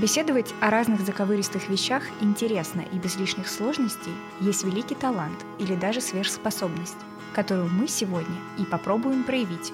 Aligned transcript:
Беседовать 0.00 0.54
о 0.60 0.70
разных 0.70 1.00
заковыристых 1.00 1.68
вещах 1.68 2.04
интересно 2.20 2.84
и 2.92 2.98
без 3.00 3.16
лишних 3.16 3.48
сложностей 3.48 4.12
есть 4.40 4.62
великий 4.62 4.94
талант 4.94 5.44
или 5.58 5.74
даже 5.74 6.00
сверхспособность, 6.00 6.94
которую 7.34 7.68
мы 7.68 7.88
сегодня 7.88 8.36
и 8.60 8.64
попробуем 8.64 9.24
проявить. 9.24 9.72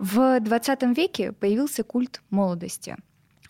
В 0.00 0.40
20 0.40 0.82
веке 0.96 1.30
появился 1.30 1.84
культ 1.84 2.20
молодости. 2.30 2.96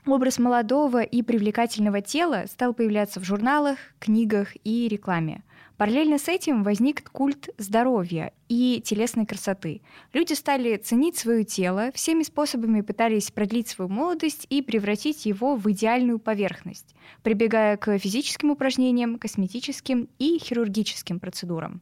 Образ 0.05 0.39
молодого 0.39 1.03
и 1.03 1.23
привлекательного 1.23 2.03
тела 2.03 2.45
стал 2.51 2.75
появляться 2.75 3.19
в 3.19 3.25
журналах, 3.25 3.79
книгах 3.99 4.49
и 4.65 4.89
рекламе. 4.89 5.43
Параллельно 5.79 6.19
с 6.19 6.27
этим 6.27 6.65
возник 6.65 7.09
культ 7.13 7.51
здоровья 7.57 8.33
и 8.49 8.83
телесной 8.85 9.27
красоты. 9.27 9.81
Люди 10.13 10.33
стали 10.33 10.77
ценить 10.77 11.17
свое 11.17 11.45
тело, 11.45 11.93
всеми 11.95 12.25
способами 12.25 12.81
пытались 12.81 13.31
продлить 13.31 13.69
свою 13.69 13.89
молодость 13.89 14.45
и 14.51 14.61
превратить 14.61 15.25
его 15.25 15.55
в 15.55 15.71
идеальную 15.71 16.19
поверхность, 16.19 16.97
прибегая 17.23 17.77
к 17.77 17.97
физическим 17.97 18.51
упражнениям, 18.51 19.21
косметическим 19.21 20.09
и 20.19 20.41
хирургическим 20.43 21.21
процедурам. 21.21 21.81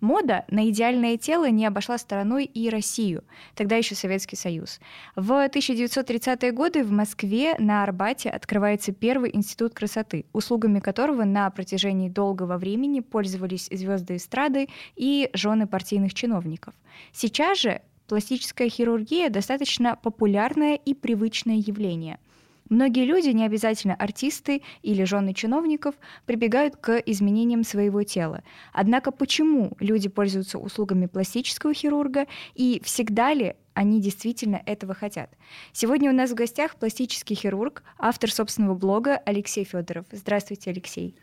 Мода 0.00 0.44
на 0.50 0.68
идеальное 0.70 1.18
тело 1.18 1.50
не 1.50 1.66
обошла 1.66 1.98
стороной 1.98 2.44
и 2.44 2.70
Россию, 2.70 3.22
тогда 3.54 3.76
еще 3.76 3.94
Советский 3.94 4.36
Союз. 4.36 4.80
В 5.14 5.30
1930-е 5.46 6.52
годы 6.52 6.84
в 6.84 6.90
Москве 6.90 7.54
на 7.58 7.82
Арбате 7.82 8.30
открывается 8.30 8.92
первый 8.92 9.30
институт 9.36 9.74
красоты, 9.74 10.24
услугами 10.32 10.80
которого 10.80 11.24
на 11.24 11.50
протяжении 11.50 12.08
долгого 12.08 12.56
времени 12.56 13.00
пользовались 13.00 13.68
звезды 13.70 14.16
эстрады 14.16 14.68
и 14.96 15.28
жены 15.34 15.66
партийных 15.66 16.14
чиновников. 16.14 16.72
Сейчас 17.12 17.58
же 17.58 17.82
пластическая 18.08 18.70
хирургия 18.70 19.28
достаточно 19.28 19.96
популярное 19.96 20.76
и 20.76 20.94
привычное 20.94 21.56
явление– 21.56 22.18
Многие 22.70 23.04
люди, 23.04 23.30
не 23.30 23.44
обязательно 23.44 23.96
артисты 23.96 24.62
или 24.82 25.02
жены 25.02 25.34
чиновников, 25.34 25.96
прибегают 26.24 26.76
к 26.76 26.98
изменениям 26.98 27.64
своего 27.64 28.04
тела. 28.04 28.44
Однако 28.72 29.10
почему 29.10 29.72
люди 29.80 30.08
пользуются 30.08 30.56
услугами 30.56 31.06
пластического 31.06 31.74
хирурга 31.74 32.26
и 32.54 32.80
всегда 32.84 33.34
ли 33.34 33.56
они 33.74 34.00
действительно 34.00 34.62
этого 34.66 34.94
хотят. 34.94 35.30
Сегодня 35.72 36.10
у 36.10 36.14
нас 36.14 36.30
в 36.30 36.34
гостях 36.34 36.76
пластический 36.76 37.34
хирург, 37.34 37.82
автор 37.98 38.30
собственного 38.30 38.74
блога 38.74 39.16
Алексей 39.16 39.64
Федоров. 39.64 40.06
Здравствуйте, 40.12 40.70
Алексей. 40.70 41.16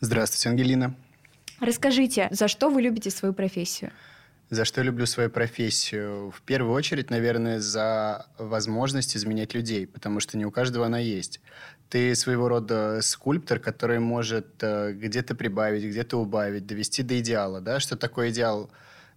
Здравствуйте, 0.00 0.50
Ангелина. 0.50 0.94
Расскажите, 1.60 2.28
за 2.32 2.48
что 2.48 2.68
вы 2.68 2.82
любите 2.82 3.10
свою 3.10 3.32
профессию? 3.32 3.92
За 4.52 4.66
что 4.66 4.82
люблю 4.82 5.06
свою 5.06 5.30
профессию? 5.30 6.30
В 6.30 6.42
первую 6.42 6.74
очередь, 6.74 7.08
наверное, 7.08 7.58
за 7.58 8.26
возможность 8.36 9.16
изменять 9.16 9.54
людей, 9.54 9.86
потому 9.86 10.20
что 10.20 10.36
не 10.36 10.44
у 10.44 10.50
каждого 10.50 10.84
она 10.84 10.98
есть. 10.98 11.40
Ты 11.88 12.14
своего 12.14 12.48
рода 12.48 12.98
скульптор, 13.00 13.58
который 13.58 13.98
может 13.98 14.48
э, 14.60 14.92
где-то 14.92 15.34
прибавить, 15.34 15.84
где-то 15.84 16.18
убавить, 16.18 16.66
довести 16.66 17.02
до 17.02 17.18
идеала. 17.18 17.62
Да? 17.62 17.80
Что 17.80 17.96
такое 17.96 18.28
идеал? 18.28 18.70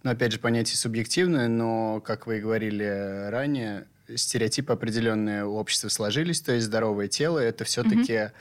Ну, 0.04 0.10
опять 0.10 0.32
же, 0.32 0.38
понятие 0.38 0.78
субъективное, 0.78 1.48
но, 1.48 2.00
как 2.00 2.26
вы 2.26 2.38
и 2.38 2.40
говорили 2.40 3.28
ранее, 3.28 3.88
стереотипы 4.14 4.72
определенные 4.72 5.44
у 5.44 5.56
общества 5.56 5.90
сложились, 5.90 6.40
то 6.40 6.52
есть 6.52 6.64
здоровое 6.64 7.08
тело– 7.08 7.38
это 7.40 7.64
все-таки 7.64 8.12
mm-hmm 8.14 8.32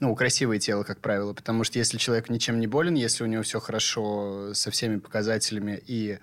ну, 0.00 0.14
красивое 0.14 0.58
тело, 0.58 0.84
как 0.84 1.00
правило. 1.00 1.32
Потому 1.32 1.64
что 1.64 1.78
если 1.78 1.98
человек 1.98 2.30
ничем 2.30 2.60
не 2.60 2.66
болен, 2.66 2.94
если 2.94 3.24
у 3.24 3.26
него 3.26 3.42
все 3.42 3.60
хорошо 3.60 4.54
со 4.54 4.70
всеми 4.70 4.98
показателями 4.98 5.80
и 5.86 6.18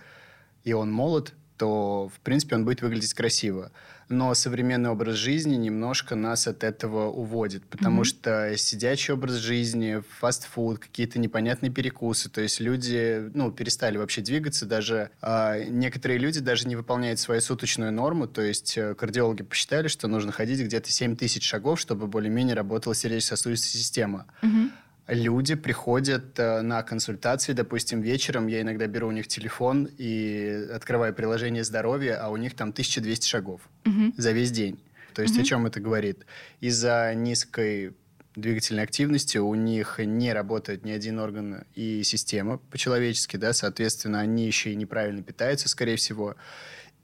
и 0.64 0.74
он 0.74 0.92
молод, 0.92 1.34
то, 1.58 2.10
в 2.14 2.20
принципе, 2.20 2.56
он 2.56 2.66
будет 2.66 2.82
выглядеть 2.82 3.14
красиво. 3.14 3.72
Но 4.08 4.36
современный 4.36 4.92
образ 4.92 5.16
жизни 5.16 5.56
немножко 5.56 6.16
нас 6.16 6.48
от 6.48 6.64
этого 6.64 7.10
уводит, 7.10 7.66
потому 7.66 8.02
mm-hmm. 8.02 8.06
что 8.06 8.58
сидячий 8.58 9.14
образ 9.16 9.36
жизни, 9.36 10.04
фастфуд, 10.20 10.78
какие-то 10.78 11.18
непонятные 11.18 11.72
перекусы, 11.72 12.30
то 12.30 12.40
есть 12.40 12.60
люди, 12.60 13.32
ну, 13.34 13.52
перестали 13.52 13.98
вообще 13.98 14.22
двигаться, 14.22 14.68
даже 14.68 15.10
э, 15.24 15.64
некоторые 15.70 16.20
люди 16.20 16.40
даже 16.40 16.68
не 16.68 16.76
выполняют 16.76 17.20
свою 17.20 17.42
суточную 17.42 17.92
норму, 17.92 18.28
то 18.28 18.42
есть 18.42 18.78
э, 18.78 18.94
кардиологи 18.94 19.42
посчитали, 19.42 19.88
что 19.88 20.08
нужно 20.08 20.32
ходить 20.32 20.60
где-то 20.60 20.92
7 20.92 21.16
тысяч 21.16 21.44
шагов, 21.44 21.80
чтобы 21.80 22.06
более-менее 22.06 22.56
работала 22.56 22.94
сердечно-сосудистая 22.94 23.82
система. 23.82 24.28
Mm-hmm 24.44 24.70
люди 25.08 25.56
приходят 25.56 26.40
э, 26.40 26.62
на 26.62 26.84
консультации, 26.84 27.54
допустим, 27.54 28.02
вечером, 28.02 28.48
я 28.48 28.62
иногда 28.62 28.88
беру 28.88 29.08
у 29.08 29.12
них 29.12 29.28
телефон 29.28 29.88
и 29.98 30.68
открываю 30.74 31.14
приложение 31.14 31.64
здоровья, 31.64 32.18
а 32.22 32.30
у 32.30 32.38
них 32.38 32.56
там 32.56 32.70
1200 32.70 33.28
шагов 33.28 33.62
угу. 33.86 34.14
за 34.18 34.32
весь 34.32 34.52
день. 34.52 34.80
То 35.14 35.22
есть 35.22 35.36
угу. 35.36 35.42
о 35.42 35.46
чем 35.46 35.66
это 35.66 35.80
говорит? 35.80 36.26
Из-за 36.60 37.14
низкой 37.16 37.94
двигательной 38.36 38.84
активности 38.84 39.38
у 39.38 39.54
них 39.56 40.00
не 40.00 40.34
работает 40.34 40.84
ни 40.84 40.92
один 40.92 41.20
орган 41.20 41.64
и 41.74 42.04
система 42.04 42.58
по-человечески, 42.58 43.38
да, 43.38 43.54
соответственно, 43.54 44.20
они 44.20 44.46
еще 44.46 44.72
и 44.72 44.76
неправильно 44.76 45.24
питаются, 45.24 45.70
скорее 45.70 45.96
всего, 45.96 46.36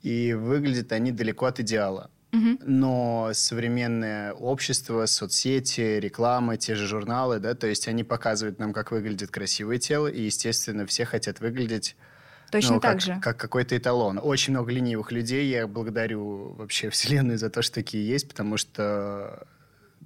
и 0.02 0.34
выглядят 0.34 0.92
они 0.92 1.12
далеко 1.12 1.46
от 1.46 1.60
идеала. 1.60 2.10
Но 2.32 3.30
современное 3.34 4.32
общество, 4.32 5.06
соцсети, 5.06 5.98
реклама, 6.00 6.56
те 6.56 6.74
же 6.74 6.86
журналы, 6.86 7.38
да, 7.38 7.54
то 7.54 7.66
есть 7.66 7.88
они 7.88 8.04
показывают 8.04 8.58
нам, 8.58 8.72
как 8.72 8.90
выглядит 8.90 9.30
красивое 9.30 9.78
тело, 9.78 10.06
и, 10.06 10.22
естественно, 10.22 10.86
все 10.86 11.04
хотят 11.04 11.40
выглядеть 11.40 11.94
Точно 12.52 12.74
ну, 12.74 12.80
так 12.80 12.92
как, 12.92 13.00
же. 13.00 13.18
Как 13.22 13.36
какой-то 13.38 13.76
эталон. 13.78 14.20
Очень 14.22 14.52
много 14.52 14.70
ленивых 14.72 15.10
людей. 15.10 15.48
Я 15.48 15.66
благодарю 15.66 16.52
вообще 16.52 16.90
Вселенную 16.90 17.38
за 17.38 17.48
то, 17.48 17.62
что 17.62 17.76
такие 17.76 18.06
есть, 18.06 18.28
потому 18.28 18.58
что 18.58 19.46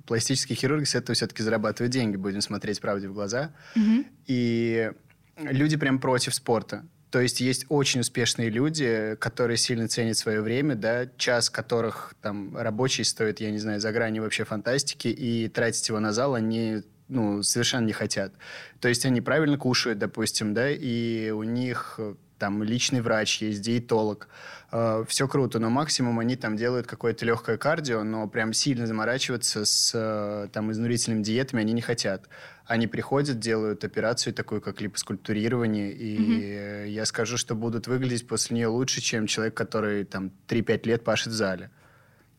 пластические 0.07 0.55
хирурги 0.55 0.85
с 0.85 0.95
этого 0.95 1.15
все-таки 1.15 1.43
зарабатывают 1.43 1.93
деньги, 1.93 2.15
будем 2.15 2.41
смотреть 2.41 2.81
правде 2.81 3.09
в 3.09 3.15
глаза. 3.15 3.53
Угу. 3.75 4.05
И 4.29 4.93
люди 5.39 5.77
прям 5.77 5.99
против 5.99 6.37
спорта. 6.37 6.87
То 7.17 7.23
есть 7.23 7.41
есть 7.41 7.65
очень 7.71 8.01
успешные 8.01 8.51
люди, 8.51 9.17
которые 9.19 9.57
сильно 9.57 9.89
ценят 9.89 10.19
свое 10.19 10.43
время, 10.43 10.75
да, 10.75 11.07
час 11.17 11.49
которых 11.49 12.15
там 12.21 12.55
рабочий 12.55 13.05
стоит, 13.05 13.41
я 13.41 13.51
не 13.51 13.57
знаю, 13.57 13.81
за 13.81 13.91
гранью 13.91 14.23
вообще 14.23 14.45
фантастики, 14.45 15.09
и 15.09 15.49
тратить 15.49 15.89
его 15.89 15.99
на 15.99 16.13
зал 16.13 16.35
они 16.35 16.83
ну, 17.09 17.43
совершенно 17.43 17.87
не 17.87 17.95
хотят. 17.95 18.35
То 18.81 18.89
есть 18.89 19.07
они 19.07 19.23
правильно 19.23 19.57
кушают, 19.57 19.99
допустим, 19.99 20.53
да, 20.53 20.69
и 20.71 21.31
у 21.31 21.43
них 21.43 21.99
там 22.39 22.63
личный 22.63 23.01
врач 23.01 23.41
есть, 23.41 23.63
диетолог, 23.63 24.29
э, 24.71 25.05
все 25.09 25.27
круто, 25.27 25.59
но 25.59 25.71
максимум 25.71 26.19
они 26.19 26.37
там 26.37 26.59
делают 26.59 26.87
какое-то 26.87 27.25
легкое 27.25 27.57
кардио, 27.57 28.05
но 28.05 28.29
прям 28.29 28.53
сильно 28.53 28.87
заморачиваться 28.87 29.65
с 29.65 29.91
э, 29.95 30.49
там 30.53 30.71
изнурительными 30.71 31.23
диетами 31.23 31.63
они 31.63 31.73
не 31.73 31.81
хотят 31.81 32.29
они 32.67 32.87
приходят, 32.87 33.39
делают 33.39 33.85
операцию 33.85 34.35
такую, 34.35 34.61
как 34.61 34.81
липоскультурирование, 34.81 35.93
и 35.93 36.19
mm-hmm. 36.19 36.89
я 36.89 37.05
скажу, 37.07 37.37
что 37.37 37.55
будут 37.55 37.87
выглядеть 37.87 38.27
после 38.27 38.57
нее 38.57 38.69
лучше, 38.69 39.01
чем 39.01 39.27
человек, 39.27 39.55
который 39.55 40.05
там 40.05 40.33
3-5 40.49 40.87
лет 40.87 41.05
пашет 41.05 41.29
в 41.29 41.37
зале. 41.37 41.71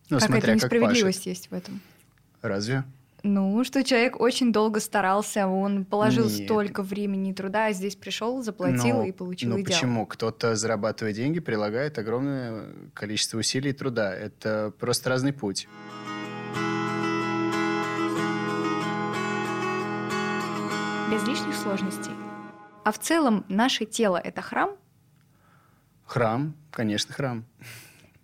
Ну, 0.10 0.20
Какая-то 0.20 0.34
смотря 0.34 0.56
несправедливость 0.56 1.20
как 1.20 1.28
есть 1.28 1.52
в 1.52 1.54
этом. 1.54 1.82
Разве? 2.42 2.84
Ну, 3.24 3.64
что 3.64 3.84
человек 3.84 4.20
очень 4.20 4.54
долго 4.54 4.80
старался, 4.80 5.48
он 5.48 5.86
положил 5.86 6.26
Нет. 6.26 6.46
столько 6.46 6.84
времени 6.84 7.32
и 7.32 7.34
труда, 7.34 7.68
а 7.68 7.74
здесь 7.74 7.96
пришел, 7.96 8.44
заплатил 8.44 8.98
но, 8.98 9.04
и 9.06 9.12
получил 9.12 9.50
ну, 9.50 9.56
идеал. 9.56 9.66
почему? 9.66 10.06
Кто-то, 10.06 10.56
зарабатывая 10.56 11.14
деньги, 11.14 11.40
прилагает 11.40 11.98
огромное 11.98 12.68
количество 12.94 13.40
усилий 13.40 13.72
и 13.72 13.74
труда. 13.74 14.14
Это 14.14 14.72
просто 14.80 15.10
разный 15.10 15.34
путь. 15.34 15.68
Без 21.10 21.24
лишних 21.26 21.56
сложностей. 21.56 22.12
А 22.84 22.92
в 22.92 23.00
целом 23.00 23.46
наше 23.48 23.86
тело— 23.86 24.18
это 24.24 24.42
храм? 24.42 24.72
Храм, 26.06 26.54
конечно, 26.72 27.14
храм. 27.14 27.46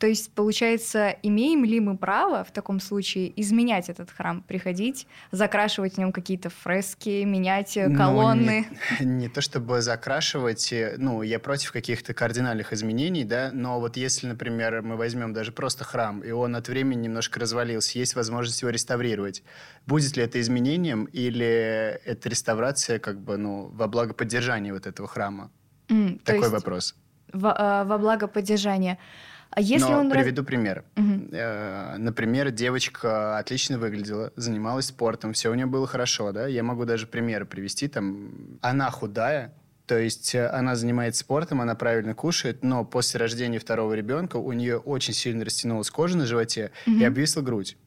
То 0.03 0.07
есть, 0.07 0.33
получается, 0.33 1.15
имеем 1.23 1.63
ли 1.63 1.79
мы 1.79 1.95
право 1.95 2.43
в 2.43 2.51
таком 2.51 2.81
случае 2.81 3.31
изменять 3.39 3.87
этот 3.87 4.11
храм, 4.11 4.41
приходить, 4.41 5.07
закрашивать 5.31 5.93
в 5.93 5.97
нем 5.97 6.11
какие-то 6.11 6.49
фрески, 6.49 7.23
менять 7.23 7.77
э, 7.77 7.87
ну, 7.87 7.95
колонны? 7.95 8.67
Ну, 8.99 9.05
не, 9.05 9.15
не 9.21 9.29
то 9.29 9.39
чтобы 9.39 9.81
закрашивать, 9.81 10.73
э, 10.73 10.95
ну, 10.97 11.21
я 11.21 11.39
против 11.39 11.71
каких-то 11.71 12.13
кардинальных 12.13 12.73
изменений, 12.73 13.23
да, 13.23 13.51
но 13.53 13.79
вот 13.79 13.95
если, 13.95 14.27
например, 14.27 14.81
мы 14.81 14.97
возьмем 14.97 15.31
даже 15.31 15.53
просто 15.53 15.85
храм, 15.85 16.19
и 16.19 16.31
он 16.31 16.57
от 16.57 16.67
времени 16.67 17.03
немножко 17.03 17.39
развалился, 17.39 17.97
есть 17.97 18.13
возможность 18.15 18.61
его 18.61 18.71
реставрировать, 18.71 19.41
будет 19.87 20.17
ли 20.17 20.23
это 20.23 20.41
изменением 20.41 21.05
или 21.13 21.97
это 22.03 22.27
реставрация 22.27 22.99
как 22.99 23.21
бы, 23.21 23.37
ну, 23.37 23.69
во 23.69 23.87
благо 23.87 24.13
поддержания 24.13 24.73
вот 24.73 24.85
этого 24.85 25.07
храма? 25.07 25.49
Mm, 25.87 26.19
Такой 26.25 26.49
вопрос. 26.49 26.93
Во, 27.31 27.55
э, 27.57 27.83
во 27.85 27.97
благо 27.97 28.27
поддержания. 28.27 28.99
А 29.55 29.61
если 29.61 29.91
Но 29.91 29.99
он 29.99 30.09
приведу 30.09 30.43
пример. 30.43 30.83
Угу. 30.95 31.35
Например, 31.97 32.51
девочка 32.51 33.37
отлично 33.37 33.77
выглядела, 33.77 34.33
занималась 34.35 34.87
спортом, 34.87 35.33
все 35.33 35.51
у 35.51 35.53
нее 35.53 35.67
было 35.67 35.85
хорошо, 35.85 36.31
да. 36.31 36.47
Я 36.47 36.63
могу 36.63 36.85
даже 36.85 37.07
примеры 37.07 37.45
привести. 37.45 37.87
Там 37.87 38.59
она 38.61 38.89
худая, 38.89 39.53
То 39.85 39.99
есть 39.99 40.33
э, 40.33 40.47
она 40.47 40.75
занимается 40.75 41.21
спортом, 41.21 41.61
она 41.61 41.75
правильно 41.75 42.15
кушает, 42.15 42.63
но 42.63 42.85
после 42.85 43.19
рождения 43.19 43.59
второго 43.59 43.93
ребенка 43.93 44.37
у 44.37 44.51
нее 44.53 44.77
очень 44.77 45.13
сильно 45.13 45.45
растянулась 45.45 45.91
кожа 45.91 46.17
на 46.17 46.25
животе 46.25 46.71
угу. 46.87 46.97
и 46.97 47.03
обвисла 47.03 47.41
грудь. 47.41 47.77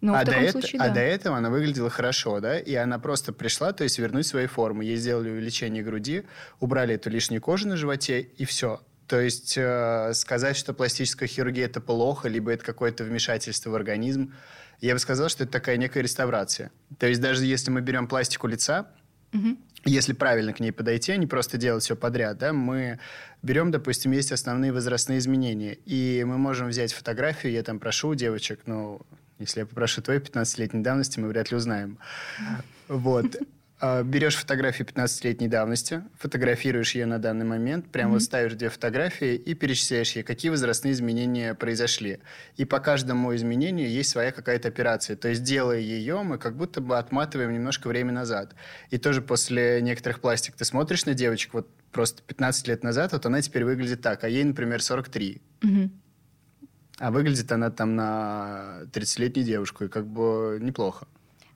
Ну, 0.00 0.14
а, 0.14 0.24
до 0.24 0.32
это, 0.32 0.52
случае, 0.52 0.80
а 0.80 0.88
да. 0.88 0.94
до 0.94 1.00
этого 1.00 1.36
она 1.36 1.50
выглядела 1.50 1.90
хорошо, 1.90 2.38
да, 2.40 2.58
и 2.58 2.74
она 2.74 2.98
просто 3.00 3.32
пришла, 3.32 3.72
то 3.72 3.82
есть 3.82 3.98
вернуть 3.98 4.26
свои 4.26 4.46
формы. 4.46 4.84
Ей 4.84 4.96
сделали 4.96 5.30
увеличение 5.30 5.82
груди, 5.82 6.24
убрали 6.60 6.94
эту 6.94 7.10
лишнюю 7.10 7.42
кожу 7.42 7.68
на 7.68 7.76
животе, 7.76 8.20
и 8.20 8.44
все. 8.44 8.80
То 9.08 9.20
есть 9.20 9.54
э, 9.56 10.12
сказать, 10.12 10.56
что 10.56 10.74
пластическая 10.74 11.26
хирургия 11.26 11.64
это 11.64 11.80
плохо, 11.80 12.28
либо 12.28 12.52
это 12.52 12.62
какое-то 12.62 13.04
вмешательство 13.04 13.70
в 13.70 13.74
организм, 13.74 14.34
я 14.80 14.92
бы 14.92 15.00
сказал, 15.00 15.30
что 15.30 15.44
это 15.44 15.52
такая 15.52 15.78
некая 15.78 16.02
реставрация. 16.02 16.70
То 16.98 17.06
есть 17.06 17.20
даже 17.20 17.44
если 17.46 17.70
мы 17.70 17.80
берем 17.80 18.06
пластику 18.06 18.46
лица, 18.46 18.90
угу. 19.32 19.56
если 19.86 20.12
правильно 20.12 20.52
к 20.52 20.60
ней 20.60 20.72
подойти, 20.72 21.12
а 21.12 21.16
не 21.16 21.26
просто 21.26 21.56
делать 21.56 21.82
все 21.82 21.96
подряд, 21.96 22.36
да, 22.36 22.52
мы 22.52 23.00
берем, 23.42 23.70
допустим, 23.70 24.12
есть 24.12 24.30
основные 24.30 24.72
возрастные 24.72 25.18
изменения, 25.18 25.78
и 25.86 26.22
мы 26.24 26.36
можем 26.36 26.68
взять 26.68 26.92
фотографию, 26.92 27.52
я 27.52 27.62
там 27.62 27.78
прошу 27.78 28.14
девочек, 28.14 28.60
ну, 28.66 29.00
если 29.38 29.60
я 29.60 29.66
попрошу 29.66 30.02
твоей 30.02 30.20
15-летней 30.20 30.82
давности, 30.82 31.18
мы 31.18 31.28
вряд 31.28 31.50
ли 31.50 31.56
узнаем. 31.56 31.98
Вот. 32.88 33.36
А, 33.80 34.02
берешь 34.02 34.34
фотографию 34.34 34.88
15-летней 34.88 35.46
давности, 35.46 36.02
фотографируешь 36.18 36.96
ее 36.96 37.06
на 37.06 37.20
данный 37.20 37.44
момент, 37.44 37.86
прямо 37.92 38.10
mm-hmm. 38.10 38.14
вот 38.14 38.22
ставишь 38.22 38.54
две 38.54 38.70
фотографии 38.70 39.36
и 39.36 39.54
перечисляешь 39.54 40.12
ей, 40.12 40.24
какие 40.24 40.50
возрастные 40.50 40.92
изменения 40.92 41.54
произошли. 41.54 42.18
И 42.56 42.64
по 42.64 42.80
каждому 42.80 43.34
изменению 43.36 43.88
есть 43.88 44.10
своя 44.10 44.32
какая-то 44.32 44.66
операция. 44.66 45.14
То 45.16 45.28
есть, 45.28 45.44
делая 45.44 45.78
ее, 45.78 46.22
мы 46.24 46.38
как 46.38 46.56
будто 46.56 46.80
бы 46.80 46.98
отматываем 46.98 47.52
немножко 47.52 47.86
время 47.86 48.10
назад. 48.10 48.54
И 48.90 48.98
тоже 48.98 49.22
после 49.22 49.80
некоторых 49.80 50.20
пластик 50.20 50.56
ты 50.56 50.64
смотришь 50.64 51.06
на 51.06 51.14
девочку, 51.14 51.58
вот 51.58 51.68
просто 51.92 52.22
15 52.22 52.66
лет 52.66 52.82
назад, 52.82 53.12
вот 53.12 53.26
она 53.26 53.40
теперь 53.42 53.64
выглядит 53.64 54.02
так, 54.02 54.24
а 54.24 54.28
ей, 54.28 54.42
например, 54.42 54.82
43. 54.82 55.40
Mm-hmm. 55.60 55.90
А 56.98 57.12
выглядит 57.12 57.52
она 57.52 57.70
там 57.70 57.94
на 57.94 58.80
30-летнюю 58.92 59.46
девушку, 59.46 59.84
и 59.84 59.88
как 59.88 60.04
бы 60.08 60.58
неплохо. 60.60 61.06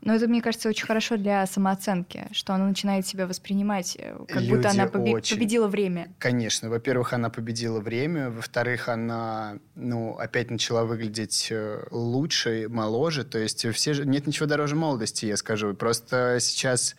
Но 0.03 0.15
это, 0.15 0.27
мне 0.27 0.43
кажется, 0.43 0.69
очень 0.69 0.85
хорошо 0.85 1.17
для 1.17 1.47
самооценки, 1.47 2.27
что 2.33 2.55
она 2.55 2.67
начинает 2.67 3.07
себя 3.07 3.29
воспринимать, 3.29 3.97
э, 3.99 4.17
как 4.27 4.43
Люди 4.43 4.55
будто 4.55 4.71
она 4.71 4.87
побе- 4.87 5.15
очень... 5.15 5.37
победила 5.37 5.69
время. 5.69 6.13
Конечно. 6.19 6.69
Во-первых, 6.69 7.13
она 7.13 7.31
победила 7.31 7.79
время. 7.79 8.31
Во-вторых, 8.31 8.89
она, 8.89 9.59
ну, 9.77 10.15
опять 10.15 10.51
начала 10.51 10.85
выглядеть 10.85 11.49
э, 11.51 11.85
лучше, 11.93 12.67
моложе. 12.69 13.25
То 13.25 13.39
есть 13.39 13.65
все 13.73 13.95
же... 13.95 14.05
Нет 14.05 14.27
ничего 14.27 14.47
дороже 14.47 14.75
молодости, 14.75 15.27
я 15.27 15.37
скажу. 15.37 15.73
Просто 15.75 16.39
сейчас 16.41 16.97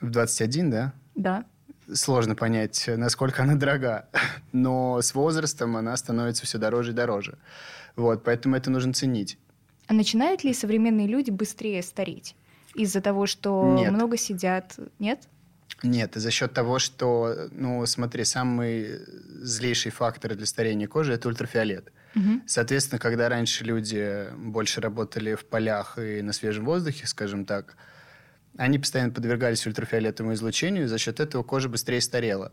в 0.00 0.10
21, 0.10 0.70
да? 0.70 0.92
Да 1.14 1.44
сложно 1.94 2.34
понять, 2.34 2.88
насколько 2.88 3.44
она 3.44 3.54
дорога. 3.54 4.08
Но 4.52 5.00
с 5.00 5.14
возрастом 5.14 5.76
она 5.76 5.96
становится 5.96 6.44
все 6.44 6.58
дороже 6.58 6.90
и 6.90 6.94
дороже. 6.94 7.38
Вот, 7.94 8.24
поэтому 8.24 8.56
это 8.56 8.70
нужно 8.70 8.92
ценить. 8.92 9.38
А 9.86 9.94
начинают 9.94 10.44
ли 10.44 10.52
современные 10.52 11.06
люди 11.06 11.30
быстрее 11.30 11.82
стареть? 11.82 12.34
Из-за 12.74 13.00
того, 13.00 13.26
что 13.26 13.74
Нет. 13.78 13.92
много 13.92 14.16
сидят? 14.16 14.78
Нет? 14.98 15.20
Нет, 15.82 16.12
за 16.14 16.30
счет 16.30 16.52
того, 16.52 16.78
что, 16.78 17.48
ну, 17.52 17.84
смотри, 17.86 18.24
самый 18.24 18.98
злейший 19.42 19.92
фактор 19.92 20.34
для 20.34 20.46
старения 20.46 20.88
кожи– 20.88 21.12
это 21.14 21.28
ультрафиолет. 21.28 21.92
Угу. 22.14 22.42
Соответственно, 22.46 22.98
когда 22.98 23.28
раньше 23.28 23.64
люди 23.64 24.26
больше 24.36 24.80
работали 24.80 25.34
в 25.34 25.44
полях 25.44 25.98
и 25.98 26.22
на 26.22 26.32
свежем 26.32 26.64
воздухе, 26.64 27.06
скажем 27.06 27.44
так, 27.44 27.76
они 28.56 28.78
постоянно 28.78 29.12
подвергались 29.12 29.66
ультрафиолетовому 29.66 30.34
излучению, 30.34 30.88
за 30.88 30.96
счет 30.98 31.20
этого 31.20 31.42
кожа 31.42 31.68
быстрее 31.68 32.00
старела. 32.00 32.52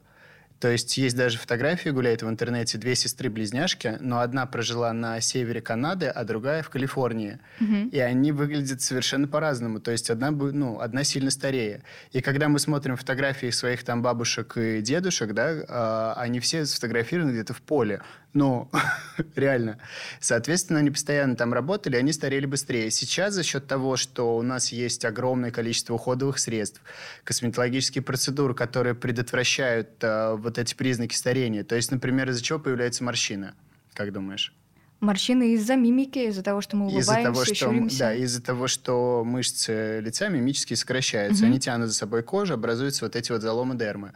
То 0.64 0.72
есть 0.72 0.98
есть 0.98 1.18
даже 1.18 1.38
фотографии, 1.38 1.90
гуляют 1.90 2.24
в 2.24 2.30
интернете, 2.30 2.78
две 2.78 2.96
сестры-близняшки, 2.96 3.98
но 4.00 4.22
одна 4.22 4.46
прожила 4.46 4.94
на 4.94 5.20
севере 5.20 5.60
Канады, 5.60 6.06
а 6.06 6.24
другая 6.24 6.64
в 6.64 6.70
Калифорнии. 6.70 7.40
Мгм. 7.60 7.90
И 7.90 8.00
они 8.00 8.32
выглядят 8.32 8.82
совершенно 8.82 9.28
по-разному. 9.28 9.82
То 9.82 9.92
есть 9.92 10.10
одна, 10.10 10.32
ну, 10.32 10.80
одна 10.80 11.04
сильно 11.04 11.32
старее. 11.32 11.84
И 12.14 12.22
когда 12.22 12.48
мы 12.48 12.60
смотрим 12.60 12.96
фотографии 12.96 13.50
своих 13.50 13.84
там 13.84 14.02
бабушек 14.02 14.56
и 14.56 14.80
дедушек, 14.80 15.34
да, 15.34 15.66
а, 15.68 16.14
они 16.16 16.40
все 16.40 16.66
сфотографированы 16.66 17.32
где-то 17.32 17.54
в 17.54 17.62
поле. 17.62 18.02
Ну, 18.34 18.70
реально. 19.36 19.78
Соответственно, 20.20 20.80
они 20.80 20.90
постоянно 20.90 21.36
там 21.36 21.54
работали, 21.54 21.96
они 21.98 22.12
старели 22.14 22.46
быстрее. 22.48 22.90
Сейчас 22.92 23.34
за 23.34 23.44
счет 23.44 23.68
того, 23.68 23.96
что 23.96 24.36
у 24.36 24.42
нас 24.42 24.72
есть 24.72 25.06
огромное 25.06 25.52
количество 25.52 25.94
уходовых 25.94 26.40
средств, 26.40 26.82
косметологические 27.24 28.02
процедуры, 28.02 28.54
которые 28.56 28.96
предотвращают 28.96 29.90
а, 30.02 30.36
вот 30.36 30.58
эти 30.58 30.74
признаки 30.74 31.14
старения. 31.16 31.64
То 31.64 31.76
есть, 31.76 31.92
например, 31.92 32.30
из-за 32.32 32.42
чего 32.44 32.58
появляются 32.60 33.04
морщины? 33.04 33.54
Как 33.94 34.12
думаешь? 34.12 34.54
Морщины 35.00 35.54
из-за 35.54 35.76
мимики, 35.76 36.20
из-за 36.30 36.44
того, 36.44 36.62
что 36.62 36.78
мы 36.78 36.86
улыбаемся, 36.86 37.12
Из-за 37.20 37.24
того, 37.34 37.46
что, 37.46 37.56
щуримся. 37.56 38.00
да, 38.00 38.14
из-за 38.16 38.42
того, 38.42 38.68
что 38.68 39.24
мышцы 39.26 40.00
лица 40.00 40.30
мимически 40.30 40.76
сокращаются, 40.76 41.44
Мгм. 41.44 41.52
они 41.52 41.60
тянут 41.60 41.90
за 41.90 41.94
собой 41.94 42.24
кожу, 42.24 42.54
образуются 42.54 43.04
вот 43.04 43.16
эти 43.18 43.32
вот 43.32 43.42
заломы 43.42 43.76
дермы. 43.78 44.14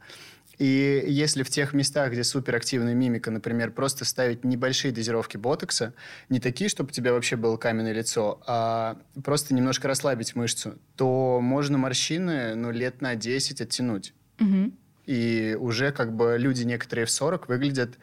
И 0.57 1.04
если 1.07 1.44
в 1.44 1.50
тех 1.50 1.74
местах, 1.74 2.12
где 2.12 2.24
суперактивная 2.24 2.95
мимика, 2.95 3.30
например, 3.30 3.71
просто 3.71 4.06
ставить 4.06 4.44
небольшие 4.44 4.92
дозировки 4.92 5.38
ботокса, 5.38 5.94
не 6.30 6.39
такие, 6.39 6.68
чтобы 6.69 6.89
у 6.89 6.92
тебя 6.92 7.13
вообще 7.13 7.36
было 7.36 7.57
каменное 7.57 7.94
лицо, 7.94 8.42
а 8.48 8.98
просто 9.24 9.54
немножко 9.54 9.88
расслабить 9.88 10.36
мышцу, 10.36 10.80
то 10.95 11.39
можно 11.42 11.77
морщины 11.77 12.56
ну, 12.56 12.71
лет 12.71 13.01
на 13.01 13.15
10 13.15 13.62
оттянуть. 13.62 14.13
Мгм. 14.39 14.74
И 15.06 15.56
уже 15.59 15.92
как 15.92 16.15
бы 16.15 16.38
люди 16.39 16.63
некоторые 16.63 17.06
в 17.06 17.12
40 17.12 17.48
выглядят 17.48 17.98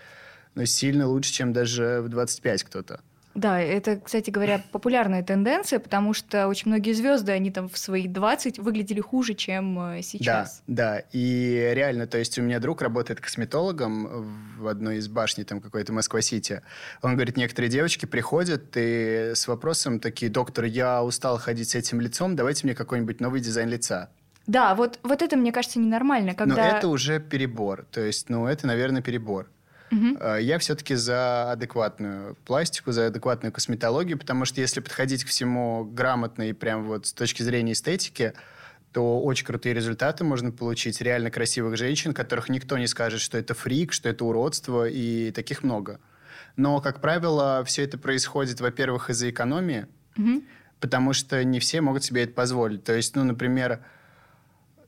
ну, 0.54 0.64
сильно 0.64 1.08
лучше, 1.08 1.32
чем 1.32 1.52
даже 1.52 2.00
в 2.02 2.08
25 2.08 2.62
кто-то. 2.62 3.00
Да, 3.34 3.60
это, 3.60 3.96
кстати 3.96 4.30
говоря, 4.30 4.62
популярная 4.70 5.22
тенденция, 5.22 5.80
потому 5.80 6.14
что 6.14 6.46
очень 6.46 6.68
многие 6.68 6.92
звезды, 6.92 7.32
они 7.32 7.50
там 7.50 7.68
в 7.68 7.76
свои 7.76 8.06
20 8.06 8.60
выглядели 8.60 9.00
хуже, 9.00 9.34
чем 9.34 9.96
э, 9.96 10.02
сейчас. 10.02 10.62
Да, 10.66 10.96
да. 10.96 11.02
И 11.12 11.72
реально, 11.74 12.06
то 12.06 12.18
есть 12.18 12.38
у 12.38 12.42
меня 12.42 12.60
друг 12.60 12.80
работает 12.80 13.20
косметологом 13.20 14.54
в 14.58 14.68
одной 14.68 14.98
из 14.98 15.08
башней 15.08 15.44
там 15.44 15.60
какой-то 15.60 15.92
Москва-Сити. 15.92 16.62
Он 17.02 17.14
говорит, 17.14 17.36
некоторые 17.36 17.70
девочки 17.70 18.06
приходят 18.06 18.76
и 18.76 19.32
с 19.34 19.48
вопросом 19.48 19.98
такие, 19.98 20.30
доктор, 20.30 20.64
я 20.66 21.02
устал 21.02 21.38
ходить 21.38 21.70
с 21.70 21.74
этим 21.74 22.00
лицом, 22.00 22.36
давайте 22.36 22.66
мне 22.66 22.74
какой-нибудь 22.74 23.20
новый 23.20 23.40
дизайн 23.40 23.68
лица. 23.68 24.10
Да, 24.46 24.74
вот, 24.74 24.98
вот 25.02 25.22
это, 25.22 25.36
мне 25.36 25.52
кажется, 25.52 25.78
ненормально, 25.78 26.34
когда... 26.34 26.54
Но 26.54 26.76
это 26.76 26.88
уже 26.88 27.18
перебор. 27.18 27.86
То 27.90 28.02
есть, 28.02 28.28
ну, 28.28 28.46
это, 28.46 28.66
наверное, 28.66 29.00
перебор. 29.00 29.48
Э, 29.90 30.38
Я 30.40 30.58
все-таки 30.58 30.94
за 30.94 31.52
адекватную 31.52 32.36
пластику, 32.44 32.92
за 32.92 33.06
адекватную 33.06 33.52
косметологию, 33.52 34.18
потому 34.18 34.44
что 34.44 34.60
если 34.60 34.80
подходить 34.80 35.24
к 35.24 35.28
всему 35.28 35.84
грамотно 35.84 36.48
и 36.48 36.52
прям 36.52 36.84
вот 36.84 37.06
с 37.06 37.12
точки 37.12 37.42
зрения 37.42 37.72
эстетики, 37.72 38.32
то 38.92 39.20
очень 39.20 39.44
крутые 39.46 39.74
результаты 39.74 40.22
можно 40.24 40.52
получить. 40.52 41.00
Реально 41.00 41.30
красивых 41.30 41.76
женщин, 41.76 42.14
которых 42.14 42.48
никто 42.48 42.78
не 42.78 42.86
скажет, 42.86 43.20
что 43.20 43.36
это 43.38 43.52
фрик, 43.54 43.92
что 43.92 44.08
это 44.08 44.24
уродство, 44.24 44.88
и 44.88 45.30
таких 45.32 45.62
много. 45.64 45.98
Но, 46.56 46.80
как 46.80 47.00
правило, 47.00 47.64
все 47.66 47.82
это 47.82 47.98
происходит, 47.98 48.60
во-первых, 48.60 49.10
из-за 49.10 49.28
экономии, 49.30 49.86
Мгм. 50.16 50.44
потому 50.78 51.12
что 51.12 51.42
не 51.42 51.58
все 51.58 51.80
могут 51.80 52.04
себе 52.04 52.22
это 52.22 52.32
позволить. 52.34 52.84
То 52.84 52.92
есть, 52.94 53.16
ну, 53.16 53.24
например, 53.24 53.80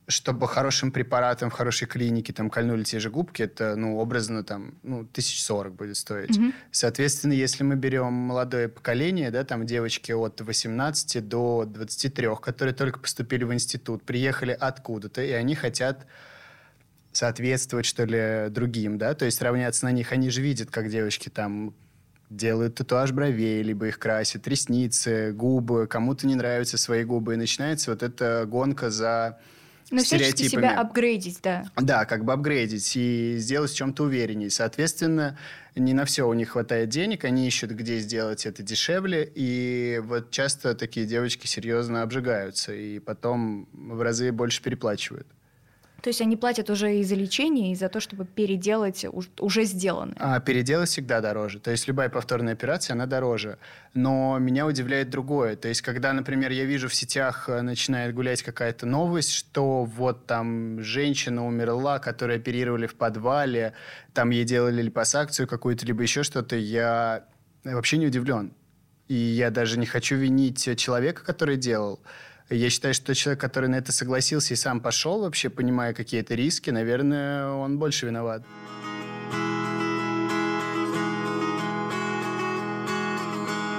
чтобы 0.08 0.46
хорошим 0.46 0.92
препаратом 0.92 1.50
в 1.50 1.52
хорошей 1.52 1.88
клинике 1.88 2.32
там 2.32 2.48
кольнули 2.48 2.84
те 2.84 3.00
же 3.00 3.10
губки, 3.10 3.42
это, 3.42 3.74
ну, 3.74 3.98
образно 3.98 4.44
там, 4.44 4.74
ну, 4.82 5.04
тысяч 5.04 5.42
сорок 5.42 5.74
будет 5.74 5.96
стоить. 5.96 6.38
Мгм. 6.38 6.54
Соответственно, 6.70 7.32
если 7.32 7.64
мы 7.64 7.74
берем 7.74 8.12
молодое 8.12 8.68
поколение, 8.68 9.30
да, 9.30 9.44
там 9.44 9.66
девочки 9.66 10.12
от 10.12 10.40
18 10.40 11.28
до 11.28 11.64
23, 11.66 12.28
которые 12.40 12.74
только 12.74 13.00
поступили 13.00 13.42
в 13.44 13.52
институт, 13.52 14.04
приехали 14.04 14.56
откуда-то, 14.58 15.22
и 15.22 15.32
они 15.32 15.56
хотят 15.56 16.06
соответствовать, 17.10 17.86
что 17.86 18.04
ли, 18.04 18.50
другим, 18.50 18.98
да, 18.98 19.14
то 19.14 19.24
есть 19.24 19.42
равняться 19.42 19.86
на 19.86 19.92
них. 19.92 20.12
Они 20.12 20.30
же 20.30 20.40
видят, 20.40 20.70
как 20.70 20.88
девочки 20.88 21.30
там 21.30 21.74
делают 22.30 22.76
татуаж 22.76 23.12
бровей, 23.12 23.62
либо 23.62 23.88
их 23.88 23.98
красят, 23.98 24.46
ресницы, 24.46 25.32
губы, 25.32 25.86
кому-то 25.86 26.26
не 26.26 26.34
нравятся 26.34 26.78
свои 26.78 27.04
губы, 27.04 27.34
и 27.34 27.36
начинается 27.36 27.90
вот 27.90 28.02
эта 28.02 28.44
гонка 28.46 28.90
за 28.90 29.38
Всячески 29.86 30.16
стереотипами. 30.16 30.62
себя 30.62 30.80
апгрейдить, 30.80 31.38
да. 31.42 31.64
Да, 31.76 32.04
как 32.04 32.24
бы 32.24 32.32
апгрейдить 32.32 32.96
и 32.96 33.36
сделать 33.38 33.70
в 33.70 33.76
чем-то 33.76 34.04
увереннее. 34.04 34.50
Соответственно, 34.50 35.38
не 35.76 35.94
на 35.94 36.04
все 36.04 36.26
у 36.26 36.34
них 36.34 36.50
хватает 36.50 36.88
денег, 36.88 37.24
они 37.24 37.46
ищут, 37.46 37.70
где 37.70 37.98
сделать 37.98 38.46
это 38.46 38.62
дешевле, 38.62 39.30
и 39.34 40.00
вот 40.02 40.30
часто 40.30 40.74
такие 40.74 41.06
девочки 41.06 41.46
серьезно 41.46 42.02
обжигаются, 42.02 42.74
и 42.74 42.98
потом 42.98 43.68
в 43.72 44.00
разы 44.02 44.32
больше 44.32 44.62
переплачивают. 44.62 45.28
То 46.02 46.08
есть 46.08 46.20
они 46.20 46.36
платят 46.36 46.70
уже 46.70 46.98
и 46.98 47.04
за 47.04 47.14
лечение, 47.14 47.72
и 47.72 47.74
за 47.74 47.88
то, 47.88 48.00
чтобы 48.00 48.26
переделать 48.26 49.04
уже 49.40 49.64
сделанное. 49.64 50.16
А 50.18 50.40
переделать 50.40 50.88
всегда 50.88 51.20
дороже. 51.20 51.58
То 51.58 51.70
есть 51.70 51.88
любая 51.88 52.08
повторная 52.08 52.52
операция, 52.52 52.94
она 52.94 53.06
дороже. 53.06 53.58
Но 53.94 54.38
меня 54.38 54.66
удивляет 54.66 55.10
другое. 55.10 55.56
То 55.56 55.68
есть 55.68 55.82
когда, 55.82 56.12
например, 56.12 56.52
я 56.52 56.64
вижу 56.64 56.88
в 56.88 56.94
сетях 56.94 57.48
э, 57.48 57.62
начинает 57.62 58.14
гулять 58.14 58.42
какая-то 58.42 58.86
новость, 58.86 59.32
что 59.32 59.84
вот 59.84 60.26
там 60.26 60.82
женщина 60.82 61.46
умерла, 61.46 61.98
которую 61.98 62.36
оперировали 62.38 62.86
в 62.86 62.94
подвале, 62.94 63.72
там 64.12 64.30
ей 64.30 64.44
делали 64.44 64.82
липосакцию 64.82 65.48
какую-то, 65.48 65.86
либо 65.86 66.02
еще 66.02 66.22
что-то, 66.22 66.56
я 66.56 67.24
вообще 67.64 67.96
не 67.96 68.06
удивлен. 68.06 68.52
И 69.08 69.14
я 69.14 69.50
даже 69.50 69.78
не 69.78 69.86
хочу 69.86 70.16
винить 70.16 70.76
человека, 70.76 71.24
который 71.24 71.56
делал. 71.56 72.00
Я 72.48 72.70
считаю, 72.70 72.94
что 72.94 73.12
человек, 73.12 73.40
который 73.40 73.68
на 73.68 73.74
это 73.74 73.90
согласился 73.90 74.54
и 74.54 74.56
сам 74.56 74.80
пошел, 74.80 75.22
вообще 75.22 75.50
понимая 75.50 75.92
какие-то 75.92 76.36
риски, 76.36 76.70
наверное, 76.70 77.48
он 77.50 77.76
больше 77.76 78.06
виноват. 78.06 78.44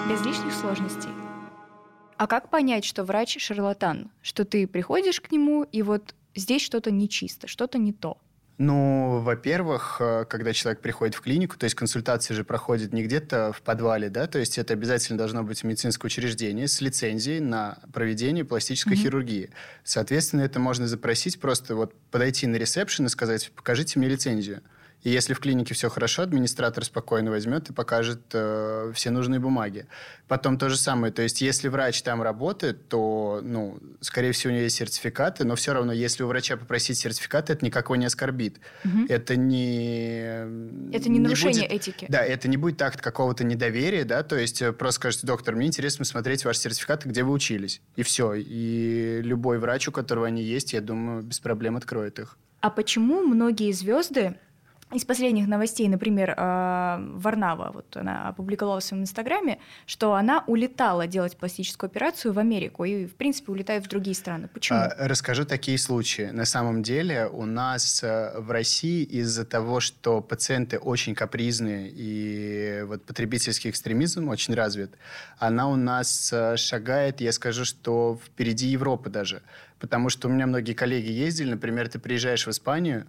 Без 0.09 0.21
лишних 0.25 0.53
сложностей. 0.53 1.11
А 2.17 2.27
как 2.27 2.49
понять, 2.49 2.83
что 2.83 3.05
врач 3.05 3.37
шарлатан? 3.39 4.11
Что 4.21 4.43
ты 4.43 4.67
приходишь 4.67 5.21
к 5.21 5.31
нему, 5.31 5.63
и 5.63 5.81
вот 5.81 6.13
здесь 6.35 6.61
что-то 6.61 6.91
нечисто, 6.91 7.47
что-то 7.47 7.77
не 7.77 7.93
то? 7.93 8.17
Ну, 8.57 9.19
во-первых, 9.19 9.97
э, 9.99 10.25
когда 10.27 10.51
человек 10.51 10.81
приходит 10.81 11.13
в 11.13 11.21
клинику, 11.21 11.57
то 11.57 11.65
есть 11.65 11.75
консультация 11.75 12.33
же 12.33 12.43
проходит 12.43 12.91
не 12.91 13.03
где-то 13.03 13.53
в 13.53 13.61
подвале, 13.61 14.09
да, 14.09 14.25
то 14.25 14.39
есть 14.39 14.57
это 14.57 14.73
обязательно 14.73 15.15
должно 15.15 15.43
быть 15.43 15.63
медицинское 15.63 16.07
учреждение 16.07 16.67
с 16.67 16.81
лицензией 16.81 17.39
на 17.39 17.77
проведение 17.93 18.43
пластической 18.45 18.93
mm-hmm. 18.93 19.01
хирургии. 19.01 19.49
Соответственно, 19.83 20.41
это 20.41 20.59
можно 20.59 20.87
запросить 20.87 21.39
просто 21.39 21.75
вот 21.75 21.93
подойти 22.09 22.47
на 22.47 22.55
ресепшн 22.55 23.05
и 23.05 23.09
сказать, 23.09 23.51
покажите 23.55 23.99
мне 23.99 24.07
лицензию. 24.09 24.63
И 25.03 25.09
если 25.09 25.33
в 25.33 25.39
клинике 25.39 25.73
все 25.73 25.89
хорошо, 25.89 26.23
администратор 26.23 26.83
спокойно 26.83 27.31
возьмет 27.31 27.69
и 27.69 27.73
покажет 27.73 28.21
э, 28.33 28.91
все 28.95 29.09
нужные 29.09 29.39
бумаги. 29.39 29.85
Потом 30.27 30.57
то 30.57 30.69
же 30.69 30.77
самое. 30.77 31.13
То 31.13 31.21
есть, 31.21 31.41
если 31.41 31.67
врач 31.67 32.01
там 32.01 32.21
работает, 32.21 32.89
то, 32.89 33.39
ну, 33.43 33.79
скорее 34.01 34.31
всего, 34.31 34.51
у 34.51 34.53
него 34.53 34.63
есть 34.63 34.75
сертификаты, 34.75 35.45
но 35.45 35.55
все 35.55 35.73
равно, 35.73 35.93
если 35.93 36.23
у 36.23 36.27
врача 36.27 36.57
попросить 36.57 36.97
сертификат, 36.97 37.49
это 37.49 37.63
никакого 37.63 37.95
не 37.95 38.05
оскорбит. 38.05 38.59
Угу. 38.83 39.05
Это 39.07 39.35
не... 39.35 40.91
Это 40.91 41.09
не, 41.09 41.17
не 41.17 41.19
нарушение 41.19 41.67
будет, 41.67 41.71
этики. 41.71 42.05
Да, 42.09 42.25
это 42.25 42.47
не 42.47 42.57
будет 42.57 42.81
акт 42.81 42.99
какого-то 42.99 43.43
недоверия, 43.43 44.03
да, 44.03 44.23
то 44.23 44.35
есть 44.35 44.61
э, 44.61 44.73
просто 44.73 44.99
скажете, 45.01 45.27
доктор, 45.27 45.55
мне 45.55 45.67
интересно 45.67 46.05
смотреть 46.05 46.43
ваш 46.43 46.57
сертификат, 46.57 47.05
где 47.05 47.23
вы 47.23 47.31
учились. 47.31 47.81
И 47.95 48.03
все. 48.03 48.33
И 48.35 49.21
любой 49.23 49.59
врач, 49.59 49.87
у 49.87 49.91
которого 49.91 50.27
они 50.27 50.43
есть, 50.43 50.73
я 50.73 50.81
думаю, 50.81 51.21
без 51.21 51.39
проблем 51.39 51.77
откроет 51.77 52.19
их. 52.19 52.37
А 52.59 52.69
почему 52.69 53.21
многие 53.21 53.71
звезды 53.71 54.35
из 54.93 55.03
последних 55.03 55.47
новостей, 55.47 55.89
например, 55.89 56.33
а, 56.37 57.01
Варнава, 57.13 57.71
вот 57.73 57.97
она 57.97 58.29
опубликовала 58.29 58.79
в 58.79 58.83
своем 58.83 59.03
инстаграме, 59.03 59.59
что 59.85 60.13
она 60.13 60.45
улетала 60.47 61.07
делать 61.07 61.35
пластическую 61.35 61.89
операцию 61.89 62.33
в 62.33 62.39
Америку 62.39 62.85
и, 62.85 63.05
в 63.05 63.15
принципе, 63.15 63.51
улетает 63.51 63.85
в 63.85 63.89
другие 63.89 64.15
страны. 64.15 64.47
Почему? 64.47 64.79
А, 64.79 64.95
расскажу 64.97 65.43
такие 65.43 65.77
случаи. 65.77 66.29
На 66.31 66.45
самом 66.45 66.83
деле 66.83 67.27
у 67.27 67.45
нас 67.45 68.01
э, 68.01 68.39
в 68.39 68.49
России 68.49 69.03
из-за 69.03 69.45
того, 69.45 69.81
что 69.81 70.21
пациенты 70.21 70.79
очень 70.79 71.15
капризные 71.15 71.91
и 71.93 72.83
вот 72.83 73.03
потребительский 73.03 73.69
экстремизм 73.69 74.29
очень 74.29 74.53
развит, 74.53 74.91
она 75.37 75.67
у 75.67 75.75
нас 75.75 76.31
э, 76.31 76.55
шагает, 76.55 77.19
я 77.19 77.33
скажу, 77.33 77.65
что 77.65 78.17
впереди 78.25 78.67
Европы 78.67 79.09
даже. 79.09 79.41
Потому 79.79 80.09
что 80.09 80.29
у 80.29 80.31
меня 80.31 80.47
многие 80.47 80.73
коллеги 80.73 81.11
ездили, 81.11 81.51
например, 81.51 81.89
ты 81.89 81.99
приезжаешь 81.99 82.47
в 82.47 82.49
Испанию, 82.49 83.05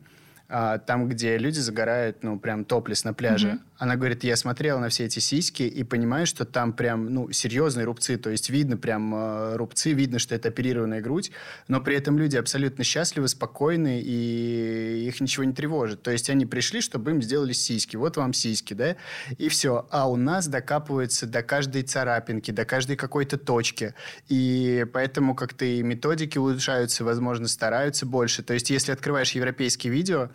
там, 0.48 1.08
где 1.08 1.36
люди 1.36 1.58
загорают, 1.58 2.22
ну, 2.22 2.38
прям 2.38 2.64
топлес 2.64 3.04
на 3.04 3.12
пляже. 3.12 3.48
Mm-hmm. 3.48 3.60
Она 3.78 3.96
говорит, 3.96 4.24
я 4.24 4.34
смотрела 4.34 4.80
на 4.80 4.88
все 4.88 5.04
эти 5.04 5.20
сиськи 5.20 5.62
и 5.62 5.84
понимаю, 5.84 6.26
что 6.26 6.44
там 6.44 6.72
прям, 6.72 7.12
ну, 7.12 7.30
серьезные 7.30 7.84
рубцы, 7.84 8.16
то 8.16 8.30
есть 8.30 8.50
видно 8.50 8.76
прям 8.76 9.14
э, 9.14 9.56
рубцы, 9.56 9.92
видно, 9.92 10.18
что 10.18 10.34
это 10.34 10.48
оперированная 10.48 11.00
грудь, 11.00 11.30
но 11.68 11.80
при 11.80 11.94
этом 11.94 12.18
люди 12.18 12.36
абсолютно 12.36 12.82
счастливы, 12.82 13.28
спокойны, 13.28 14.00
и 14.02 15.06
их 15.06 15.20
ничего 15.20 15.44
не 15.44 15.52
тревожит. 15.52 16.02
То 16.02 16.10
есть 16.10 16.28
они 16.30 16.44
пришли, 16.44 16.80
чтобы 16.80 17.12
им 17.12 17.22
сделали 17.22 17.52
сиськи. 17.52 17.96
Вот 17.96 18.16
вам 18.16 18.32
сиськи, 18.32 18.74
да? 18.74 18.96
И 19.36 19.48
все. 19.48 19.86
А 19.90 20.10
у 20.10 20.16
нас 20.16 20.48
докапываются 20.48 21.26
до 21.26 21.42
каждой 21.42 21.82
царапинки, 21.82 22.50
до 22.50 22.64
каждой 22.64 22.96
какой-то 22.96 23.36
точки. 23.36 23.94
И 24.28 24.86
поэтому 24.92 25.34
как-то 25.34 25.64
и 25.64 25.82
методики 25.82 26.38
улучшаются, 26.38 27.04
возможно, 27.04 27.46
стараются 27.46 28.06
больше. 28.06 28.42
То 28.42 28.54
есть 28.54 28.70
если 28.70 28.92
открываешь 28.92 29.32
европейские 29.32 29.92
видео, 29.92 30.30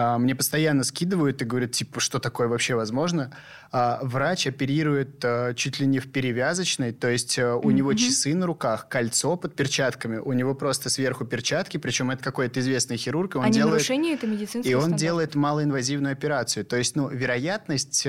а, 0.00 0.16
мне 0.16 0.36
постоянно 0.36 0.84
скидывают 0.84 1.42
и 1.42 1.44
говорят, 1.44 1.72
типа, 1.72 1.98
что 1.98 2.20
такое 2.20 2.46
вообще 2.46 2.76
возможно. 2.76 3.32
А, 3.72 3.98
врач 4.00 4.46
оперирует 4.46 5.24
а, 5.24 5.54
чуть 5.54 5.80
ли 5.80 5.88
не 5.88 5.98
в 5.98 6.12
перевязочной, 6.12 6.92
то 6.92 7.08
есть 7.08 7.36
у 7.36 7.42
mm-hmm. 7.42 7.72
него 7.72 7.92
часы 7.94 8.32
на 8.36 8.46
руках, 8.46 8.88
кольцо 8.88 9.36
под 9.36 9.56
перчатками, 9.56 10.18
у 10.18 10.32
него 10.34 10.54
просто 10.54 10.88
сверху 10.88 11.24
перчатки, 11.24 11.78
причем 11.78 12.12
это 12.12 12.22
какой-то 12.22 12.60
известный 12.60 12.96
хирург. 12.96 13.34
И 13.34 13.38
он 13.38 13.46
а 13.46 13.50
делает, 13.50 13.72
нарушение 13.72 14.14
это 14.14 14.28
медицинский 14.28 14.70
И 14.70 14.74
он 14.74 14.82
стандарт. 14.82 15.00
делает 15.00 15.34
малоинвазивную 15.34 16.12
операцию. 16.12 16.64
То 16.64 16.76
есть, 16.76 16.94
ну, 16.94 17.08
вероятность 17.08 18.06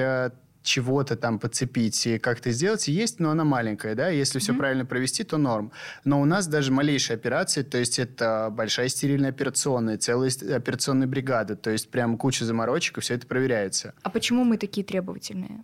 чего-то 0.62 1.16
там 1.16 1.40
подцепить 1.40 2.06
и 2.06 2.20
как-то 2.20 2.52
сделать 2.52 2.88
есть, 2.88 3.20
но 3.20 3.32
она 3.32 3.44
маленькая, 3.44 3.96
да, 3.96 4.10
если 4.10 4.40
mm-hmm. 4.40 4.44
все 4.44 4.54
правильно 4.54 4.86
провести, 4.86 5.24
то 5.24 5.38
норм. 5.38 5.72
Но 6.04 6.22
у 6.22 6.26
нас 6.26 6.48
даже 6.48 6.72
малейшие 6.72 7.16
операции, 7.16 7.64
то 7.64 7.78
есть 7.78 8.00
это 8.00 8.50
большая 8.52 8.90
стерильная 8.90 9.30
операционная, 9.30 9.98
целая 9.98 10.32
операционная 10.56 11.08
бригада, 11.08 11.56
то 11.56 11.70
есть 11.70 11.90
прям 11.90 12.18
куча 12.18 12.46
заморочек, 12.46 12.98
и 12.98 13.02
все 13.02 13.16
это 13.16 13.26
проверяется. 13.26 13.94
А 14.04 14.10
почему 14.10 14.44
мы 14.44 14.58
такие 14.58 14.86
требовательные? 14.86 15.64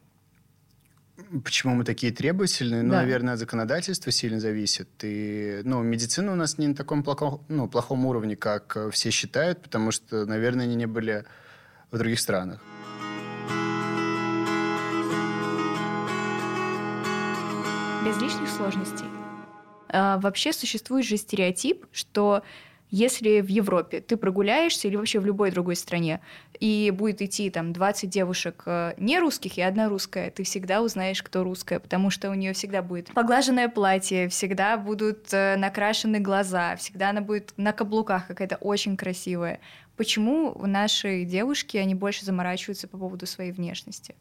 Почему 1.43 1.75
мы 1.75 1.83
такие 1.83 2.13
требовательные? 2.13 2.83
Ну, 2.83 2.89
да. 2.89 2.95
Ну, 2.97 3.01
наверное, 3.01 3.35
законодательство 3.35 4.11
сильно 4.11 4.39
зависит. 4.39 4.89
И, 5.01 5.61
ну, 5.63 5.81
медицина 5.81 6.33
у 6.33 6.35
нас 6.35 6.57
не 6.57 6.67
на 6.67 6.75
таком 6.75 7.03
плохом, 7.03 7.43
ну, 7.47 7.67
плохом 7.67 8.05
уровне, 8.05 8.35
как 8.35 8.77
все 8.91 9.11
считают, 9.11 9.61
потому 9.61 9.91
что, 9.91 10.25
наверное, 10.25 10.65
они 10.65 10.75
не 10.75 10.87
были 10.87 11.25
в 11.91 11.97
других 11.97 12.19
странах. 12.19 12.61
Без 18.05 18.21
лишних 18.21 18.47
сложностей. 18.49 19.07
А, 19.89 20.19
вообще 20.19 20.53
существует 20.53 21.05
же 21.05 21.17
стереотип, 21.17 21.87
что 21.91 22.43
если 22.91 23.41
в 23.41 23.47
Европе 23.47 23.99
ты 23.99 24.15
прогуляешься 24.15 24.87
или 24.87 24.95
вообще 24.95 25.19
в 25.19 25.25
любой 25.25 25.49
другой 25.49 25.75
стране, 25.75 26.21
и 26.59 26.93
будет 26.95 27.23
идти 27.23 27.49
там 27.49 27.73
20 27.73 28.07
девушек 28.07 28.61
э, 28.67 28.93
не 28.97 29.17
русских 29.19 29.57
и 29.57 29.61
одна 29.61 29.89
русская, 29.89 30.29
ты 30.29 30.43
всегда 30.43 30.83
узнаешь, 30.83 31.23
кто 31.23 31.43
русская, 31.43 31.79
потому 31.79 32.11
что 32.11 32.29
у 32.29 32.35
нее 32.35 32.53
всегда 32.53 32.83
будет 32.83 33.11
поглаженное 33.11 33.69
платье, 33.69 34.29
всегда 34.29 34.77
будут 34.77 35.33
э, 35.33 35.55
накрашены 35.57 36.19
глаза, 36.19 36.75
всегда 36.75 37.09
она 37.09 37.21
будет 37.21 37.53
на 37.57 37.73
каблуках 37.73 38.27
какая-то 38.27 38.57
очень 38.57 38.97
красивая. 38.97 39.59
Почему 39.97 40.55
наши 40.63 41.23
девушки, 41.23 41.77
они 41.77 41.95
больше 41.95 42.23
заморачиваются 42.23 42.87
по 42.87 42.99
поводу 42.99 43.25
своей 43.25 43.51
внешности? 43.51 44.13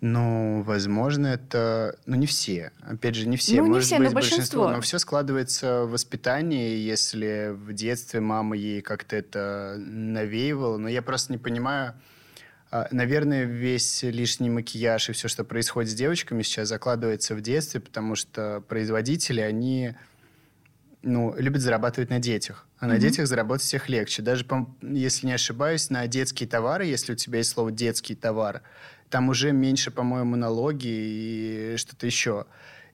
Ну, 0.00 0.62
возможно, 0.62 1.26
это... 1.26 1.98
Ну, 2.06 2.16
не 2.16 2.26
все. 2.26 2.72
Опять 2.80 3.16
же, 3.16 3.28
не 3.28 3.36
все. 3.36 3.56
Ну, 3.56 3.64
не 3.64 3.70
Может 3.70 3.86
все, 3.86 3.98
быть, 3.98 4.08
но 4.08 4.14
большинство. 4.14 4.38
большинство. 4.38 4.70
Но 4.70 4.80
все 4.80 4.98
складывается 4.98 5.84
в 5.84 5.90
воспитании, 5.90 6.78
если 6.78 7.50
в 7.52 7.72
детстве 7.74 8.20
мама 8.20 8.56
ей 8.56 8.80
как-то 8.80 9.16
это 9.16 9.76
навеивала. 9.78 10.78
Но 10.78 10.88
я 10.88 11.02
просто 11.02 11.32
не 11.32 11.38
понимаю... 11.38 11.94
А, 12.72 12.86
наверное, 12.92 13.44
весь 13.44 14.04
лишний 14.04 14.48
макияж 14.48 15.10
и 15.10 15.12
все, 15.12 15.26
что 15.26 15.42
происходит 15.42 15.90
с 15.90 15.94
девочками 15.94 16.42
сейчас, 16.42 16.68
закладывается 16.68 17.34
в 17.34 17.40
детстве, 17.40 17.80
потому 17.80 18.14
что 18.14 18.62
производители, 18.68 19.40
они 19.40 19.96
ну, 21.02 21.34
любят 21.36 21.62
зарабатывать 21.62 22.10
на 22.10 22.20
детях. 22.20 22.66
А 22.78 22.86
на 22.86 22.92
mm-hmm. 22.92 22.98
детях 22.98 23.26
заработать 23.26 23.66
всех 23.66 23.88
легче. 23.88 24.22
Даже, 24.22 24.46
если 24.82 25.26
не 25.26 25.32
ошибаюсь, 25.32 25.90
на 25.90 26.06
детские 26.06 26.48
товары, 26.48 26.86
если 26.86 27.12
у 27.12 27.16
тебя 27.16 27.38
есть 27.38 27.50
слово 27.50 27.72
«детский 27.72 28.14
товар», 28.14 28.62
там 29.10 29.28
уже 29.28 29.52
меньше, 29.52 29.90
по-моему, 29.90 30.36
налоги 30.36 30.86
и 30.88 31.74
что-то 31.76 32.06
еще 32.06 32.46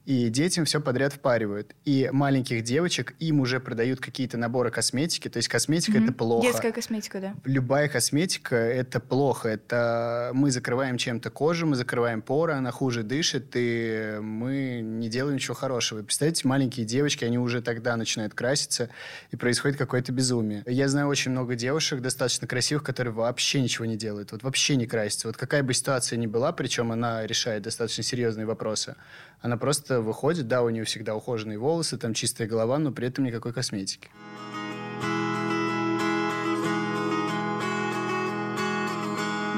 и 0.07 0.29
детям 0.29 0.65
все 0.65 0.81
подряд 0.81 1.13
впаривают. 1.13 1.75
И 1.85 2.09
маленьких 2.13 2.63
девочек 2.63 3.15
им 3.19 3.41
уже 3.41 3.59
продают 3.59 4.01
какие-то 4.01 4.39
наборы 4.39 4.71
косметики. 4.71 5.29
То 5.29 5.39
есть 5.39 5.49
косметика 5.49 5.99
mm-hmm. 5.99 6.05
это 6.05 6.13
плохо. 6.13 6.47
Детская 6.47 6.73
косметика, 6.73 7.21
да. 7.21 7.35
Любая 7.45 7.89
косметика 7.89 8.55
это 8.55 9.01
плохо. 9.01 9.49
Это 9.49 10.31
мы 10.33 10.53
закрываем 10.53 10.97
чем-то 10.97 11.31
кожу, 11.31 11.67
мы 11.67 11.75
закрываем 11.75 12.23
поры, 12.23 12.53
она 12.53 12.71
хуже 12.71 13.03
дышит, 13.03 13.53
и 13.55 14.19
мы 14.21 14.81
не 14.81 15.09
делаем 15.09 15.37
ничего 15.37 15.55
хорошего. 15.55 16.03
Представляете, 16.03 16.47
маленькие 16.47 16.87
девочки, 16.87 17.25
они 17.25 17.39
уже 17.39 17.61
тогда 17.61 17.97
начинают 17.97 18.33
краситься, 18.33 18.91
и 19.33 19.37
происходит 19.37 19.77
какое-то 19.77 20.13
безумие. 20.13 20.63
Я 20.67 20.89
знаю 20.89 21.09
очень 21.09 21.33
много 21.33 21.57
девушек 21.57 22.01
достаточно 22.01 22.47
красивых, 22.47 22.85
которые 22.85 23.13
вообще 23.13 23.61
ничего 23.61 23.85
не 23.87 23.97
делают. 23.97 24.31
Вот 24.31 24.45
вообще 24.45 24.77
не 24.77 24.87
красятся. 24.87 25.27
Вот 25.27 25.37
какая 25.37 25.65
бы 25.65 25.75
ситуация 25.75 26.17
ни 26.17 26.29
была, 26.29 26.53
причем 26.53 26.93
она 26.93 27.27
решает 27.27 27.65
достаточно 27.65 28.05
серьезные 28.05 28.47
вопросы, 28.47 28.95
она 29.41 29.57
просто 29.57 29.96
выходит, 30.00 30.49
да, 30.49 30.62
у 30.62 30.71
нее 30.71 30.85
всегда 30.85 31.15
ухоженные 31.15 31.59
волосы, 31.59 31.99
там 31.99 32.15
чистая 32.15 32.49
голова, 32.49 32.79
но 32.79 32.93
при 32.93 33.09
этом 33.09 33.25
никакой 33.25 33.53
косметики. 33.53 34.09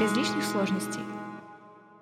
Без 0.01 0.17
лишних 0.17 0.45
сложностей. 0.45 1.01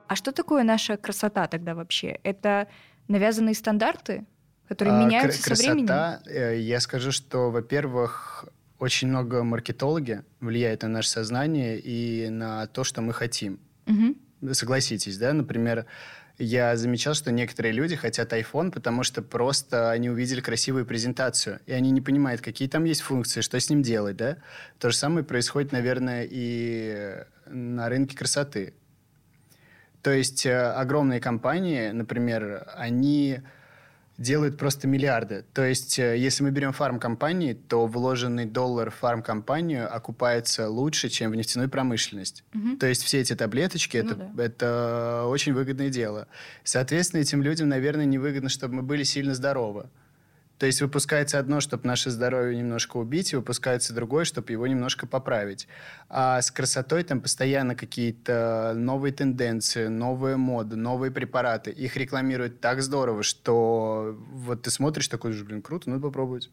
А 0.09 0.14
что 0.16 0.33
такое 0.33 0.62
наша 0.62 0.97
красота 0.97 1.47
тогда 1.49 1.75
вообще? 1.75 2.21
Это 2.23 2.69
навязанные 3.09 3.55
стандарты, 3.55 4.26
которые 4.69 4.95
а, 4.97 5.05
меняются 5.05 5.43
кр- 5.43 5.57
со 5.57 5.62
временем? 5.62 5.87
Красота, 5.87 6.52
я 6.52 6.81
скажу, 6.81 7.11
что, 7.12 7.50
во-первых, 7.50 8.45
очень 8.78 9.09
много 9.09 9.43
маркетологи 9.43 10.23
влияют 10.40 10.83
на 10.83 10.88
наше 10.88 11.09
сознание 11.09 11.78
и 11.78 12.28
на 12.28 12.66
то, 12.66 12.85
что 12.85 13.00
мы 13.00 13.12
хотим. 13.12 13.59
Угу. 13.87 14.52
Согласитесь, 14.52 15.16
да, 15.19 15.33
например, 15.33 15.87
я 16.38 16.76
замечал, 16.76 17.14
что 17.14 17.33
некоторые 17.33 17.73
люди 17.73 17.97
хотят 17.97 18.33
iPhone, 18.33 18.71
потому 18.71 19.02
что 19.02 19.23
просто 19.23 19.90
они 19.90 20.11
увидели 20.11 20.40
красивую 20.40 20.85
презентацию, 20.85 21.61
и 21.66 21.73
они 21.73 21.90
не 21.90 22.00
понимают, 22.00 22.40
какие 22.40 22.69
там 22.69 22.85
есть 22.85 23.00
функции, 23.00 23.40
что 23.40 23.59
с 23.59 23.71
ним 23.71 23.83
делать, 23.83 24.16
да? 24.16 24.37
То 24.78 24.90
же 24.90 24.97
самое 24.97 25.25
происходит, 25.25 25.73
наверное, 25.73 26.26
и 26.31 27.25
на 27.47 27.88
рынке 27.88 28.16
красоты. 28.16 28.75
То 30.02 30.12
есть 30.12 30.47
э, 30.47 30.57
огромные 30.57 31.21
компании, 31.21 31.90
например, 31.90 32.69
они 32.76 33.40
делают 34.18 34.56
просто 34.56 34.88
миллиарды. 34.88 35.44
То 35.52 35.64
есть, 35.64 35.99
э, 35.99 36.16
если 36.16 36.42
мы 36.42 36.50
берем 36.50 36.73
фармкомпании, 36.73 37.52
то 37.52 37.87
вложенный 37.87 38.46
доллар 38.46 38.90
в 38.90 38.94
фармкомпанию 38.94 39.94
окупается 39.94 40.68
лучше, 40.68 41.08
чем 41.08 41.32
в 41.32 41.37
нефтяную 41.37 41.68
промышленность. 41.68 42.44
Угу. 42.54 42.76
То 42.78 42.87
есть, 42.87 43.02
все 43.02 43.20
эти 43.20 43.35
таблеточки 43.35 43.99
ну, 43.99 44.04
это, 44.04 44.14
да. 44.14 44.42
это 44.42 45.25
очень 45.26 45.52
выгодное 45.52 45.90
дело. 45.90 46.28
Соответственно, 46.64 47.20
этим 47.20 47.42
людям, 47.42 47.68
наверное, 47.68 48.06
невыгодно, 48.06 48.49
чтобы 48.49 48.76
мы 48.76 48.82
были 48.82 49.02
сильно 49.02 49.35
здоровы. 49.35 49.87
То 50.58 50.66
есть 50.66 50.80
выпускается 50.80 51.38
одно, 51.38 51.60
чтобы 51.60 51.86
наше 51.86 52.10
здоровье 52.10 52.56
немножко 52.58 52.96
убить, 52.96 53.32
и 53.32 53.36
выпускается 53.36 53.94
другое, 53.94 54.25
чтобы 54.25 54.52
его 54.52 54.66
немножко 54.66 55.06
поправить. 55.06 55.68
А 56.08 56.40
с 56.40 56.50
красотой 56.50 57.02
там 57.04 57.20
постоянно 57.20 57.75
какие-то 57.75 58.72
новые 58.75 59.12
тенденции, 59.12 59.88
новые 59.88 60.36
моды, 60.36 60.76
новые 60.76 61.10
препараты. 61.10 61.70
Их 61.70 61.96
рекламируют 61.96 62.60
так 62.60 62.82
здорово, 62.82 63.22
что 63.22 64.16
вот 64.32 64.62
ты 64.62 64.70
смотришь 64.70 65.08
такой, 65.08 65.32
блин, 65.42 65.60
круто, 65.60 65.90
надо 65.90 66.02
попробовать. 66.02 66.50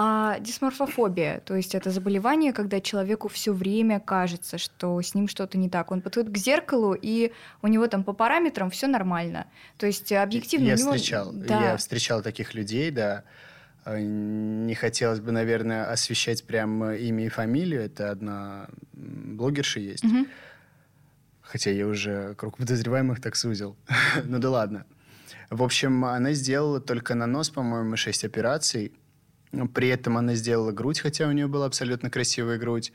А 0.00 0.38
дисморфофобия, 0.38 1.40
то 1.40 1.56
есть 1.56 1.74
это 1.74 1.90
заболевание, 1.90 2.52
когда 2.52 2.80
человеку 2.80 3.26
все 3.26 3.52
время 3.52 3.98
кажется, 3.98 4.56
что 4.56 5.02
с 5.02 5.12
ним 5.12 5.26
что-то 5.26 5.58
не 5.58 5.68
так. 5.68 5.90
Он 5.90 6.02
подходит 6.02 6.30
к 6.32 6.36
зеркалу, 6.36 6.94
и 6.94 7.32
у 7.62 7.66
него 7.66 7.88
там 7.88 8.04
по 8.04 8.12
параметрам 8.12 8.70
все 8.70 8.86
нормально. 8.86 9.48
То 9.76 9.86
есть 9.86 10.12
объективно... 10.12 10.66
Я 10.66 10.76
него... 10.76 10.92
встречал, 10.92 11.32
да. 11.32 11.70
я 11.70 11.76
встречал 11.76 12.22
таких 12.22 12.54
людей, 12.54 12.92
да. 12.92 13.24
А, 13.84 13.98
не 13.98 14.76
хотелось 14.76 15.18
бы, 15.18 15.32
наверное, 15.32 15.90
освещать 15.90 16.44
прям 16.44 16.92
имя 16.92 17.26
и 17.26 17.28
фамилию. 17.28 17.82
Это 17.82 18.12
одна 18.12 18.68
блогерша 18.92 19.80
есть. 19.80 20.04
Угу. 20.04 20.26
Хотя 21.40 21.72
я 21.72 21.88
уже 21.88 22.36
круг 22.36 22.58
подозреваемых 22.58 23.20
так 23.20 23.34
сузил. 23.34 23.76
ну 24.24 24.38
да 24.38 24.48
ладно. 24.48 24.86
В 25.50 25.60
общем, 25.60 26.04
она 26.04 26.34
сделала 26.34 26.80
только 26.80 27.16
на 27.16 27.26
нос, 27.26 27.50
по-моему, 27.50 27.96
шесть 27.96 28.24
операций. 28.24 28.92
При 29.74 29.88
этом 29.88 30.18
она 30.18 30.34
сделала 30.34 30.72
грудь, 30.72 31.00
хотя 31.00 31.26
у 31.26 31.32
нее 31.32 31.46
была 31.46 31.66
абсолютно 31.66 32.10
красивая 32.10 32.58
грудь. 32.58 32.92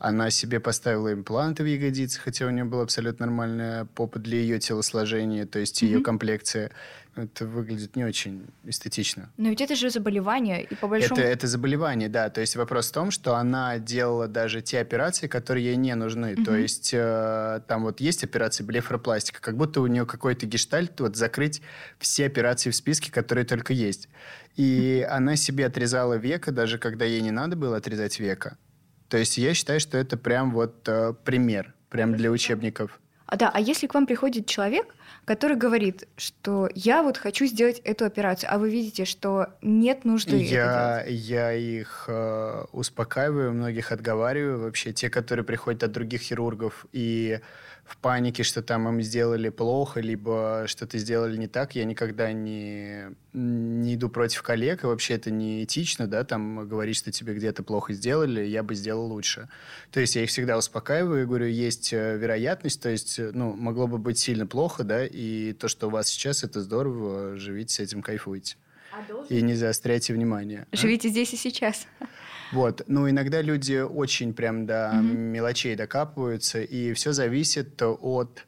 Она 0.00 0.30
себе 0.30 0.60
поставила 0.60 1.12
импланты 1.12 1.62
в 1.62 1.66
ягодицы, 1.66 2.18
хотя 2.18 2.46
у 2.46 2.50
нее 2.50 2.64
была 2.64 2.84
абсолютно 2.84 3.26
нормальная 3.26 3.84
попа 3.84 4.18
для 4.18 4.38
ее 4.38 4.58
телосложения, 4.58 5.44
то 5.44 5.58
есть 5.58 5.82
mm-hmm. 5.82 5.86
ее 5.86 6.00
комплекция. 6.00 6.70
Это 7.16 7.44
выглядит 7.44 7.96
не 7.96 8.04
очень 8.04 8.46
эстетично. 8.64 9.30
Но 9.36 9.50
ведь 9.50 9.60
это 9.60 9.76
же 9.76 9.90
заболевание, 9.90 10.64
и 10.64 10.74
по 10.74 10.88
большому... 10.88 11.20
Это, 11.20 11.28
это 11.28 11.46
заболевание, 11.46 12.08
да. 12.08 12.30
То 12.30 12.40
есть 12.40 12.56
вопрос 12.56 12.88
в 12.88 12.92
том, 12.92 13.10
что 13.10 13.34
она 13.34 13.78
делала 13.78 14.26
даже 14.26 14.62
те 14.62 14.80
операции, 14.80 15.26
которые 15.26 15.66
ей 15.66 15.76
не 15.76 15.94
нужны. 15.94 16.32
Mm-hmm. 16.32 16.44
То 16.44 16.56
есть 16.56 16.90
э, 16.94 17.60
там 17.68 17.82
вот 17.82 18.00
есть 18.00 18.24
операции 18.24 18.64
блефропластика, 18.64 19.42
как 19.42 19.58
будто 19.58 19.82
у 19.82 19.86
нее 19.86 20.06
какой-то 20.06 20.46
гештальт, 20.46 20.98
вот 21.00 21.16
закрыть 21.16 21.60
все 21.98 22.24
операции 22.24 22.70
в 22.70 22.74
списке, 22.74 23.12
которые 23.12 23.44
только 23.44 23.74
есть. 23.74 24.08
И 24.56 25.04
mm-hmm. 25.04 25.10
она 25.10 25.36
себе 25.36 25.66
отрезала 25.66 26.14
века, 26.14 26.52
даже 26.52 26.78
когда 26.78 27.04
ей 27.04 27.20
не 27.20 27.32
надо 27.32 27.54
было 27.54 27.76
отрезать 27.76 28.18
века. 28.18 28.56
То 29.10 29.18
есть 29.18 29.36
я 29.38 29.54
считаю, 29.54 29.80
что 29.80 29.98
это 29.98 30.16
прям 30.16 30.52
вот 30.52 30.88
э, 30.88 31.12
пример, 31.24 31.74
прям 31.90 32.16
для 32.16 32.30
учебников. 32.30 33.00
А 33.26 33.36
да, 33.36 33.50
а 33.52 33.60
если 33.60 33.88
к 33.88 33.94
вам 33.94 34.06
приходит 34.06 34.46
человек, 34.46 34.94
который 35.24 35.56
говорит, 35.56 36.08
что 36.16 36.68
я 36.74 37.02
вот 37.02 37.16
хочу 37.16 37.46
сделать 37.46 37.80
эту 37.80 38.04
операцию, 38.04 38.52
а 38.52 38.58
вы 38.58 38.70
видите, 38.70 39.04
что 39.04 39.48
нет 39.62 40.04
нужды 40.04 40.36
я? 40.36 41.04
Я 41.06 41.52
их 41.52 42.04
э, 42.06 42.64
успокаиваю, 42.72 43.52
многих 43.52 43.90
отговариваю. 43.90 44.60
Вообще 44.60 44.92
те, 44.92 45.10
которые 45.10 45.44
приходят 45.44 45.82
от 45.82 45.90
других 45.90 46.22
хирургов 46.22 46.86
и 46.92 47.40
в 47.90 47.96
панике, 47.96 48.44
что 48.44 48.62
там 48.62 48.88
им 48.88 49.02
сделали 49.02 49.48
плохо, 49.48 50.00
либо 50.00 50.64
что-то 50.66 50.96
сделали 50.98 51.36
не 51.36 51.48
так, 51.48 51.74
я 51.74 51.84
никогда 51.84 52.32
не, 52.32 53.16
не 53.32 53.96
иду 53.96 54.08
против 54.08 54.42
коллег, 54.42 54.84
и 54.84 54.86
вообще 54.86 55.14
это 55.14 55.32
не 55.32 55.64
этично, 55.64 56.06
да, 56.06 56.22
там 56.22 56.68
говорить, 56.68 56.96
что 56.96 57.10
тебе 57.10 57.34
где-то 57.34 57.64
плохо 57.64 57.92
сделали, 57.92 58.42
я 58.42 58.62
бы 58.62 58.76
сделал 58.76 59.06
лучше. 59.06 59.48
То 59.90 59.98
есть 59.98 60.14
я 60.14 60.22
их 60.22 60.30
всегда 60.30 60.56
успокаиваю 60.56 61.24
и 61.24 61.26
говорю, 61.26 61.46
есть 61.46 61.92
э, 61.92 62.16
вероятность, 62.16 62.80
то 62.80 62.88
есть, 62.88 63.18
э, 63.18 63.32
ну, 63.34 63.54
могло 63.56 63.88
бы 63.88 63.98
быть 63.98 64.18
сильно 64.18 64.46
плохо, 64.46 64.84
да, 64.84 65.04
и 65.04 65.52
то, 65.52 65.66
что 65.66 65.88
у 65.88 65.90
вас 65.90 66.06
сейчас, 66.06 66.44
это 66.44 66.60
здорово, 66.60 67.36
живите 67.36 67.74
с 67.74 67.80
этим, 67.80 68.02
кайфуйте. 68.02 68.56
А 68.92 69.02
должен... 69.02 69.36
И 69.36 69.42
не 69.42 69.54
заостряйте 69.54 70.14
внимание. 70.14 70.68
Живите 70.70 71.08
а? 71.08 71.10
здесь 71.10 71.32
и 71.32 71.36
сейчас. 71.36 71.88
Вот. 72.52 72.82
Но 72.86 73.08
иногда 73.08 73.42
люди 73.42 73.80
очень 73.80 74.34
прям 74.34 74.66
до 74.66 74.92
mm-hmm. 74.94 75.02
мелочей 75.02 75.76
докапываются, 75.76 76.60
и 76.60 76.92
все 76.92 77.12
зависит 77.12 77.80
от 77.82 78.44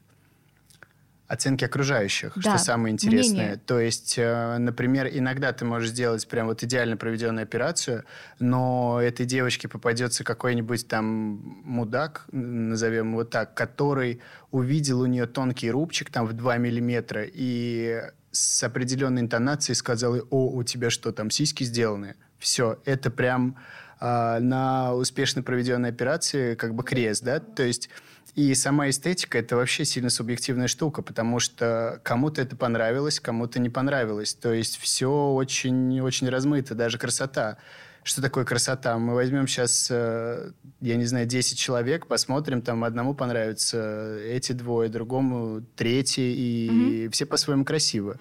оценки 1.33 1.63
окружающих, 1.63 2.33
да, 2.35 2.41
что 2.41 2.57
самое 2.57 2.93
интересное. 2.93 3.35
Мнение. 3.35 3.61
То 3.65 3.79
есть, 3.79 4.15
э, 4.17 4.57
например, 4.57 5.09
иногда 5.11 5.51
ты 5.51 5.65
можешь 5.65 5.89
сделать 5.89 6.27
прям 6.27 6.47
вот 6.47 6.63
идеально 6.63 6.95
проведенную 6.95 7.43
операцию, 7.43 8.03
но 8.39 8.99
этой 9.01 9.25
девочке 9.25 9.67
попадется 9.67 10.23
какой-нибудь 10.23 10.87
там 10.87 11.61
мудак, 11.63 12.25
назовем 12.31 13.11
его 13.11 13.23
так, 13.23 13.55
который 13.55 14.21
увидел 14.51 15.01
у 15.01 15.05
нее 15.05 15.25
тонкий 15.25 15.71
рубчик 15.71 16.11
там 16.11 16.25
в 16.27 16.33
2 16.33 16.57
миллиметра 16.57 17.23
и 17.25 18.01
с 18.31 18.63
определенной 18.63 19.21
интонацией 19.21 19.75
сказал, 19.75 20.15
о, 20.29 20.49
у 20.49 20.63
тебя 20.63 20.89
что, 20.89 21.11
там 21.11 21.29
сиськи 21.29 21.63
сделаны? 21.63 22.15
Все, 22.37 22.79
это 22.85 23.09
прям 23.09 23.57
э, 24.03 24.39
на 24.39 24.93
успешно 24.93 25.41
проведенной 25.41 25.89
операции 25.89 26.55
как 26.55 26.75
бы 26.75 26.83
крест, 26.83 27.23
да, 27.23 27.39
то 27.39 27.63
есть 27.63 27.89
и 28.35 28.53
сама 28.55 28.89
эстетика 28.89 29.37
это 29.37 29.55
вообще 29.55 29.85
сильно 29.85 30.09
субъективная 30.09 30.67
штука, 30.67 31.01
потому 31.01 31.39
что 31.39 32.01
кому-то 32.03 32.41
это 32.41 32.55
понравилось, 32.55 33.19
кому-то 33.19 33.59
не 33.59 33.69
понравилось, 33.69 34.33
то 34.33 34.51
есть 34.51 34.77
все 34.77 35.31
очень 35.31 36.01
очень 36.01 36.29
размыто, 36.29 36.75
даже 36.75 36.97
красота. 36.97 37.57
Что 38.05 38.21
такое 38.21 38.43
красота? 38.43 38.97
Мы 38.97 39.13
возьмем 39.13 39.47
сейчас, 39.47 39.87
э, 39.89 40.51
я 40.81 40.95
не 40.97 41.05
знаю, 41.05 41.25
10 41.25 41.57
человек, 41.57 42.05
посмотрим, 42.05 42.61
там 42.61 42.83
одному 42.83 43.13
понравятся 43.13 44.19
эти 44.19 44.51
двое, 44.51 44.89
другому 44.89 45.61
третий, 45.77 46.33
и 46.33 46.69
mm-hmm. 46.69 47.11
все 47.11 47.25
по-своему 47.25 47.63
красивы. 47.63 48.17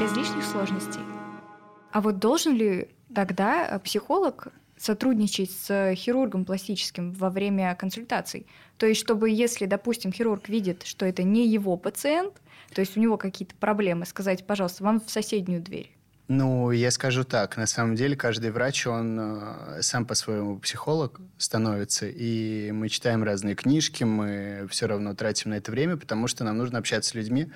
Без 0.00 0.16
лишних 0.16 0.44
сложностей. 0.44 1.02
А 1.92 2.00
вот 2.00 2.18
должен 2.18 2.54
ли 2.54 2.88
тогда 3.14 3.66
э, 3.66 3.78
психолог 3.80 4.48
сотрудничать 4.78 5.50
с 5.50 5.94
хирургом 5.94 6.46
пластическим 6.46 7.12
во 7.12 7.28
время 7.28 7.74
консультаций? 7.74 8.46
То 8.78 8.86
есть, 8.86 8.98
чтобы 8.98 9.28
если, 9.28 9.66
допустим, 9.66 10.10
хирург 10.10 10.48
видит, 10.48 10.84
что 10.84 11.04
это 11.04 11.22
не 11.22 11.46
его 11.46 11.76
пациент, 11.76 12.40
то 12.72 12.80
есть 12.80 12.96
у 12.96 13.00
него 13.00 13.18
какие-то 13.18 13.54
проблемы, 13.56 14.06
сказать, 14.06 14.46
пожалуйста, 14.46 14.84
вам 14.84 15.00
в 15.00 15.10
соседнюю 15.10 15.60
дверь. 15.60 15.94
Ну, 16.32 16.70
я 16.70 16.92
скажу 16.92 17.24
так, 17.24 17.56
на 17.56 17.66
самом 17.66 17.96
деле 17.96 18.14
каждый 18.14 18.52
врач, 18.52 18.86
он 18.86 19.18
э, 19.18 19.82
сам 19.82 20.06
по-своему 20.06 20.60
психолог 20.60 21.20
становится, 21.38 22.06
и 22.06 22.70
мы 22.70 22.88
читаем 22.88 23.24
разные 23.24 23.56
книжки, 23.56 24.04
мы 24.04 24.68
все 24.70 24.86
равно 24.86 25.12
тратим 25.16 25.50
на 25.50 25.54
это 25.54 25.72
время, 25.72 25.96
потому 25.96 26.28
что 26.28 26.44
нам 26.44 26.56
нужно 26.56 26.78
общаться 26.78 27.10
с 27.10 27.14
людьми, 27.14 27.50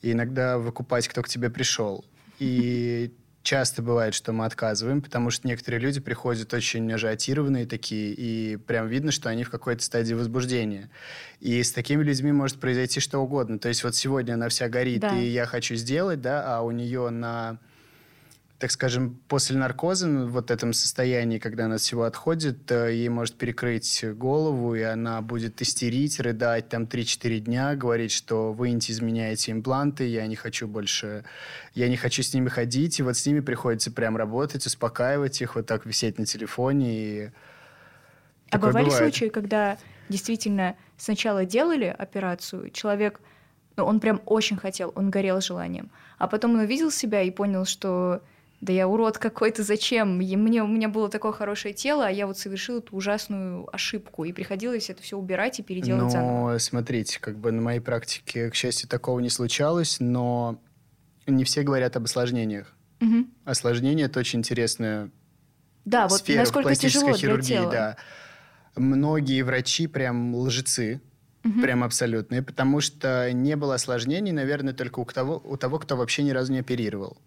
и 0.00 0.12
иногда 0.12 0.56
выкупать, 0.56 1.06
кто 1.06 1.22
к 1.22 1.28
тебе 1.28 1.50
пришел. 1.50 2.02
И 2.38 3.12
часто 3.42 3.82
бывает, 3.82 4.14
что 4.14 4.32
мы 4.32 4.46
отказываем, 4.46 5.02
потому 5.02 5.28
что 5.28 5.46
некоторые 5.46 5.82
люди 5.82 6.00
приходят 6.00 6.54
очень 6.54 6.90
ажиотированные 6.90 7.66
такие, 7.66 8.14
и 8.14 8.56
прям 8.56 8.88
видно, 8.88 9.12
что 9.12 9.28
они 9.28 9.44
в 9.44 9.50
какой-то 9.50 9.82
стадии 9.82 10.14
возбуждения. 10.14 10.88
И 11.40 11.62
с 11.62 11.72
такими 11.72 12.02
людьми 12.02 12.32
может 12.32 12.58
произойти 12.58 13.00
что 13.00 13.18
угодно. 13.18 13.58
То 13.58 13.68
есть 13.68 13.84
вот 13.84 13.94
сегодня 13.94 14.32
она 14.32 14.48
вся 14.48 14.70
горит, 14.70 15.02
да. 15.02 15.14
и 15.14 15.26
я 15.26 15.44
хочу 15.44 15.74
сделать, 15.74 16.22
да, 16.22 16.56
а 16.56 16.62
у 16.62 16.70
нее 16.70 17.10
на 17.10 17.58
так 18.64 18.70
скажем, 18.70 19.20
после 19.28 19.58
наркоза, 19.58 20.06
ну, 20.06 20.26
в 20.26 20.30
вот 20.30 20.50
этом 20.50 20.72
состоянии, 20.72 21.38
когда 21.38 21.66
она 21.66 21.74
от 21.74 21.82
всего 21.82 22.04
отходит, 22.04 22.72
э, 22.72 22.94
ей 22.94 23.10
может 23.10 23.34
перекрыть 23.34 24.02
голову, 24.14 24.74
и 24.74 24.80
она 24.80 25.20
будет 25.20 25.60
истерить, 25.60 26.18
рыдать 26.18 26.70
там 26.70 26.84
3-4 26.84 27.40
дня, 27.40 27.76
говорить, 27.76 28.10
что 28.10 28.54
вы 28.54 28.70
изменяете 28.70 29.52
импланты, 29.52 30.06
я 30.06 30.26
не 30.26 30.34
хочу 30.34 30.66
больше, 30.66 31.26
я 31.74 31.90
не 31.90 31.98
хочу 31.98 32.22
с 32.22 32.32
ними 32.32 32.48
ходить, 32.48 32.98
и 32.98 33.02
вот 33.02 33.18
с 33.18 33.26
ними 33.26 33.40
приходится 33.40 33.92
прям 33.92 34.16
работать, 34.16 34.64
успокаивать 34.64 35.42
их, 35.42 35.56
вот 35.56 35.66
так 35.66 35.84
висеть 35.84 36.18
на 36.18 36.24
телефоне. 36.24 36.88
И... 36.96 37.30
А 38.48 38.56
бывали 38.56 38.86
бывает. 38.86 38.98
случаи, 38.98 39.28
когда 39.28 39.76
действительно 40.08 40.74
сначала 40.96 41.44
делали 41.44 41.94
операцию, 41.98 42.70
человек, 42.70 43.20
ну, 43.76 43.84
он 43.84 44.00
прям 44.00 44.22
очень 44.24 44.56
хотел, 44.56 44.90
он 44.94 45.10
горел 45.10 45.42
желанием, 45.42 45.90
а 46.16 46.28
потом 46.28 46.52
он 46.52 46.60
увидел 46.60 46.90
себя 46.90 47.20
и 47.20 47.30
понял, 47.30 47.66
что 47.66 48.22
да 48.64 48.72
я 48.72 48.88
урод 48.88 49.18
какой-то, 49.18 49.62
зачем? 49.62 50.16
Мне, 50.16 50.62
у 50.62 50.66
меня 50.66 50.88
было 50.88 51.10
такое 51.10 51.32
хорошее 51.32 51.74
тело, 51.74 52.06
а 52.06 52.10
я 52.10 52.26
вот 52.26 52.38
совершил 52.38 52.78
эту 52.78 52.96
ужасную 52.96 53.68
ошибку, 53.74 54.24
и 54.24 54.32
приходилось 54.32 54.88
это 54.88 55.02
все 55.02 55.18
убирать 55.18 55.60
и 55.60 55.62
переделать 55.62 56.04
но, 56.04 56.08
заново. 56.08 56.58
смотрите, 56.58 57.20
как 57.20 57.36
бы 57.36 57.52
на 57.52 57.60
моей 57.60 57.80
практике, 57.80 58.50
к 58.50 58.54
счастью, 58.54 58.88
такого 58.88 59.20
не 59.20 59.28
случалось, 59.28 59.98
но 60.00 60.62
не 61.26 61.44
все 61.44 61.62
говорят 61.62 61.96
об 61.96 62.04
осложнениях. 62.04 62.74
Угу. 63.02 63.26
Осложнение– 63.44 64.06
это 64.06 64.18
очень 64.20 64.38
интересная 64.38 65.10
да, 65.84 66.08
вот 66.08 66.20
сфера 66.20 66.38
насколько 66.38 66.68
в 66.68 66.70
пластической 66.70 67.12
тяжело 67.12 67.18
хирургии. 67.18 67.46
Для 67.46 67.58
тела. 67.58 67.70
Да. 67.70 67.96
Многие 68.76 69.42
врачи 69.42 69.86
прям 69.88 70.34
лжецы, 70.34 71.02
угу. 71.44 71.60
прям 71.60 71.84
абсолютные, 71.84 72.42
потому 72.42 72.80
что 72.80 73.30
не 73.30 73.56
было 73.56 73.74
осложнений, 73.74 74.32
наверное, 74.32 74.72
только 74.72 75.00
у 75.00 75.04
того, 75.04 75.42
у 75.44 75.58
того, 75.58 75.78
кто 75.78 75.98
вообще 75.98 76.22
ни 76.22 76.30
разу 76.30 76.50
не 76.50 76.60
оперировал 76.60 77.18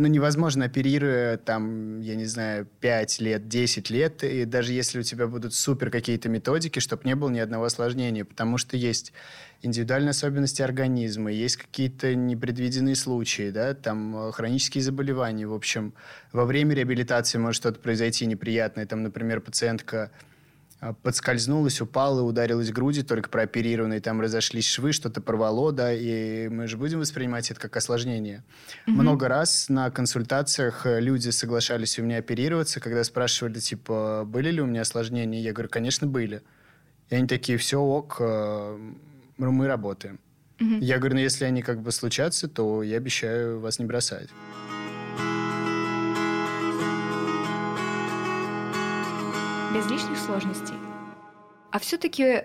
ну, 0.00 0.06
невозможно, 0.06 0.64
оперируя 0.64 1.36
там, 1.36 2.00
я 2.00 2.14
не 2.14 2.24
знаю, 2.24 2.66
5 2.80 3.20
лет, 3.20 3.48
10 3.48 3.90
лет, 3.90 4.24
и 4.24 4.46
даже 4.46 4.72
если 4.72 5.00
у 5.00 5.02
тебя 5.02 5.26
будут 5.26 5.52
супер 5.52 5.90
какие-то 5.90 6.30
методики, 6.30 6.78
чтобы 6.78 7.02
не 7.04 7.14
было 7.14 7.28
ни 7.28 7.38
одного 7.38 7.66
осложнения, 7.66 8.24
потому 8.24 8.56
что 8.56 8.78
есть 8.78 9.12
индивидуальные 9.60 10.10
особенности 10.10 10.62
организма, 10.62 11.30
есть 11.30 11.56
какие-то 11.56 12.14
непредвиденные 12.14 12.96
случаи, 12.96 13.50
да, 13.50 13.74
там 13.74 14.16
э, 14.16 14.32
хронические 14.32 14.82
заболевания, 14.82 15.46
в 15.46 15.52
общем, 15.52 15.92
во 16.32 16.46
время 16.46 16.74
реабилитации 16.74 17.36
может 17.36 17.56
что-то 17.56 17.78
произойти 17.78 18.24
неприятное, 18.24 18.86
там, 18.86 19.02
например, 19.02 19.42
пациентка 19.42 20.10
подскользнулась, 21.02 21.80
упала, 21.80 22.22
ударилась 22.22 22.72
грудью, 22.72 23.04
только 23.04 23.28
прооперированной, 23.28 24.00
там 24.00 24.20
разошлись 24.20 24.66
швы, 24.66 24.92
что-то 24.92 25.20
порвало, 25.20 25.72
да, 25.72 25.92
и 25.92 26.48
мы 26.48 26.66
же 26.66 26.78
будем 26.78 27.00
воспринимать 27.00 27.50
это 27.50 27.60
как 27.60 27.76
осложнение. 27.76 28.44
Mm-hmm. 28.86 28.92
Много 28.92 29.28
раз 29.28 29.68
на 29.68 29.90
консультациях 29.90 30.86
э, 30.86 31.00
люди 31.00 31.28
соглашались 31.30 31.98
у 31.98 32.02
меня 32.02 32.18
оперироваться, 32.18 32.80
когда 32.80 33.04
спрашивали, 33.04 33.58
типа, 33.58 34.24
были 34.26 34.50
ли 34.50 34.62
у 34.62 34.66
меня 34.66 34.82
осложнения, 34.82 35.40
я 35.40 35.52
говорю, 35.52 35.68
конечно, 35.68 36.06
были. 36.06 36.42
И 37.10 37.14
они 37.14 37.26
такие, 37.26 37.58
все, 37.58 37.78
ок, 37.78 38.16
э, 38.20 38.92
мы 39.36 39.66
работаем. 39.66 40.18
Mm-hmm. 40.60 40.78
Я 40.80 40.98
говорю, 40.98 41.16
ну, 41.16 41.20
если 41.20 41.44
они 41.44 41.62
как 41.62 41.82
бы 41.82 41.92
случатся, 41.92 42.48
то 42.48 42.82
я 42.82 42.96
обещаю 42.96 43.60
вас 43.60 43.78
не 43.78 43.84
бросать. 43.84 44.30
Без 49.74 49.86
лишних 49.86 50.18
сложностей. 50.18 50.74
А 51.70 51.78
все-таки 51.78 52.44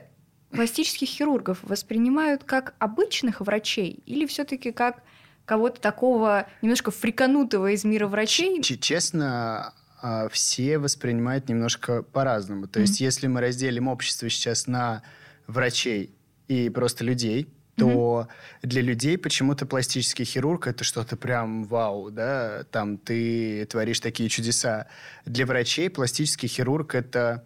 пластических 0.52 1.08
хирургов 1.08 1.60
воспринимают 1.64 2.44
как 2.44 2.76
обычных 2.80 3.42
врачей 3.42 4.04
или 4.06 4.26
все-таки 4.26 4.72
как 4.72 5.02
кого-то 5.46 5.82
такого 5.82 6.48
немножко 6.62 6.92
фриканутого 6.92 7.72
из 7.72 7.84
мира 7.84 8.08
врачей? 8.08 8.62
Ч 8.62 8.78
Честно, 8.78 9.74
а, 10.02 10.30
все 10.30 10.78
воспринимают 10.78 11.50
немножко 11.50 12.04
по-разному. 12.04 12.68
То 12.68 12.80
mm-hmm. 12.80 12.84
есть, 12.84 13.02
если 13.02 13.28
мы 13.28 13.42
разделим 13.42 13.88
общество 13.88 14.30
сейчас 14.30 14.68
на 14.68 15.02
врачей 15.48 16.16
и 16.48 16.70
просто 16.70 17.04
людей, 17.04 17.48
то 17.76 18.28
mm-hmm. 18.64 18.68
для 18.68 18.82
людей 18.82 19.18
почему-то 19.18 19.66
пластический 19.66 20.26
хирург 20.26 20.68
это 20.68 20.84
что-то 20.84 21.18
прям 21.18 21.66
вау, 21.66 22.10
да, 22.10 22.64
там 22.72 22.98
ты 22.98 23.66
творишь 23.66 24.00
такие 24.00 24.30
чудеса. 24.30 24.88
Для 25.26 25.46
врачей 25.46 25.90
пластический 25.90 26.48
хирург 26.48 26.96
это 26.96 27.44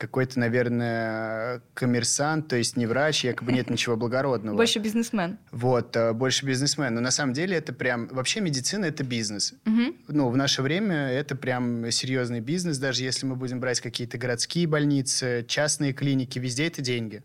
какой-то, 0.00 0.40
наверное, 0.40 1.60
коммерсант, 1.74 2.48
то 2.48 2.56
есть 2.56 2.76
не 2.76 2.86
врач, 2.86 3.22
якобы 3.22 3.52
нет 3.52 3.68
ничего 3.70 3.96
благородного. 3.96 4.56
Больше 4.56 4.78
бизнесмен. 4.78 5.38
Вот, 5.52 5.94
э, 5.94 6.12
больше 6.14 6.46
бизнесмен. 6.46 6.94
Но 6.94 7.00
на 7.00 7.10
самом 7.10 7.34
деле 7.34 7.56
это 7.56 7.72
прям... 7.74 8.08
Вообще 8.08 8.40
медицина– 8.40 8.84
это 8.86 9.04
бизнес. 9.04 9.54
Угу. 9.66 9.96
Ну, 10.08 10.30
в 10.30 10.36
наше 10.36 10.62
время 10.62 10.96
это 10.96 11.36
прям 11.36 11.90
серьезный 11.90 12.40
бизнес. 12.40 12.78
Даже 12.78 13.04
если 13.04 13.26
мы 13.26 13.36
будем 13.36 13.60
брать 13.60 13.80
какие-то 13.80 14.16
городские 14.16 14.66
больницы, 14.66 15.44
частные 15.46 15.92
клиники, 15.92 16.38
везде 16.38 16.66
это 16.66 16.80
деньги. 16.80 17.16
Угу. 17.16 17.24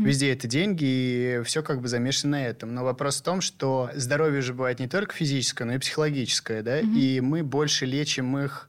Везде 0.00 0.32
это 0.32 0.46
деньги, 0.46 0.84
и 0.84 1.42
все 1.44 1.62
как 1.62 1.80
бы 1.80 1.88
замешано 1.88 2.38
на 2.38 2.46
этом. 2.46 2.74
Но 2.74 2.84
вопрос 2.84 3.20
в 3.20 3.22
том, 3.22 3.40
что 3.40 3.90
здоровье 3.94 4.42
же 4.42 4.54
бывает 4.54 4.80
не 4.80 4.88
только 4.88 5.14
физическое, 5.14 5.64
но 5.64 5.74
и 5.74 5.78
психологическое, 5.78 6.62
да, 6.62 6.78
угу. 6.78 6.92
и 6.92 7.20
мы 7.20 7.42
больше 7.42 7.86
лечим 7.86 8.38
их 8.38 8.68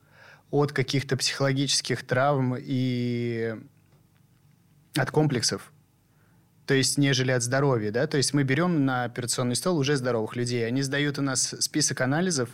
от 0.51 0.71
каких-то 0.71 1.17
психологических 1.17 2.03
травм 2.03 2.55
и 2.59 3.55
от 4.95 5.11
комплексов. 5.11 5.71
То 6.65 6.73
есть, 6.73 6.97
нежели 6.97 7.31
от 7.31 7.43
здоровья, 7.43 7.91
да, 7.91 8.07
то 8.07 8.17
есть 8.17 8.33
мы 8.33 8.43
берем 8.43 8.85
на 8.85 9.03
операционный 9.03 9.55
стол 9.55 9.77
уже 9.77 9.97
здоровых 9.97 10.35
людей, 10.35 10.65
они 10.65 10.81
сдают 10.81 11.19
у 11.19 11.21
нас 11.21 11.55
список 11.59 12.01
анализов, 12.01 12.49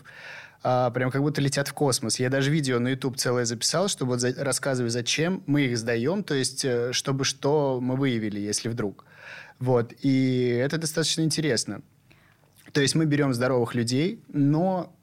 а, 0.61 0.89
прям 0.91 1.11
как 1.11 1.21
будто 1.21 1.41
летят 1.41 1.67
в 1.67 1.73
космос. 1.73 2.19
Я 2.19 2.29
даже 2.29 2.51
видео 2.51 2.79
на 2.79 2.89
YouTube 2.89 3.17
целое 3.17 3.45
записал, 3.45 3.87
чтобы 3.87 4.11
вот 4.11 4.19
за, 4.19 4.33
рассказывать, 4.43 4.91
зачем 4.91 5.43
мы 5.45 5.61
их 5.63 5.77
сдаем, 5.77 6.23
то 6.23 6.33
есть 6.33 6.65
э, 6.65 6.91
чтобы 6.91 7.23
что 7.23 7.79
мы 7.81 7.95
выявили, 7.95 8.39
если 8.39 8.67
вдруг. 8.67 9.05
Вот. 9.59 9.93
И 10.01 10.47
это 10.61 10.77
достаточно 10.77 11.21
интересно. 11.21 11.81
То 12.73 12.81
есть 12.81 12.95
мы 12.95 13.05
берем 13.05 13.33
здоровых 13.33 13.73
людей, 13.73 14.21
но 14.27 14.93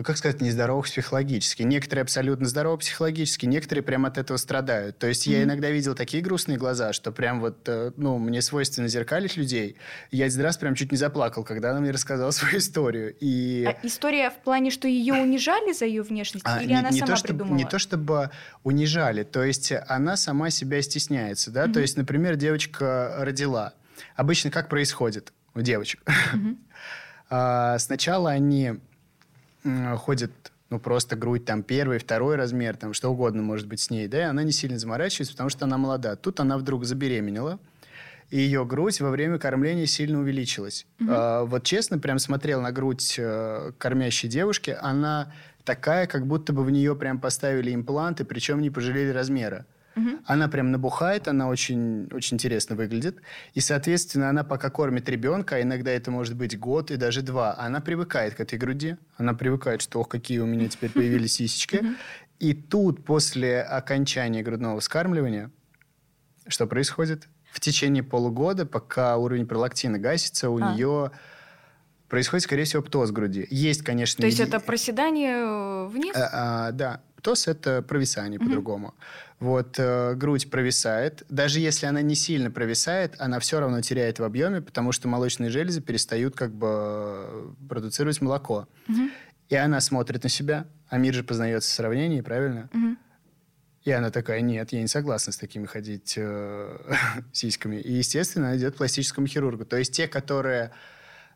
ну, 0.00 0.04
как 0.04 0.16
сказать, 0.16 0.40
нездоровых 0.40 0.86
психологически. 0.86 1.62
Некоторые 1.62 2.04
абсолютно 2.04 2.46
здоровы 2.46 2.78
психологически, 2.78 3.44
некоторые 3.44 3.82
прям 3.82 4.06
от 4.06 4.16
этого 4.16 4.38
страдают. 4.38 4.96
То 4.96 5.06
есть 5.06 5.28
mm-hmm. 5.28 5.32
я 5.32 5.42
иногда 5.42 5.68
видел 5.68 5.94
такие 5.94 6.22
грустные 6.22 6.56
глаза, 6.56 6.94
что 6.94 7.12
прям 7.12 7.38
вот, 7.40 7.68
э, 7.68 7.92
ну, 7.98 8.16
мне 8.16 8.40
свойственно 8.40 8.88
зеркалить 8.88 9.36
людей. 9.36 9.76
Я 10.10 10.24
один 10.24 10.40
раз 10.40 10.56
прям 10.56 10.74
чуть 10.74 10.90
не 10.90 10.96
заплакал, 10.96 11.44
когда 11.44 11.72
она 11.72 11.80
мне 11.80 11.90
рассказала 11.90 12.30
свою 12.30 12.60
историю. 12.60 13.14
И... 13.20 13.66
А 13.68 13.76
история 13.86 14.30
в 14.30 14.38
плане, 14.38 14.70
что 14.70 14.88
ее 14.88 15.12
унижали 15.12 15.74
за 15.74 15.84
ее 15.84 16.00
внешность? 16.00 16.46
А, 16.48 16.62
или 16.62 16.68
не, 16.70 16.78
она 16.78 16.88
не 16.88 17.00
сама 17.00 17.12
то, 17.12 17.16
чтобы, 17.16 17.34
придумала? 17.34 17.58
Не 17.58 17.64
то, 17.66 17.78
чтобы 17.78 18.30
унижали. 18.64 19.22
То 19.22 19.44
есть 19.44 19.70
она 19.86 20.16
сама 20.16 20.48
себя 20.48 20.80
стесняется, 20.80 21.50
да? 21.50 21.66
Mm-hmm. 21.66 21.72
То 21.74 21.80
есть, 21.80 21.98
например, 21.98 22.36
девочка 22.36 23.16
родила. 23.18 23.74
Обычно 24.16 24.50
как 24.50 24.70
происходит 24.70 25.34
у 25.54 25.60
девочек? 25.60 26.00
Mm-hmm. 26.06 26.56
а, 27.28 27.78
сначала 27.78 28.30
они 28.30 28.80
ходит 29.96 30.52
ну, 30.70 30.78
просто 30.78 31.16
грудь 31.16 31.44
там 31.44 31.62
первый, 31.62 31.98
второй 31.98 32.36
размер, 32.36 32.76
там 32.76 32.94
что 32.94 33.10
угодно 33.10 33.42
может 33.42 33.66
быть 33.66 33.80
с 33.80 33.90
ней, 33.90 34.06
да, 34.06 34.18
и 34.18 34.22
она 34.22 34.44
не 34.44 34.52
сильно 34.52 34.78
заморачивается, 34.78 35.34
потому 35.34 35.50
что 35.50 35.64
она 35.64 35.76
молода. 35.78 36.14
Тут 36.16 36.38
она 36.40 36.56
вдруг 36.56 36.84
забеременела, 36.84 37.58
и 38.30 38.38
ее 38.38 38.64
грудь 38.64 39.00
во 39.00 39.10
время 39.10 39.38
кормления 39.38 39.86
сильно 39.86 40.20
увеличилась. 40.20 40.86
Угу. 41.00 41.08
А, 41.10 41.44
вот 41.44 41.64
честно, 41.64 41.98
прям 41.98 42.20
смотрел 42.20 42.62
на 42.62 42.70
грудь 42.70 43.16
э, 43.18 43.72
кормящей 43.78 44.28
девушки, 44.28 44.76
она 44.80 45.32
такая, 45.64 46.06
как 46.06 46.26
будто 46.26 46.52
бы 46.52 46.62
в 46.62 46.70
нее 46.70 46.94
прям 46.94 47.18
поставили 47.18 47.74
импланты, 47.74 48.24
причем 48.24 48.60
не 48.60 48.70
пожалели 48.70 49.10
размера. 49.10 49.66
Угу. 49.96 50.20
Она 50.26 50.48
прям 50.48 50.70
набухает, 50.70 51.28
она 51.28 51.48
очень, 51.48 52.08
очень 52.12 52.36
интересно 52.36 52.76
выглядит. 52.76 53.18
И, 53.54 53.60
соответственно, 53.60 54.28
она 54.28 54.44
пока 54.44 54.70
кормит 54.70 55.08
ребенка, 55.08 55.56
а 55.56 55.62
иногда 55.62 55.90
это 55.90 56.10
может 56.10 56.36
быть 56.36 56.58
год 56.58 56.90
и 56.90 56.96
даже 56.96 57.22
два, 57.22 57.56
она 57.58 57.80
привыкает 57.80 58.34
к 58.34 58.40
этой 58.40 58.58
груди. 58.58 58.96
Она 59.16 59.34
привыкает, 59.34 59.82
что, 59.82 60.00
ох, 60.00 60.08
какие 60.08 60.38
у 60.38 60.46
меня 60.46 60.68
теперь 60.68 60.90
появились 60.90 61.32
сисечки. 61.34 61.82
И 62.38 62.54
тут, 62.54 63.04
после 63.04 63.60
окончания 63.60 64.42
грудного 64.42 64.80
вскармливания, 64.80 65.50
что 66.46 66.66
происходит? 66.66 67.28
В 67.52 67.58
течение 67.60 68.02
полугода, 68.02 68.64
пока 68.64 69.16
уровень 69.16 69.46
пролактина 69.46 69.98
гасится, 69.98 70.50
у 70.50 70.58
а. 70.62 70.72
нее 70.72 71.10
происходит, 72.08 72.44
скорее 72.44 72.64
всего, 72.64 72.82
птоз 72.82 73.10
груди. 73.10 73.46
Есть, 73.50 73.82
конечно... 73.82 74.20
То 74.20 74.26
есть 74.26 74.40
это 74.40 74.60
проседание 74.60 75.86
вниз? 75.86 76.14
А, 76.16 76.68
а, 76.68 76.72
да. 76.72 77.00
Птоз– 77.16 77.46
это 77.48 77.82
провисание 77.82 78.38
угу. 78.38 78.46
по-другому. 78.46 78.94
Вот 79.40 79.76
э, 79.78 80.14
грудь 80.16 80.50
провисает. 80.50 81.24
Даже 81.30 81.60
если 81.60 81.86
она 81.86 82.02
не 82.02 82.14
сильно 82.14 82.50
провисает, 82.50 83.14
она 83.18 83.40
все 83.40 83.58
равно 83.58 83.80
теряет 83.80 84.18
в 84.18 84.24
объеме, 84.24 84.60
потому 84.60 84.92
что 84.92 85.08
молочные 85.08 85.48
железы 85.48 85.80
перестают 85.80 86.36
как 86.36 86.54
бы 86.54 86.66
э, 86.68 87.48
продуцировать 87.66 88.20
молоко. 88.20 88.68
Угу. 88.86 89.08
И 89.48 89.56
она 89.56 89.80
смотрит 89.80 90.22
на 90.24 90.28
себя, 90.28 90.66
а 90.88 90.98
мир 90.98 91.14
же 91.14 91.24
познается 91.24 91.70
в 91.70 91.74
сравнении, 91.74 92.20
правильно? 92.20 92.68
Угу. 92.74 92.96
И 93.84 93.90
она 93.92 94.10
такая, 94.10 94.42
нет, 94.42 94.72
я 94.72 94.82
не 94.82 94.88
согласна 94.88 95.32
с 95.32 95.38
такими 95.38 95.64
ходить 95.64 96.14
э, 96.18 96.76
сиськами. 97.32 97.76
И, 97.76 97.92
естественно, 97.94 98.48
она 98.48 98.58
идет 98.58 98.74
к 98.74 98.76
пластическому 98.76 99.26
хирургу. 99.26 99.64
То 99.64 99.78
есть 99.78 99.94
те, 99.94 100.06
которые 100.06 100.72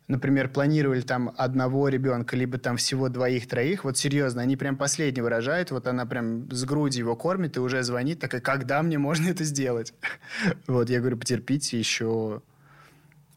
например, 0.09 0.49
планировали 0.49 1.01
там 1.01 1.33
одного 1.37 1.88
ребенка, 1.88 2.37
либо 2.37 2.59
там 2.59 2.77
всего 2.77 3.09
двоих-троих, 3.09 3.85
вот 3.85 3.97
серьезно, 3.97 4.43
они 4.43 4.57
прям 4.57 4.77
последнего 4.77 5.31
рожают, 5.31 5.71
вот 5.71 5.87
она 5.87 6.05
прям 6.07 6.51
с 6.51 6.64
груди 6.64 6.99
его 6.99 7.17
кормит 7.17 7.57
и 7.57 7.61
уже 7.61 7.83
звонит, 7.83 8.21
такая, 8.21 8.40
когда 8.40 8.83
мне 8.83 8.99
можно 8.99 9.29
это 9.29 9.45
сделать? 9.45 9.95
Вот, 10.67 10.90
я 10.90 11.01
говорю, 11.01 11.17
потерпите 11.17 11.79
еще 11.79 12.43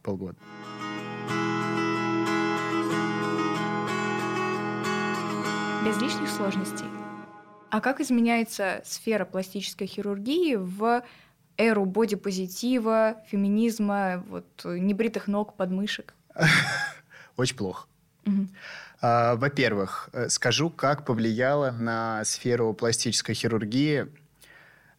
полгода. 0.01 0.37
Без 5.85 6.01
лишних 6.01 6.29
сложностей. 6.29 6.85
А 7.69 7.81
как 7.81 7.99
изменяется 7.99 8.81
сфера 8.85 9.25
пластической 9.25 9.87
хирургии 9.87 10.55
в 10.55 11.03
эру 11.57 11.85
бодипозитива, 11.85 13.17
феминизма, 13.27 14.23
вот 14.27 14.45
небритых 14.65 15.27
ног, 15.27 15.55
подмышек? 15.55 16.13
Очень 17.37 17.55
плохо. 17.55 17.87
А, 18.99 19.35
во-первых, 19.35 20.09
э, 20.13 20.27
скажу, 20.29 20.69
как 20.69 21.05
повлияло 21.05 21.71
на 21.71 22.25
сферу 22.25 22.73
пластической 22.73 23.35
хирургии, 23.35 24.07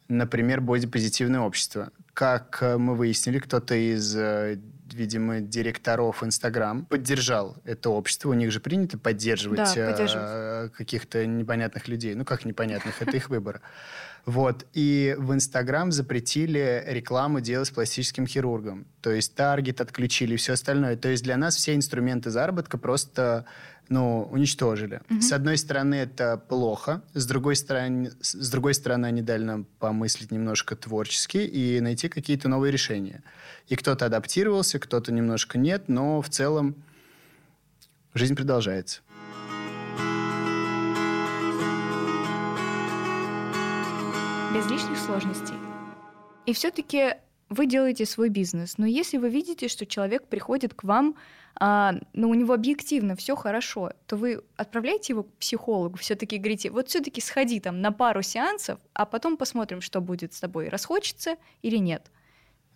например, 0.09 0.61
бодипозитивное 0.61 1.41
общество. 1.41 1.91
Как 2.15 2.59
э, 2.61 2.79
мы 2.79 2.95
выяснили, 2.95 3.41
кто-то 3.41 3.75
из 3.75 4.15
э, 4.17 4.61
видимо, 4.93 5.41
директоров 5.41 6.23
Инстаграм 6.23 6.85
поддержал 6.87 7.57
это 7.65 7.91
общество. 7.91 8.31
У 8.31 8.35
них 8.35 8.51
же 8.53 8.61
принято 8.61 8.99
поддерживать, 8.99 9.75
да, 9.75 9.91
поддерживать. 9.91 10.73
каких-то 10.73 11.27
непонятных 11.27 11.89
людей. 11.89 12.15
Ну, 12.15 12.25
как 12.25 12.45
непонятных, 12.45 13.01
это 13.01 13.17
их 13.17 13.29
выбор. 13.29 13.61
Вот. 14.27 14.67
И 14.75 15.15
в 15.19 15.33
Инстаграм 15.33 15.91
запретили 15.91 16.85
рекламу 16.87 17.41
делать 17.41 17.69
с 17.69 17.71
пластическим 17.71 18.27
хирургом. 18.27 18.87
То 19.01 19.11
есть 19.11 19.35
таргет 19.35 19.81
отключили 19.81 20.35
и 20.35 20.37
все 20.37 20.53
остальное. 20.53 20.97
То 20.97 21.09
есть 21.09 21.25
для 21.25 21.37
нас 21.37 21.57
все 21.57 21.75
инструменты 21.75 22.31
заработка 22.31 22.77
просто 22.77 23.47
ну, 23.89 24.29
уничтожили. 24.31 25.01
Угу. 25.11 25.21
С 25.21 25.33
одной 25.33 25.57
стороны, 25.57 25.95
это 25.97 26.37
плохо. 26.37 27.03
С 27.15 27.27
другой 27.27 27.57
стороны, 27.57 28.11
с 28.21 28.51
другой 28.51 28.75
стороны, 28.75 29.07
они 29.07 29.23
дали 29.23 29.45
нам 29.45 29.65
помыслить 29.79 30.31
немножко 30.31 30.77
творчески 30.77 31.39
и 31.39 31.81
найти 31.81 32.09
какие-то 32.09 32.49
новые 32.49 32.73
решения. 32.73 33.23
И 33.69 33.77
кто-то 33.77 34.07
адаптировался, 34.07 34.79
кто-то 34.79 35.13
немножко 35.13 35.59
нет, 35.59 35.89
но 35.89 36.21
в 36.23 36.29
целом 36.29 36.77
жизнь 38.15 38.37
продолжается. 38.37 39.01
без 44.55 44.71
лишних 44.71 44.99
сложностей. 44.99 45.55
И 46.47 46.53
все-таки 46.53 47.15
вы 47.49 47.67
делаете 47.67 48.07
свой 48.07 48.29
бизнес, 48.29 48.79
но 48.79 48.87
если 48.87 49.19
вы 49.19 49.29
видите, 49.31 49.69
что 49.69 49.87
человек 49.87 50.27
приходит 50.27 50.75
к 50.75 50.85
вам, 50.85 51.17
а, 51.61 51.95
но 52.13 52.29
у 52.29 52.35
него 52.35 52.55
объективно 52.55 53.17
все 53.17 53.35
хорошо, 53.35 53.93
то 54.07 54.17
вы 54.17 54.43
отправляете 54.57 55.13
его 55.13 55.25
к 55.25 55.33
психологу, 55.35 55.97
все-таки 55.97 56.39
говорите, 56.39 56.71
вот 56.71 56.89
все-таки 56.89 57.21
сходи 57.21 57.59
там 57.59 57.81
на 57.81 57.91
пару 57.91 58.23
сеансов, 58.23 58.79
а 58.93 59.05
потом 59.07 59.37
посмотрим, 59.37 59.81
что 59.81 60.01
будет 60.01 60.35
с 60.35 60.41
тобой, 60.41 60.69
расхочется 60.69 61.37
или 61.63 61.77
нет. 61.77 62.11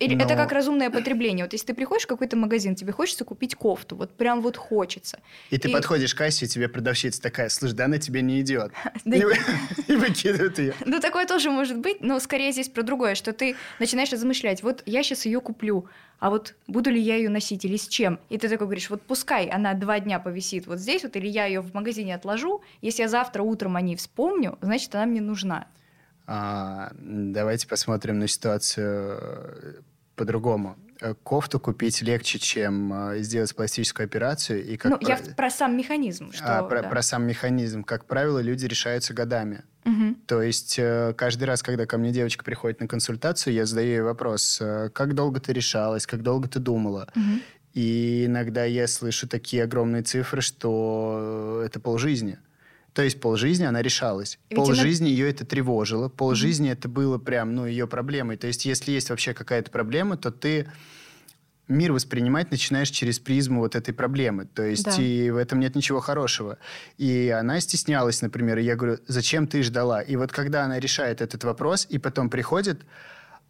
Или 0.03 0.15
Но... 0.15 0.25
это 0.25 0.35
как 0.35 0.51
разумное 0.51 0.89
потребление. 0.89 1.45
Вот 1.45 1.53
если 1.53 1.67
ты 1.67 1.73
приходишь 1.73 2.03
в 2.03 2.07
какой-то 2.07 2.35
магазин, 2.35 2.75
тебе 2.75 2.91
хочется 2.91 3.23
купить 3.23 3.55
кофту, 3.55 3.95
вот 3.95 4.11
прям 4.11 4.41
вот 4.41 4.57
хочется. 4.57 5.19
И 5.49 5.57
ты 5.57 5.69
подходишь 5.69 6.13
к 6.13 6.17
кассе, 6.17 6.45
и 6.45 6.47
тебе 6.47 6.67
продавщица 6.67 7.21
такая, 7.21 7.49
слушай, 7.49 7.73
да 7.73 7.85
она 7.85 7.97
тебе 7.97 8.21
не 8.21 8.41
идет. 8.41 8.71
И 9.05 9.95
выкидывает 9.95 10.59
ее. 10.59 10.73
Ну, 10.85 10.99
такое 10.99 11.25
тоже 11.25 11.49
может 11.49 11.77
быть, 11.77 12.01
но 12.01 12.19
скорее 12.19 12.51
здесь 12.51 12.69
про 12.69 12.83
другое, 12.83 13.15
что 13.15 13.31
ты 13.31 13.55
начинаешь 13.79 14.11
размышлять, 14.11 14.63
вот 14.63 14.83
я 14.85 15.03
сейчас 15.03 15.25
ее 15.25 15.39
куплю, 15.39 15.87
а 16.19 16.29
вот 16.29 16.55
буду 16.67 16.89
ли 16.89 16.99
я 16.99 17.15
ее 17.15 17.29
носить 17.29 17.65
или 17.65 17.77
с 17.77 17.87
чем? 17.87 18.19
И 18.29 18.37
ты 18.37 18.49
такой 18.49 18.67
говоришь, 18.67 18.89
вот 18.89 19.01
пускай 19.01 19.47
она 19.47 19.73
два 19.73 19.99
дня 19.99 20.19
повисит 20.19 20.67
вот 20.67 20.79
здесь 20.79 21.03
вот, 21.03 21.15
или 21.15 21.27
я 21.27 21.45
ее 21.45 21.61
в 21.61 21.73
магазине 21.73 22.15
отложу, 22.15 22.61
если 22.81 23.03
я 23.03 23.09
завтра 23.09 23.43
утром 23.43 23.75
о 23.75 23.81
ней 23.81 23.95
вспомню, 23.95 24.57
значит, 24.61 24.93
она 24.95 25.05
мне 25.05 25.21
нужна. 25.21 25.67
А, 26.25 26.91
давайте 26.97 27.67
посмотрим 27.67 28.19
на 28.19 28.27
ситуацию 28.27 29.83
по-другому. 30.15 30.77
Э, 31.01 31.15
кофту 31.23 31.59
купить 31.59 32.01
легче, 32.01 32.39
чем 32.39 32.93
э, 32.93 33.23
сделать 33.23 33.53
пластическую 33.55 34.05
операцию. 34.05 34.63
И 34.65 34.77
как 34.77 34.91
ну, 34.91 34.97
про... 34.97 35.09
я 35.09 35.19
про 35.35 35.49
сам 35.49 35.77
механизм. 35.77 36.31
Что, 36.31 36.59
а, 36.59 36.63
про, 36.63 36.81
да. 36.81 36.89
про 36.89 37.01
сам 37.01 37.27
механизм. 37.27 37.83
Как 37.83 38.05
правило, 38.05 38.39
люди 38.39 38.65
решаются 38.65 39.13
годами. 39.13 39.63
Угу. 39.85 40.15
То 40.27 40.41
есть 40.41 40.79
каждый 41.17 41.43
раз, 41.43 41.61
когда 41.61 41.85
ко 41.85 41.97
мне 41.97 42.11
девочка 42.11 42.45
приходит 42.45 42.79
на 42.79 42.87
консультацию, 42.87 43.53
я 43.53 43.65
задаю 43.65 43.87
ей 43.87 44.01
вопрос, 44.01 44.61
как 44.93 45.13
долго 45.13 45.41
ты 45.41 45.51
решалась, 45.51 46.07
как 46.07 46.21
долго 46.21 46.47
ты 46.47 46.59
думала. 46.59 47.09
Угу. 47.15 47.41
И 47.73 48.25
иногда 48.27 48.63
я 48.63 48.87
слышу 48.87 49.27
такие 49.27 49.63
огромные 49.63 50.03
цифры, 50.03 50.39
что 50.41 51.61
это 51.65 51.81
полжизни. 51.81 52.37
То 52.93 53.01
есть 53.01 53.19
полжизни 53.19 53.65
она 53.65 53.81
решалась. 53.81 54.39
Ведь 54.49 54.57
полжизни 54.57 55.05
она... 55.05 55.11
ее 55.11 55.29
это 55.29 55.45
тревожило. 55.45 56.09
Полжизни 56.09 56.69
mm-hmm. 56.69 56.73
это 56.73 56.89
было 56.89 57.17
прям, 57.17 57.55
ну, 57.55 57.65
ее 57.65 57.87
проблемой. 57.87 58.37
То 58.37 58.47
есть 58.47 58.65
если 58.65 58.91
есть 58.91 59.09
вообще 59.09 59.33
какая-то 59.33 59.71
проблема, 59.71 60.15
то 60.15 60.31
ты 60.31 60.67
мир 61.67 61.91
воспринимать 61.91 62.51
начинаешь 62.51 62.89
через 62.89 63.19
призму 63.19 63.61
вот 63.61 63.75
этой 63.75 63.93
проблемы. 63.93 64.45
То 64.45 64.63
есть 64.63 64.85
да. 64.85 65.01
и 65.01 65.31
в 65.31 65.37
этом 65.37 65.59
нет 65.59 65.75
ничего 65.75 65.99
хорошего. 66.01 66.59
И 66.97 67.29
она 67.29 67.59
стеснялась, 67.59 68.21
например, 68.21 68.59
и 68.59 68.63
я 68.63 68.75
говорю, 68.75 68.99
зачем 69.07 69.47
ты 69.47 69.63
ждала? 69.63 70.01
И 70.01 70.15
вот 70.15 70.31
когда 70.31 70.63
она 70.63 70.79
решает 70.79 71.21
этот 71.21 71.43
вопрос, 71.43 71.87
и 71.89 71.97
потом 71.97 72.29
приходит, 72.29 72.81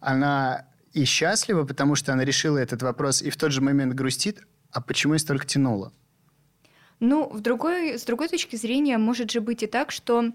она 0.00 0.66
и 0.92 1.04
счастлива, 1.04 1.64
потому 1.64 1.96
что 1.96 2.12
она 2.12 2.24
решила 2.24 2.56
этот 2.56 2.82
вопрос, 2.82 3.20
и 3.20 3.30
в 3.30 3.36
тот 3.36 3.52
же 3.52 3.60
момент 3.60 3.94
грустит, 3.94 4.42
а 4.70 4.80
почему 4.80 5.14
я 5.14 5.18
столько 5.18 5.46
тянула? 5.46 5.92
Ну, 7.00 7.28
в 7.28 7.40
другой, 7.40 7.98
с 7.98 8.04
другой 8.04 8.28
точки 8.28 8.56
зрения, 8.56 8.98
может 8.98 9.30
же 9.30 9.40
быть 9.40 9.62
и 9.62 9.66
так, 9.66 9.90
что 9.90 10.32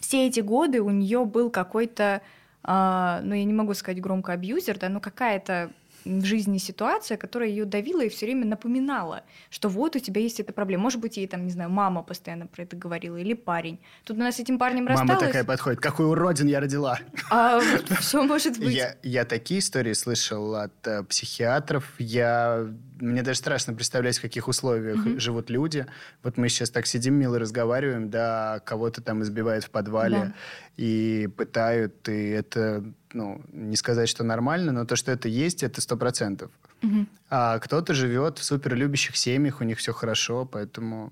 все 0.00 0.26
эти 0.26 0.40
годы 0.40 0.80
у 0.80 0.90
нее 0.90 1.24
был 1.24 1.50
какой-то, 1.50 2.22
э, 2.62 3.20
ну, 3.22 3.34
я 3.34 3.44
не 3.44 3.52
могу 3.52 3.74
сказать 3.74 4.00
громко 4.00 4.32
абьюзер, 4.32 4.78
да, 4.78 4.88
но 4.88 5.00
какая-то 5.00 5.70
в 6.04 6.24
жизни 6.24 6.58
ситуация, 6.58 7.16
которая 7.16 7.48
ее 7.48 7.64
давила 7.64 8.02
и 8.02 8.08
все 8.08 8.26
время 8.26 8.44
напоминала, 8.44 9.22
что 9.50 9.68
вот 9.68 9.96
у 9.96 9.98
тебя 9.98 10.20
есть 10.20 10.40
эта 10.40 10.52
проблема. 10.52 10.82
Может 10.84 11.00
быть, 11.00 11.16
ей 11.16 11.26
там, 11.26 11.44
не 11.46 11.50
знаю, 11.50 11.70
мама 11.70 12.02
постоянно 12.02 12.46
про 12.46 12.62
это 12.62 12.76
говорила, 12.76 13.16
или 13.16 13.34
парень. 13.34 13.78
Тут 14.04 14.18
она 14.18 14.30
с 14.30 14.38
этим 14.38 14.58
парнем 14.58 14.86
рассталась. 14.86 15.14
Мама 15.14 15.26
такая 15.26 15.44
подходит, 15.44 15.80
какой 15.80 16.06
уродин 16.06 16.46
я 16.46 16.60
родила. 16.60 16.98
А 17.30 17.60
все 18.00 18.22
может 18.22 18.58
быть. 18.58 18.74
Я, 18.74 18.96
я 19.02 19.24
такие 19.24 19.60
истории 19.60 19.92
слышал 19.94 20.54
от 20.54 20.86
э, 20.86 21.02
психиатров. 21.04 21.94
Я 21.98 22.66
мне 23.04 23.22
даже 23.22 23.38
страшно 23.38 23.74
представлять, 23.74 24.18
в 24.18 24.22
каких 24.22 24.48
условиях 24.48 25.06
mm-hmm. 25.06 25.18
живут 25.18 25.50
люди. 25.50 25.86
Вот 26.22 26.36
мы 26.36 26.48
сейчас 26.48 26.70
так 26.70 26.86
сидим, 26.86 27.14
мило 27.14 27.38
разговариваем, 27.38 28.10
да, 28.10 28.60
кого-то 28.64 29.02
там 29.02 29.22
избивают 29.22 29.64
в 29.64 29.70
подвале 29.70 30.16
да. 30.16 30.34
и 30.76 31.28
пытают, 31.36 32.08
и 32.08 32.30
это 32.30 32.84
ну, 33.12 33.40
не 33.52 33.76
сказать, 33.76 34.08
что 34.08 34.24
нормально, 34.24 34.72
но 34.72 34.84
то, 34.84 34.96
что 34.96 35.12
это 35.12 35.28
есть, 35.28 35.62
это 35.62 35.80
сто 35.80 35.96
процентов. 35.96 36.50
Угу. 36.82 37.06
А 37.30 37.58
кто-то 37.58 37.94
живет 37.94 38.38
в 38.38 38.44
суперлюбящих 38.44 39.16
семьях, 39.16 39.60
у 39.60 39.64
них 39.64 39.78
все 39.78 39.92
хорошо, 39.92 40.44
поэтому... 40.44 41.10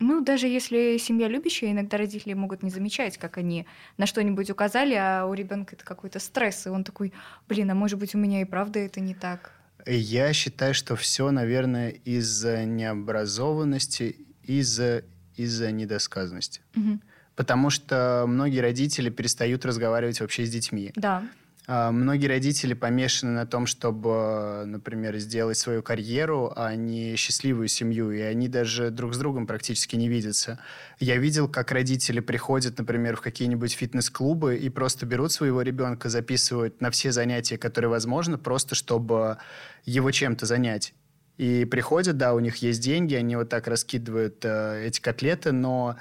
Ну, 0.00 0.24
даже 0.24 0.48
если 0.48 0.98
семья 0.98 1.28
любящая, 1.28 1.70
иногда 1.70 1.96
родители 1.96 2.34
могут 2.34 2.62
не 2.62 2.70
замечать, 2.70 3.16
как 3.16 3.38
они 3.38 3.66
на 3.96 4.06
что-нибудь 4.06 4.50
указали, 4.50 4.94
а 4.94 5.24
у 5.26 5.34
ребенка 5.34 5.76
это 5.76 5.84
какой-то 5.84 6.18
стресс, 6.18 6.66
и 6.66 6.70
он 6.70 6.82
такой, 6.82 7.12
блин, 7.48 7.70
а 7.70 7.74
может 7.74 7.98
быть 7.98 8.14
у 8.14 8.18
меня 8.18 8.40
и 8.40 8.44
правда 8.44 8.80
это 8.80 9.00
не 9.00 9.14
так. 9.14 9.52
Я 9.86 10.32
считаю, 10.32 10.74
что 10.74 10.96
все, 10.96 11.30
наверное, 11.30 11.90
из-за 11.90 12.64
необразованности, 12.64 14.16
из-за 14.42 15.04
из-за 15.36 15.72
недосказанности. 15.72 16.60
Угу 16.76 17.00
потому 17.36 17.70
что 17.70 18.24
многие 18.26 18.60
родители 18.60 19.10
перестают 19.10 19.64
разговаривать 19.64 20.20
вообще 20.20 20.44
с 20.46 20.50
детьми. 20.50 20.92
Да. 20.96 21.22
А, 21.66 21.90
многие 21.92 22.26
родители 22.26 22.74
помешаны 22.74 23.32
на 23.32 23.46
том, 23.46 23.66
чтобы, 23.66 24.64
например, 24.66 25.16
сделать 25.16 25.56
свою 25.56 25.82
карьеру, 25.82 26.52
а 26.54 26.74
не 26.74 27.16
счастливую 27.16 27.68
семью, 27.68 28.10
и 28.10 28.20
они 28.20 28.48
даже 28.48 28.90
друг 28.90 29.14
с 29.14 29.18
другом 29.18 29.46
практически 29.46 29.96
не 29.96 30.08
видятся. 30.08 30.58
Я 31.00 31.16
видел, 31.16 31.48
как 31.48 31.72
родители 31.72 32.20
приходят, 32.20 32.76
например, 32.78 33.16
в 33.16 33.22
какие-нибудь 33.22 33.72
фитнес-клубы 33.72 34.56
и 34.56 34.68
просто 34.68 35.06
берут 35.06 35.32
своего 35.32 35.62
ребенка, 35.62 36.10
записывают 36.10 36.82
на 36.82 36.90
все 36.90 37.12
занятия, 37.12 37.56
которые 37.56 37.88
возможно, 37.88 38.36
просто 38.36 38.74
чтобы 38.74 39.38
его 39.84 40.10
чем-то 40.10 40.44
занять. 40.44 40.92
И 41.38 41.64
приходят, 41.64 42.18
да, 42.18 42.34
у 42.34 42.40
них 42.40 42.56
есть 42.56 42.80
деньги, 42.82 43.14
они 43.14 43.36
вот 43.36 43.48
так 43.48 43.66
раскидывают 43.66 44.44
э, 44.44 44.84
эти 44.86 45.00
котлеты, 45.00 45.50
но 45.50 45.96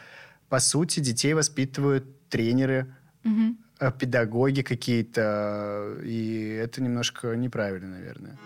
по 0.49 0.60
сути, 0.60 0.99
детей 0.99 1.34
воспитывают 1.34 2.28
тренеры, 2.30 2.93
угу. 3.23 3.56
Педагоги 3.91 4.62
какие-то, 4.62 5.98
и 6.04 6.60
это 6.62 6.82
немножко 6.82 7.36
неправильно, 7.36 7.89
наверное. 7.89 8.38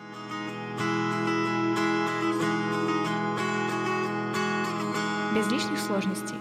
Без 5.36 5.52
лишних 5.52 5.80
сложностей. 5.80 6.38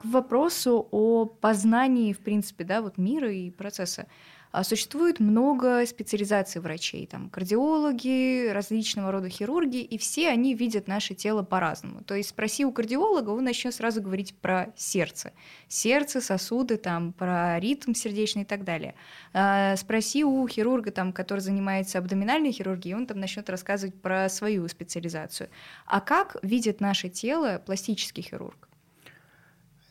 К 0.00 0.04
вопросу 0.04 0.88
о 0.90 1.26
познании, 1.26 2.12
в 2.12 2.18
принципе, 2.18 2.64
да, 2.64 2.82
вот 2.82 2.98
мира 2.98 3.32
и 3.32 3.50
процесса. 3.50 4.06
А 4.50 4.64
существует 4.64 5.20
много 5.20 5.84
специализаций 5.86 6.60
врачей, 6.60 7.06
там 7.06 7.28
кардиологи, 7.28 8.48
различного 8.48 9.12
рода 9.12 9.28
хирурги, 9.28 9.78
и 9.78 9.98
все 9.98 10.28
они 10.30 10.54
видят 10.54 10.88
наше 10.88 11.14
тело 11.14 11.42
по-разному. 11.42 12.02
То 12.02 12.14
есть 12.14 12.30
спроси 12.30 12.64
у 12.64 12.72
кардиолога, 12.72 13.30
он 13.30 13.44
начнет 13.44 13.74
сразу 13.74 14.00
говорить 14.00 14.34
про 14.34 14.72
сердце. 14.76 15.32
Сердце, 15.68 16.20
сосуды, 16.20 16.76
там, 16.76 17.12
про 17.12 17.60
ритм 17.60 17.92
сердечный 17.92 18.42
и 18.42 18.46
так 18.46 18.64
далее. 18.64 18.94
А 19.32 19.76
спроси 19.76 20.24
у 20.24 20.46
хирурга, 20.48 20.90
там, 20.90 21.12
который 21.12 21.40
занимается 21.40 21.98
абдоминальной 21.98 22.52
хирургией, 22.52 22.96
он 22.96 23.06
там 23.06 23.20
начнет 23.20 23.50
рассказывать 23.50 24.00
про 24.00 24.28
свою 24.28 24.66
специализацию. 24.68 25.50
А 25.86 26.00
как 26.00 26.36
видит 26.42 26.80
наше 26.80 27.08
тело 27.08 27.62
пластический 27.64 28.22
хирург? 28.22 28.67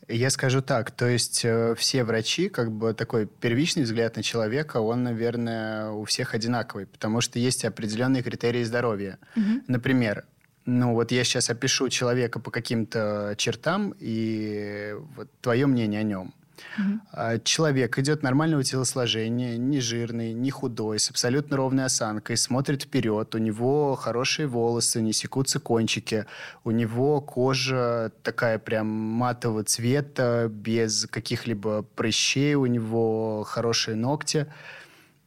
Я 0.10 0.30
скажу 0.30 0.62
так, 0.62 0.92
то 0.92 1.06
есть 1.06 1.44
э, 1.44 1.76
все 1.76 2.04
врачи, 2.06 2.48
как 2.48 2.72
бы 2.72 2.94
такой 2.94 3.26
первичный 3.28 3.84
взгляд 3.84 4.16
на 4.16 4.24
человека, 4.24 4.78
он, 4.78 5.04
наверное, 5.04 5.90
у 5.90 6.06
всех 6.06 6.34
одинаковый, 6.34 6.86
потому 6.86 7.20
что 7.20 7.40
есть 7.40 7.66
определенные 7.66 8.24
критерии 8.24 8.64
здоровья. 8.64 9.20
Угу. 9.36 9.64
Например, 9.68 10.24
ну 10.66 10.94
вот 10.94 11.12
я 11.12 11.26
сейчас 11.26 11.50
опишу 11.50 11.90
человека 11.90 12.40
по 12.40 12.52
каким-то 12.52 13.36
чертам, 13.38 13.94
и 14.00 14.96
вот 15.16 15.30
твое 15.42 15.66
мнение 15.66 16.00
о 16.00 16.04
нем. 16.04 16.34
Угу. 16.78 17.42
Человек 17.44 17.98
идет 18.00 18.24
нормального 18.24 18.64
телосложения, 18.64 19.58
не 19.58 19.80
жирный, 19.80 20.34
не 20.34 20.52
худой, 20.52 21.00
с 21.00 21.10
абсолютно 21.10 21.58
ровной 21.58 21.86
осанкой, 21.86 22.38
смотрит 22.38 22.84
вперед, 22.84 23.34
у 23.36 23.38
него 23.38 23.96
хорошие 23.96 24.48
волосы, 24.48 25.02
не 25.02 25.14
секутся 25.14 25.60
кончики, 25.60 26.26
у 26.64 26.72
него 26.72 27.22
кожа 27.22 28.12
такая 28.24 28.60
прям 28.60 28.88
матового 28.88 29.64
цвета, 29.64 30.48
без 30.50 31.06
каких-либо 31.06 31.84
прыщей, 31.84 32.56
у 32.56 32.66
него 32.66 33.44
хорошие 33.44 33.96
ногти 33.96 34.48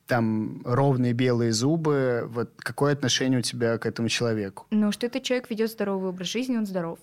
там 0.06 0.60
ровные 0.64 1.12
белые 1.12 1.52
зубы, 1.52 2.24
вот 2.26 2.50
какое 2.56 2.94
отношение 2.94 3.38
у 3.38 3.42
тебя 3.42 3.78
к 3.78 3.86
этому 3.86 4.08
человеку? 4.08 4.66
Ну, 4.70 4.90
что 4.90 5.06
этот 5.06 5.22
человек 5.22 5.48
ведет 5.50 5.70
здоровый 5.70 6.10
образ 6.10 6.26
жизни, 6.26 6.56
он 6.56 6.66
здоров. 6.66 6.98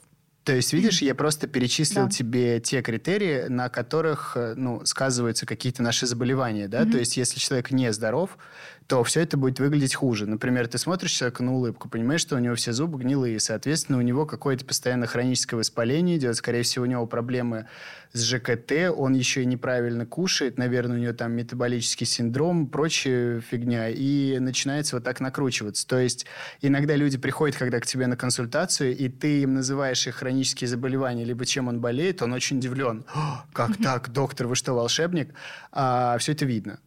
То 0.47 0.55
есть, 0.55 0.71
видишь, 0.71 1.01
я 1.01 1.13
просто 1.13 1.45
перечислил 1.45 2.05
да. 2.05 2.09
тебе 2.09 2.61
те 2.61 2.81
критерии, 2.81 3.47
на 3.49 3.67
которых 3.67 4.37
э, 4.37 4.53
ну, 4.55 4.85
сказываются 4.85 5.45
какие-то 5.45 5.83
наши 5.83 6.07
заболевания. 6.07 6.69
Да? 6.69 6.83
Mm-hmm. 6.83 6.91
То 6.91 6.97
есть, 6.99 7.17
если 7.17 7.37
человек 7.37 7.69
не 7.71 7.91
здоров, 7.91 8.37
то 8.87 9.03
все 9.03 9.21
это 9.21 9.35
будет 9.35 9.59
выглядеть 9.59 9.95
хуже. 9.95 10.25
Например, 10.25 10.65
ты 10.67 10.77
смотришь 10.77 11.11
человека 11.11 11.43
на 11.43 11.53
улыбку, 11.53 11.89
понимаешь, 11.89 12.21
что 12.21 12.37
у 12.37 12.39
него 12.39 12.55
все 12.55 12.71
зубы 12.71 12.99
гнилые, 12.99 13.39
соответственно, 13.39 13.97
у 13.97 14.01
него 14.01 14.25
какое-то 14.25 14.63
постоянно 14.63 15.07
хроническое 15.07 15.57
воспаление 15.57 16.17
идет, 16.17 16.37
скорее 16.37 16.63
всего, 16.63 16.85
у 16.85 16.87
него 16.87 17.05
проблемы 17.05 17.67
с 18.13 18.23
ЖКТ, 18.23 18.93
он 18.95 19.13
еще 19.13 19.43
и 19.43 19.45
неправильно 19.45 20.05
кушает, 20.05 20.57
наверное, 20.57 20.97
у 20.97 20.99
него 21.01 21.11
там 21.11 21.33
метаболический 21.33 22.05
синдром, 22.05 22.67
прочая 22.67 23.41
фигня, 23.41 23.89
и 23.89 24.39
начинается 24.39 24.95
вот 24.95 25.03
так 25.03 25.19
накручиваться. 25.19 25.85
То 25.85 25.99
есть 25.99 26.25
иногда 26.61 26.95
люди 26.95 27.17
приходят, 27.17 27.57
когда 27.57 27.81
к 27.81 27.85
тебе 27.85 28.07
на 28.07 28.15
консультацию, 28.15 28.95
и 28.95 29.09
ты 29.09 29.41
им 29.41 29.55
называешь 29.55 30.07
их 30.07 30.15
хронические 30.15 30.69
заболевания, 30.69 31.25
либо 31.25 31.45
чем 31.45 31.67
он 31.67 31.81
болеет, 31.81 32.21
он 32.21 32.31
очень 32.31 32.59
удивлен. 32.59 33.03
Как 33.51 33.75
так, 33.83 34.13
доктор, 34.13 34.47
вы 34.47 34.55
что, 34.55 34.73
волшебник? 34.73 35.33
А 35.73 36.17
все 36.19 36.31
это 36.31 36.45
видно. 36.45 36.79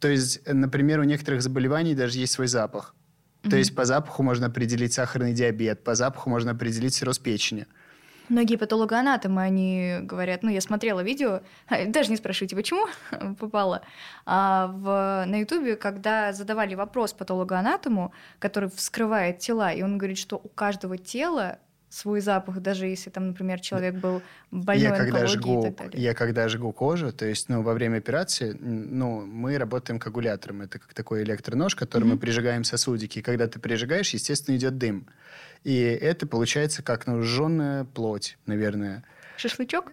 То 0.00 0.08
есть, 0.08 0.40
например, 0.46 1.00
у 1.00 1.04
некоторых 1.04 1.42
заболеваний 1.42 1.94
даже 1.94 2.18
есть 2.18 2.32
свой 2.32 2.46
запах. 2.46 2.94
Mm-hmm. 3.42 3.50
То 3.50 3.56
есть 3.56 3.74
по 3.74 3.84
запаху 3.84 4.22
можно 4.22 4.46
определить 4.46 4.92
сахарный 4.92 5.32
диабет, 5.32 5.82
по 5.84 5.94
запаху 5.94 6.30
можно 6.30 6.52
определить 6.52 6.94
цирроз 6.94 7.18
печени. 7.18 7.66
Многие 8.28 8.56
патологоанатомы, 8.56 9.40
они 9.40 9.98
говорят, 10.02 10.42
ну, 10.42 10.50
я 10.50 10.60
смотрела 10.60 11.00
видео, 11.00 11.40
даже 11.86 12.10
не 12.10 12.16
спрашивайте, 12.16 12.56
почему 12.56 12.86
попала, 13.38 13.82
а 14.26 14.66
в, 14.66 15.24
на 15.26 15.40
Ютубе, 15.40 15.76
когда 15.76 16.32
задавали 16.32 16.74
вопрос 16.74 17.14
патологоанатому, 17.14 18.12
который 18.38 18.68
вскрывает 18.68 19.38
тела, 19.38 19.72
и 19.72 19.82
он 19.82 19.96
говорит, 19.96 20.18
что 20.18 20.36
у 20.36 20.48
каждого 20.48 20.98
тела 20.98 21.58
свой 21.88 22.20
запах, 22.20 22.60
даже 22.60 22.86
если 22.86 23.10
там, 23.10 23.28
например, 23.28 23.60
человек 23.60 23.94
был 23.94 24.22
больной 24.50 24.84
я 24.84 24.96
когда 24.96 25.26
жгу, 25.26 25.60
и 25.60 25.64
так 25.64 25.76
далее. 25.76 26.02
Я 26.02 26.14
когда 26.14 26.48
жгу 26.48 26.72
кожу, 26.72 27.12
то 27.12 27.24
есть, 27.24 27.48
ну, 27.48 27.62
во 27.62 27.74
время 27.74 27.98
операции, 27.98 28.52
ну, 28.52 29.24
мы 29.24 29.58
работаем 29.58 29.98
коагулятором. 29.98 30.62
Это 30.62 30.78
как 30.78 30.92
такой 30.94 31.22
электронож, 31.22 31.74
который 31.74 32.04
mm-hmm. 32.04 32.06
мы 32.06 32.18
прижигаем 32.18 32.64
сосудики. 32.64 33.20
И 33.20 33.22
когда 33.22 33.46
ты 33.46 33.58
прижигаешь, 33.58 34.10
естественно, 34.10 34.56
идет 34.56 34.78
дым. 34.78 35.06
И 35.64 35.76
это 35.76 36.26
получается 36.26 36.82
как, 36.82 37.06
ну, 37.06 37.22
жженая 37.22 37.84
плоть, 37.84 38.38
наверное. 38.46 39.04
Шашлычок? 39.36 39.92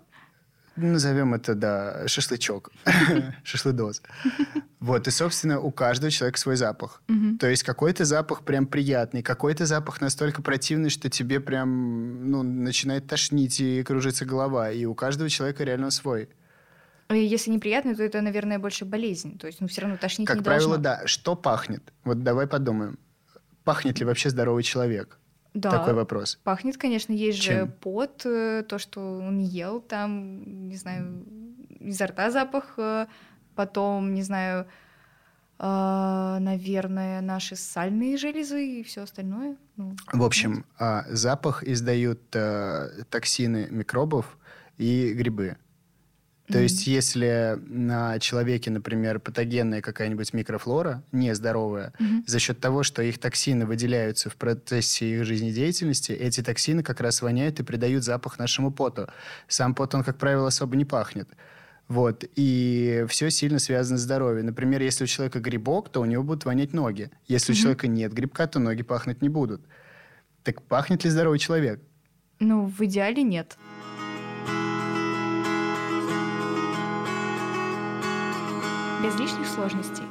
Назовем 0.76 1.34
это, 1.34 1.56
да, 1.56 2.08
шашлычок. 2.08 2.72
Шашлыдоз. 3.44 4.02
Вот, 4.80 5.08
и, 5.08 5.12
собственно, 5.12 5.60
у 5.60 5.72
каждого 5.72 6.12
человека 6.12 6.38
свой 6.38 6.58
запах. 6.58 7.02
То 7.40 7.48
есть 7.48 7.64
какой-то 7.64 8.04
запах 8.06 8.44
прям 8.44 8.68
приятный, 8.68 9.24
какой-то 9.24 9.66
запах 9.66 10.02
настолько 10.02 10.42
противный, 10.42 10.90
что 10.90 11.10
тебе 11.10 11.40
прям, 11.40 12.30
ну, 12.30 12.44
начинает 12.44 13.08
тошнить 13.08 13.60
и 13.62 13.84
кружится 13.84 14.26
голова. 14.26 14.70
И 14.72 14.86
у 14.86 14.94
каждого 14.96 15.30
человека 15.30 15.64
реально 15.64 15.92
свой. 15.92 16.30
И 17.10 17.18
если 17.18 17.52
неприятный, 17.52 17.96
то 17.96 18.04
это, 18.04 18.22
наверное, 18.22 18.60
больше 18.60 18.84
болезнь. 18.84 19.38
То 19.38 19.48
есть, 19.48 19.62
ну, 19.62 19.68
все 19.68 19.82
равно 19.82 19.98
тошнить 19.98 20.28
как 20.28 20.38
не 20.38 20.44
правило, 20.44 20.78
должно. 20.78 21.02
да. 21.02 21.08
Что 21.08 21.36
пахнет? 21.36 21.94
Вот 22.04 22.24
давай 22.24 22.48
подумаем. 22.48 22.98
Пахнет 23.64 24.00
ли 24.00 24.06
вообще 24.06 24.30
здоровый 24.30 24.64
человек? 24.64 25.20
Да, 25.56 25.72
такой 25.72 25.94
вопрос. 25.94 26.38
Пахнет, 26.44 26.78
конечно, 26.78 27.14
есть 27.14 27.42
Чем? 27.42 27.54
же 27.56 27.66
пот, 27.68 28.26
э, 28.26 28.64
то, 28.68 28.78
что 28.78 29.20
он 29.20 29.40
ел, 29.40 29.80
там, 29.80 30.68
не 30.68 30.76
знаю, 30.76 31.24
изо 31.80 32.08
рта 32.08 32.30
запах, 32.30 32.74
э, 32.78 33.08
потом, 33.56 34.14
не 34.14 34.22
знаю, 34.22 34.68
э, 35.58 36.38
наверное, 36.42 37.22
наши 37.22 37.56
сальные 37.56 38.18
железы 38.18 38.68
и 38.68 38.84
все 38.84 39.04
остальное. 39.04 39.56
Ну, 39.78 39.96
В 40.12 40.24
общем, 40.24 40.66
нет. 40.78 41.06
запах 41.10 41.64
издают 41.64 42.20
токсины 43.10 43.68
микробов 43.72 44.38
и 44.78 45.14
грибы. 45.14 45.56
То 46.48 46.60
mm-hmm. 46.60 46.62
есть, 46.62 46.86
если 46.86 47.58
на 47.66 48.20
человеке, 48.20 48.70
например, 48.70 49.20
патогенная 49.20 49.82
какая-нибудь 49.82 50.32
микрофлора, 50.34 51.04
нездоровая, 51.12 51.94
mm-hmm. 52.00 52.24
за 52.28 52.40
счет 52.40 52.60
того, 52.60 52.84
что 52.84 53.02
их 53.02 53.18
токсины 53.18 53.66
выделяются 53.66 54.30
в 54.30 54.36
процессе 54.36 55.12
их 55.12 55.26
жизнедеятельности, 55.26 56.12
эти 56.12 56.44
токсины 56.44 56.84
как 56.84 57.02
раз 57.02 57.24
воняют 57.24 57.60
и 57.60 57.64
придают 57.64 58.04
запах 58.04 58.38
нашему 58.38 58.72
поту. 58.72 59.08
Сам 59.48 59.74
пот, 59.74 59.96
он, 59.96 60.04
как 60.04 60.18
правило, 60.18 60.48
особо 60.48 60.76
не 60.76 60.86
пахнет. 60.86 61.28
Вот. 61.88 62.24
И 62.36 63.06
все 63.10 63.32
сильно 63.32 63.58
связано 63.58 63.98
с 63.98 64.02
здоровьем. 64.02 64.46
Например, 64.46 64.82
если 64.82 65.06
у 65.06 65.08
человека 65.08 65.40
грибок, 65.40 65.90
то 65.90 66.02
у 66.02 66.06
него 66.06 66.24
будут 66.24 66.46
вонять 66.46 66.74
ноги. 66.74 67.10
Если 67.28 67.54
mm-hmm. 67.54 67.58
у 67.58 67.62
человека 67.62 67.88
нет 67.88 68.14
грибка, 68.14 68.46
то 68.46 68.60
ноги 68.60 68.84
пахнуть 68.84 69.24
не 69.24 69.30
будут. 69.30 69.62
Так 70.44 70.62
пахнет 70.62 71.04
ли 71.04 71.10
здоровый 71.10 71.40
человек? 71.40 71.80
Ну, 72.40 72.66
в 72.66 72.82
идеале 72.82 73.24
нет. 73.24 73.58
Без 79.06 79.20
лишних 79.20 79.46
сложностей. 79.46 80.04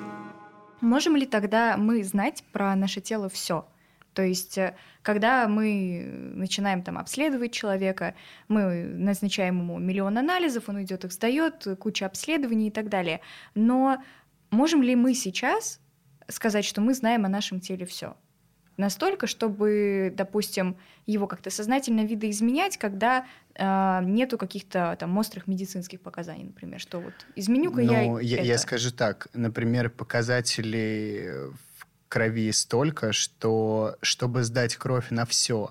Можем 0.80 1.16
ли 1.16 1.26
тогда 1.26 1.76
мы 1.76 2.04
знать 2.04 2.44
про 2.52 2.76
наше 2.76 3.00
тело 3.00 3.28
все? 3.28 3.66
То 4.12 4.22
есть, 4.22 4.56
э, 4.56 4.76
когда 5.02 5.48
мы 5.48 6.04
начинаем 6.34 6.80
там 6.82 6.98
обследовать 6.98 7.52
человека, 7.52 8.14
мы 8.46 8.84
назначаем 8.84 9.58
ему 9.58 9.80
миллион 9.80 10.16
анализов, 10.16 10.68
он 10.68 10.80
идет 10.84 11.04
их 11.04 11.12
сдает, 11.12 11.66
куча 11.80 12.06
обследований 12.06 12.68
и 12.68 12.70
так 12.70 12.88
далее. 12.88 13.20
Но 13.56 14.00
можем 14.50 14.80
ли 14.80 14.94
мы 14.94 15.14
сейчас 15.14 15.80
сказать, 16.28 16.64
что 16.64 16.80
мы 16.80 16.94
знаем 16.94 17.24
о 17.24 17.28
нашем 17.28 17.58
теле 17.58 17.86
все? 17.86 18.16
Настолько, 18.76 19.26
чтобы, 19.26 20.12
допустим, 20.16 20.76
его 21.06 21.26
как-то 21.26 21.50
сознательно 21.50 22.04
видоизменять, 22.04 22.76
когда 22.76 23.26
э, 23.54 24.00
нету 24.04 24.38
каких-то 24.38 24.96
там 24.98 25.16
острых 25.18 25.46
медицинских 25.46 26.00
показаний, 26.00 26.44
например, 26.44 26.80
что 26.80 27.00
вот 27.00 27.14
изменю-ка 27.36 27.82
ну, 27.82 28.18
я, 28.18 28.36
я 28.36 28.36
это. 28.38 28.46
Я 28.46 28.58
скажу 28.58 28.90
так, 28.90 29.28
например, 29.32 29.90
показателей 29.90 31.50
в 31.76 31.86
крови 32.08 32.52
столько, 32.52 33.12
что 33.12 33.96
чтобы 34.02 34.42
сдать 34.44 34.76
кровь 34.76 35.10
на 35.10 35.26
все, 35.26 35.70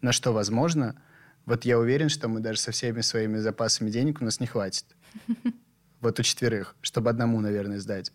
на 0.00 0.12
что 0.12 0.32
возможно, 0.32 1.00
вот 1.46 1.64
я 1.64 1.78
уверен, 1.78 2.08
что 2.08 2.28
мы 2.28 2.40
даже 2.40 2.60
со 2.60 2.72
всеми 2.72 3.00
своими 3.00 3.38
запасами 3.38 3.90
денег 3.90 4.20
у 4.20 4.24
нас 4.24 4.40
не 4.40 4.46
хватит. 4.46 4.84
Вот 6.00 6.20
у 6.20 6.22
четверых, 6.22 6.76
чтобы 6.80 7.10
одному, 7.10 7.40
наверное, 7.40 7.80
сдать. 7.80 8.12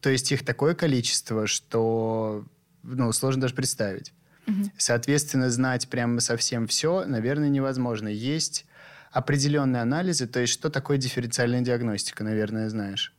То 0.00 0.08
есть 0.08 0.32
их 0.32 0.42
такое 0.42 0.74
количество, 0.74 1.46
что 1.46 2.46
ну, 2.82 3.12
сложно 3.12 3.42
даже 3.42 3.54
представить. 3.54 4.12
Угу. 4.46 4.70
Соответственно, 4.76 5.50
знать 5.50 5.88
прямо 5.88 6.20
совсем 6.20 6.66
все, 6.66 7.04
наверное, 7.04 7.48
невозможно. 7.48 8.08
Есть 8.08 8.66
определенные 9.12 9.82
анализы, 9.82 10.26
то 10.26 10.40
есть 10.40 10.52
что 10.52 10.70
такое 10.70 10.98
дифференциальная 10.98 11.62
диагностика, 11.62 12.24
наверное, 12.24 12.68
знаешь. 12.68 13.14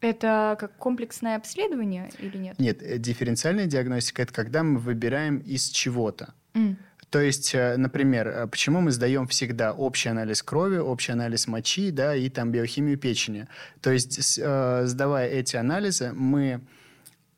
Это 0.00 0.56
как 0.58 0.76
комплексное 0.76 1.36
обследование 1.36 2.10
или 2.18 2.36
нет? 2.36 2.58
Нет, 2.58 2.82
э, 2.82 2.98
дифференциальная 2.98 3.66
диагностика– 3.66 4.22
это 4.24 4.32
когда 4.32 4.64
мы 4.64 4.80
выбираем 4.80 5.38
из 5.38 5.68
чего-то. 5.68 6.34
Mm. 6.54 6.76
То 7.10 7.20
есть, 7.20 7.54
э, 7.54 7.76
например, 7.76 8.26
э, 8.26 8.46
почему 8.48 8.80
мы 8.80 8.90
сдаем 8.90 9.28
всегда 9.28 9.72
общий 9.72 10.08
анализ 10.08 10.42
крови, 10.42 10.78
общий 10.78 11.12
анализ 11.12 11.46
мочи, 11.46 11.92
да, 11.92 12.16
и 12.16 12.28
там 12.30 12.50
биохимию 12.50 12.98
печени. 12.98 13.46
То 13.80 13.92
есть, 13.92 14.20
сдавая 14.20 15.28
эти 15.28 15.54
анализы, 15.54 16.12
мы 16.12 16.62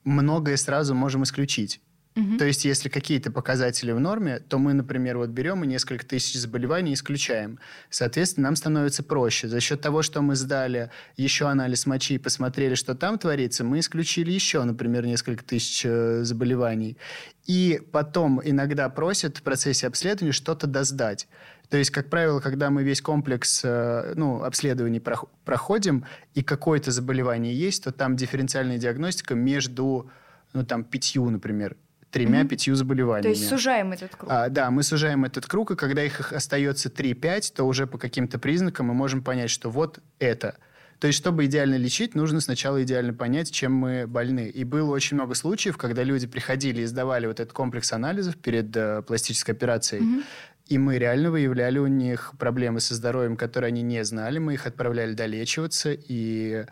многое 0.05 0.57
сразу 0.57 0.94
можем 0.94 1.24
исключить. 1.24 1.80
Угу. 2.16 2.38
То 2.38 2.44
есть, 2.44 2.64
если 2.64 2.88
какие-то 2.88 3.32
показатели 3.32 3.90
в 3.90 3.98
норме, 3.98 4.38
то 4.38 4.59
мы, 4.59 4.72
например, 4.72 5.18
вот 5.18 5.30
берем 5.30 5.64
и 5.64 5.66
несколько 5.66 6.07
тысяч 6.07 6.38
заболеваний 6.38 6.94
исключаем. 6.94 7.59
Соответственно, 7.90 8.48
нам 8.48 8.57
становится 8.57 9.02
проще. 9.02 9.48
За 9.48 9.59
счет 9.59 9.80
того, 9.80 10.02
что 10.02 10.22
мы 10.22 10.36
сдали 10.36 10.90
еще 11.16 11.48
анализ 11.48 11.86
мочи 11.86 12.14
и 12.14 12.18
посмотрели, 12.18 12.76
что 12.76 12.94
там 12.94 13.18
творится, 13.18 13.64
мы 13.64 13.80
исключили 13.80 14.30
еще, 14.30 14.62
например, 14.62 15.05
несколько 15.07 15.44
тысяч 15.44 15.82
э, 15.84 16.22
заболеваний. 16.22 16.98
И 17.46 17.82
потом 17.90 18.40
иногда 18.44 18.88
просят 18.90 19.38
в 19.38 19.42
процессе 19.42 19.88
обследования 19.88 20.32
что-то 20.32 20.68
досдать. 20.68 21.26
То 21.68 21.78
есть, 21.78 21.90
как 21.90 22.10
правило, 22.10 22.40
когда 22.40 22.70
мы 22.70 22.82
весь 22.82 23.00
комплекс 23.00 23.62
э, 23.64 24.12
ну, 24.16 24.42
обследований 24.42 25.00
проходим, 25.44 26.04
и 26.34 26.42
какое-то 26.42 26.90
заболевание 26.90 27.54
есть, 27.54 27.84
то 27.84 27.92
там 27.92 28.16
дифференциальная 28.16 28.78
диагностика 28.78 29.34
между 29.34 30.10
ну, 30.52 30.64
там, 30.64 30.84
пятью, 30.84 31.28
например, 31.30 31.76
тремя-пятью 32.10 32.76
заболеваниями. 32.76 33.34
То 33.34 33.38
есть 33.38 33.48
сужаем 33.48 33.92
этот 33.92 34.14
круг. 34.14 34.30
А, 34.30 34.48
да, 34.48 34.70
мы 34.70 34.82
сужаем 34.84 35.24
этот 35.24 35.46
круг, 35.46 35.72
и 35.72 35.76
когда 35.76 36.04
их 36.04 36.32
остается 36.32 36.88
3-5, 36.88 37.54
то 37.56 37.64
уже 37.64 37.86
по 37.86 37.98
каким-то 37.98 38.38
признакам 38.38 38.86
мы 38.86 38.94
можем 38.94 39.22
понять, 39.22 39.50
что 39.50 39.70
вот 39.70 39.98
это. 40.20 40.56
То 41.00 41.08
есть, 41.08 41.18
чтобы 41.18 41.46
идеально 41.46 41.74
лечить, 41.74 42.14
нужно 42.14 42.40
сначала 42.40 42.82
идеально 42.82 43.12
понять, 43.12 43.50
чем 43.50 43.74
мы 43.74 44.06
больны. 44.06 44.48
И 44.48 44.62
было 44.64 44.90
очень 44.92 45.16
много 45.16 45.34
случаев, 45.34 45.76
когда 45.76 46.04
люди 46.04 46.26
приходили 46.26 46.82
и 46.82 46.86
сдавали 46.86 47.26
вот 47.26 47.40
этот 47.40 47.52
комплекс 47.52 47.92
анализов 47.92 48.36
перед 48.36 48.74
э, 48.76 49.02
пластической 49.02 49.54
операцией. 49.54 50.02
Mm-hmm. 50.02 50.24
И 50.66 50.78
мы 50.78 50.98
реально 50.98 51.30
выявляли 51.30 51.78
у 51.78 51.86
них 51.86 52.32
проблемы 52.38 52.80
со 52.80 52.94
здоровьем, 52.94 53.36
которые 53.36 53.68
они 53.68 53.82
не 53.82 54.02
знали. 54.04 54.38
Мы 54.38 54.54
их 54.54 54.66
отправляли 54.66 55.12
долечиваться, 55.12 55.92
и 55.92 56.64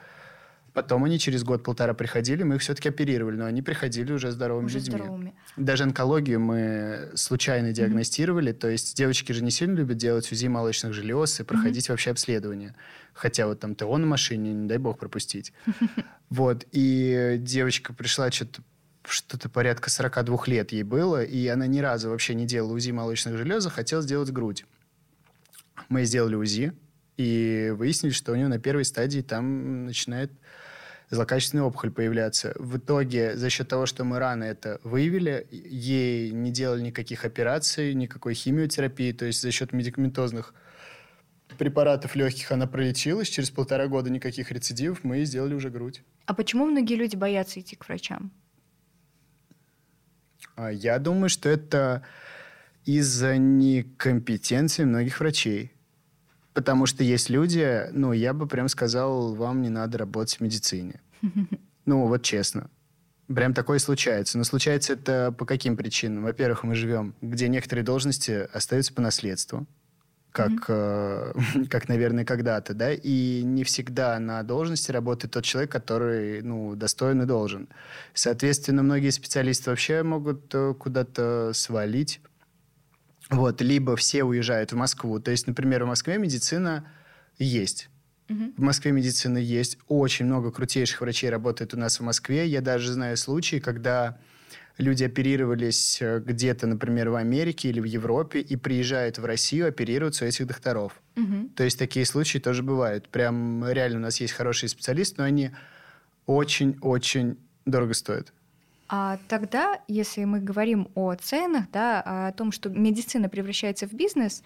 Потом 0.73 1.05
они 1.05 1.19
через 1.19 1.45
год-полтора 1.45 1.93
приходили, 1.93 2.45
мы 2.45 2.55
их 2.55 2.63
все-таки 2.63 2.89
оперировали, 2.89 3.37
но 3.37 3.45
они 3.45 3.61
приходили 3.61 4.11
уже 4.11 4.31
здоровыми 4.31 4.67
уже 4.67 4.79
людьми. 4.79 4.97
Здоровыми. 4.97 5.35
Даже 5.57 5.85
онкологию 5.85 6.41
мы 6.41 7.11
случайно 7.15 7.73
диагностировали, 7.73 8.53
mm-hmm. 8.53 8.59
то 8.59 8.69
есть 8.69 8.97
девочки 8.97 9.33
же 9.33 9.45
не 9.45 9.51
сильно 9.51 9.75
любят 9.75 9.99
делать 9.99 10.31
УЗИ 10.33 10.47
молочных 10.47 10.95
желез 10.95 11.41
и 11.41 11.45
проходить 11.45 11.87
mm-hmm. 11.87 11.91
вообще 11.91 12.11
обследование. 12.11 12.75
Хотя 13.13 13.47
вот 13.49 13.61
там 13.61 13.75
ТО 13.75 13.99
на 13.99 14.07
машине, 14.07 14.55
не 14.55 14.67
дай 14.67 14.79
бог 14.79 14.99
пропустить. 14.99 15.53
Вот, 16.31 16.65
и 16.73 17.37
девочка 17.41 17.93
пришла 17.93 18.31
что-то 18.31 18.63
что-то 19.05 19.49
порядка 19.49 19.91
42 19.91 20.45
лет 20.47 20.73
ей 20.73 20.83
было, 20.83 21.23
и 21.23 21.47
она 21.49 21.67
ни 21.67 21.81
разу 21.81 22.11
вообще 22.11 22.35
не 22.35 22.47
делала 22.47 22.73
УЗИ 22.73 22.91
молочных 22.91 23.37
желез, 23.37 23.67
а 23.67 23.71
хотела 23.71 24.03
сделать 24.03 24.31
грудь. 24.31 24.65
Мы 25.89 26.05
сделали 26.05 26.35
УЗИ, 26.35 26.73
и 27.17 27.73
выяснили, 27.77 28.13
что 28.13 28.33
у 28.33 28.37
нее 28.37 28.49
на 28.49 28.59
первой 28.59 28.85
стадии 28.85 29.21
там 29.21 29.87
начинает 29.87 30.33
злокачественная 31.11 31.65
опухоль 31.65 31.91
появляться. 31.91 32.55
В 32.59 32.79
итоге, 32.79 33.37
за 33.37 33.51
счет 33.51 33.69
того, 33.69 33.87
что 33.87 34.03
мы 34.05 34.19
рано 34.19 34.45
это 34.45 34.81
выявили, 34.83 35.47
ей 35.51 36.31
не 36.31 36.51
делали 36.51 36.81
никаких 36.81 37.25
операций, 37.25 37.93
никакой 37.95 38.35
химиотерапии, 38.35 39.13
то 39.13 39.27
есть 39.27 39.43
за 39.43 39.51
счет 39.51 39.73
медикаментозных 39.73 40.55
препаратов 41.59 42.17
легких 42.17 42.51
она 42.51 42.67
пролечилась, 42.67 43.29
через 43.29 43.51
полтора 43.51 43.87
года 43.89 44.09
никаких 44.09 44.51
рецидивов, 44.51 45.05
мы 45.05 45.25
сделали 45.25 45.53
уже 45.53 45.69
грудь. 45.69 46.03
А 46.25 46.33
почему 46.33 46.65
многие 46.65 46.95
люди 46.95 47.15
боятся 47.15 47.61
идти 47.61 47.77
к 47.77 47.87
врачам? 47.87 48.33
А 50.57 50.71
я 50.71 50.99
думаю, 50.99 51.29
что 51.29 51.49
это 51.49 52.03
из-за 52.85 53.37
некомпетенции 53.37 54.85
многих 54.85 55.21
врачей. 55.21 55.73
Потому 56.53 56.87
что 56.87 57.03
есть 57.03 57.31
люди, 57.31 57.89
ну, 57.93 58.13
я 58.13 58.35
бы 58.35 58.47
прям 58.47 58.69
сказал, 58.69 59.35
вам 59.35 59.63
не 59.63 59.71
надо 59.71 59.99
работать 59.99 60.37
в 60.37 60.41
медицине. 60.41 61.01
Ну, 61.85 62.07
вот 62.07 62.23
честно. 62.23 62.71
Прям 63.27 63.55
такое 63.55 63.81
случается. 63.81 64.39
Но 64.39 64.45
случается 64.45 64.93
это 64.93 65.35
по 65.37 65.45
каким 65.45 65.77
причинам? 65.77 66.23
Во-первых, 66.23 66.63
мы 66.63 66.77
живем, 66.77 67.17
где 67.21 67.49
некоторые 67.49 67.85
должности 67.85 68.49
остаются 68.53 68.95
по 68.95 69.03
наследству, 69.03 69.67
как, 70.33 70.51
mm-hmm. 70.69 71.63
э, 71.63 71.65
как 71.71 71.89
наверное, 71.89 72.25
когда-то, 72.25 72.75
да, 72.75 72.93
и 72.93 73.43
не 73.43 73.65
всегда 73.65 74.19
на 74.19 74.43
должности 74.43 74.91
работает 74.91 75.35
тот 75.35 75.45
человек, 75.45 75.71
который, 75.71 76.43
ну, 76.43 76.75
достоин 76.75 77.23
и 77.23 77.27
должен. 77.27 77.69
Соответственно, 78.15 78.83
многие 78.83 79.11
специалисты 79.11 79.71
вообще 79.71 80.03
могут 80.03 80.53
э, 80.55 80.75
куда-то 80.75 81.53
свалить, 81.55 82.21
вот, 83.31 83.61
либо 83.61 83.97
все 83.97 84.25
уезжают 84.25 84.73
в 84.73 84.77
Москву. 84.77 85.21
То 85.21 85.31
есть, 85.31 85.47
например, 85.47 85.85
в 85.85 85.89
Москве 85.89 86.19
медицина 86.19 86.91
есть. 87.39 87.89
В 88.57 88.63
Москве 88.63 88.93
медицина 88.93 89.39
есть. 89.39 89.79
Очень 89.89 90.27
много 90.27 90.51
крутейших 90.51 91.01
врачей 91.01 91.29
работает 91.29 91.75
у 91.75 91.79
нас 91.79 92.01
в 92.01 92.03
Москве. 92.03 92.47
Я 92.47 92.61
даже 92.61 92.93
знаю 92.93 93.17
случаи, 93.17 93.59
когда 93.59 94.19
люди 94.79 95.05
оперировались 95.05 96.01
э, 96.01 96.21
где-то, 96.21 96.67
например, 96.67 97.11
в 97.11 97.17
Америке 97.17 97.69
или 97.69 97.81
в 97.81 97.85
Европе 97.85 98.41
и 98.41 98.57
приезжают 98.57 99.19
в 99.19 99.25
Россию 99.25 99.69
оперироваться 99.69 100.25
у 100.25 100.29
этих 100.29 100.47
докторов. 100.47 101.01
Угу. 101.17 101.51
То 101.57 101.65
есть 101.65 101.79
такие 101.79 102.07
случаи 102.07 102.39
тоже 102.39 102.63
бывают. 102.63 103.09
Прям 103.09 103.69
реально 103.69 103.99
у 103.99 104.03
нас 104.03 104.21
есть 104.21 104.33
хорошие 104.33 104.69
специалисты, 104.69 105.17
но 105.19 105.25
они 105.25 105.51
очень-очень 106.27 107.39
дорого 107.65 107.95
стоят. 107.95 108.33
А 108.89 109.19
тогда, 109.29 109.81
если 109.89 110.25
мы 110.25 110.41
говорим 110.41 110.89
о 110.95 111.15
ценах, 111.15 111.71
да, 111.73 112.03
о 112.03 112.33
том, 112.33 112.53
что 112.53 112.69
медицина 112.69 113.29
превращается 113.29 113.87
в 113.87 113.95
бизнес, 113.95 114.43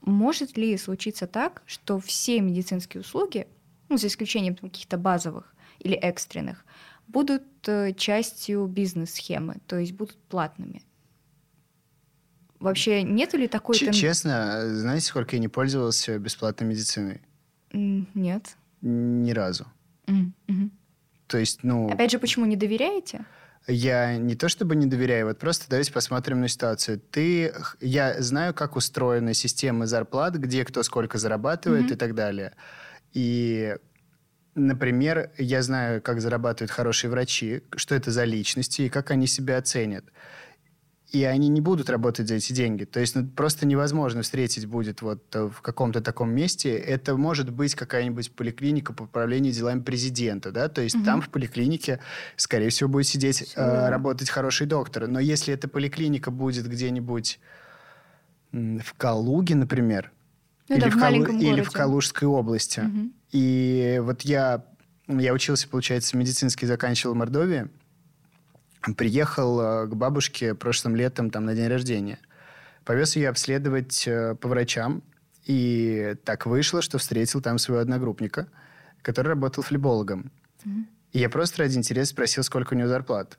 может 0.00 0.56
ли 0.56 0.76
случиться 0.76 1.26
так, 1.26 1.62
что 1.66 1.98
все 1.98 2.40
медицинские 2.40 3.00
услуги, 3.00 3.46
ну, 3.88 3.96
за 3.96 4.06
исключением 4.06 4.56
каких-то 4.56 4.98
базовых 4.98 5.52
или 5.80 5.94
экстренных, 5.94 6.64
будут 7.12 7.44
э, 7.66 7.92
частью 7.92 8.66
бизнес-схемы, 8.66 9.56
то 9.66 9.78
есть 9.78 9.92
будут 9.92 10.16
платными? 10.28 10.82
Вообще 12.58 13.02
нету 13.02 13.36
ли 13.36 13.48
такой... 13.48 13.76
Ч- 13.76 13.92
честно, 13.92 14.62
знаете, 14.74 15.06
сколько 15.06 15.36
я 15.36 15.40
не 15.40 15.48
пользовался 15.48 16.18
бесплатной 16.18 16.68
медициной? 16.68 17.20
Нет. 17.72 18.56
Ни 18.80 19.32
разу. 19.32 19.66
Mm-hmm. 20.06 20.70
То 21.26 21.38
есть, 21.38 21.64
ну... 21.64 21.88
Опять 21.90 22.12
же, 22.12 22.18
почему 22.18 22.46
не 22.46 22.56
доверяете? 22.56 23.24
Я 23.68 24.16
не 24.16 24.34
то 24.34 24.48
чтобы 24.48 24.74
не 24.76 24.86
доверяю, 24.86 25.26
вот 25.26 25.38
просто 25.38 25.66
давайте 25.68 25.92
посмотрим 25.92 26.40
на 26.40 26.48
ситуацию. 26.48 27.00
Ты, 27.00 27.54
я 27.80 28.20
знаю, 28.20 28.54
как 28.54 28.76
устроена 28.76 29.34
система 29.34 29.86
зарплат, 29.86 30.34
где 30.34 30.64
кто 30.64 30.82
сколько 30.82 31.18
зарабатывает 31.18 31.90
mm-hmm. 31.90 31.94
и 31.94 31.96
так 31.96 32.14
далее. 32.14 32.54
И, 33.12 33.76
например, 34.54 35.30
я 35.38 35.62
знаю, 35.62 36.02
как 36.02 36.20
зарабатывают 36.20 36.70
хорошие 36.70 37.10
врачи, 37.10 37.62
что 37.76 37.94
это 37.94 38.10
за 38.10 38.24
личности 38.24 38.82
и 38.82 38.88
как 38.88 39.10
они 39.10 39.26
себя 39.26 39.58
оценят 39.58 40.04
и 41.12 41.24
они 41.24 41.48
не 41.48 41.60
будут 41.60 41.90
работать 41.90 42.26
за 42.26 42.36
эти 42.36 42.52
деньги. 42.54 42.84
То 42.84 42.98
есть 42.98 43.14
ну, 43.14 43.26
просто 43.26 43.66
невозможно 43.66 44.22
встретить 44.22 44.64
будет 44.64 45.02
вот 45.02 45.22
э, 45.34 45.50
в 45.54 45.60
каком-то 45.60 46.00
таком 46.00 46.30
месте. 46.30 46.74
Это 46.74 47.16
может 47.16 47.50
быть 47.50 47.74
какая-нибудь 47.74 48.32
поликлиника 48.32 48.94
по 48.94 49.02
управлению 49.02 49.52
делами 49.52 49.80
президента, 49.80 50.50
да, 50.52 50.68
то 50.68 50.80
есть 50.80 50.96
угу. 50.96 51.04
там 51.04 51.20
в 51.20 51.28
поликлинике, 51.28 52.00
скорее 52.36 52.70
всего, 52.70 52.88
будет 52.88 53.06
сидеть, 53.06 53.52
э, 53.54 53.88
работать 53.90 54.30
хороший 54.30 54.66
доктор. 54.66 55.06
Но 55.06 55.20
если 55.20 55.52
эта 55.52 55.68
поликлиника 55.68 56.30
будет 56.30 56.66
где-нибудь 56.66 57.38
в 58.52 58.94
Калуге, 58.96 59.54
например, 59.54 60.12
ну, 60.68 60.76
или, 60.76 60.84
да, 60.84 60.90
в 60.90 60.98
Калу... 60.98 61.26
или 61.26 61.60
в 61.60 61.70
Калужской 61.70 62.26
области, 62.26 62.80
угу. 62.80 63.12
И 63.32 63.98
вот 64.02 64.22
я, 64.22 64.64
я 65.08 65.32
учился, 65.32 65.68
получается, 65.68 66.16
медицинский, 66.16 66.66
заканчивал 66.66 67.14
в 67.14 67.16
Мордовии, 67.16 67.68
приехал 68.96 69.60
э, 69.60 69.86
к 69.86 69.94
бабушке 69.94 70.54
прошлым 70.54 70.94
летом 70.96 71.30
там 71.30 71.46
на 71.46 71.54
день 71.54 71.68
рождения. 71.68 72.18
Повез 72.84 73.16
ее 73.16 73.30
обследовать 73.30 74.06
э, 74.06 74.34
по 74.34 74.48
врачам. 74.48 75.02
И 75.44 76.14
так 76.24 76.46
вышло, 76.46 76.82
что 76.82 76.98
встретил 76.98 77.40
там 77.40 77.58
своего 77.58 77.80
одногруппника, 77.80 78.48
который 79.00 79.28
работал 79.28 79.62
флебологом. 79.62 80.30
Mm-hmm. 80.64 80.84
И 81.12 81.18
я 81.18 81.28
просто 81.28 81.62
ради 81.62 81.76
интереса 81.76 82.12
спросил, 82.12 82.42
сколько 82.42 82.74
у 82.74 82.76
него 82.76 82.88
зарплат. 82.88 83.38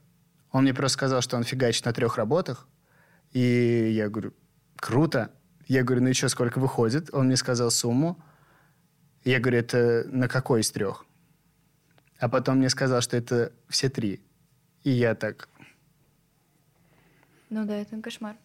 Он 0.51 0.63
мне 0.63 0.73
просто 0.73 0.97
сказал, 0.97 1.21
что 1.21 1.37
он 1.37 1.43
фигачит 1.43 1.85
на 1.85 1.93
трех 1.93 2.17
работах. 2.17 2.67
И 3.31 3.91
я 3.95 4.09
говорю, 4.09 4.33
круто. 4.75 5.31
Я 5.67 5.83
говорю, 5.83 6.03
ну 6.03 6.09
и 6.09 6.13
что, 6.13 6.29
сколько 6.29 6.59
выходит? 6.59 7.09
Он 7.13 7.27
мне 7.27 7.37
сказал 7.37 7.71
сумму. 7.71 8.21
Я 9.24 9.39
говорю, 9.39 9.59
это 9.59 10.05
на 10.07 10.28
какой 10.28 10.61
из 10.61 10.71
трех? 10.71 11.05
А 12.19 12.28
потом 12.30 12.57
мне 12.57 12.69
сказал, 12.69 13.01
что 13.01 13.17
это 13.17 13.51
все 13.69 13.89
три. 13.89 14.21
И 14.84 14.89
я 14.89 15.15
так... 15.15 15.49
Ну 17.49 17.65
да, 17.65 17.76
это 17.76 18.01
кошмар. 18.01 18.36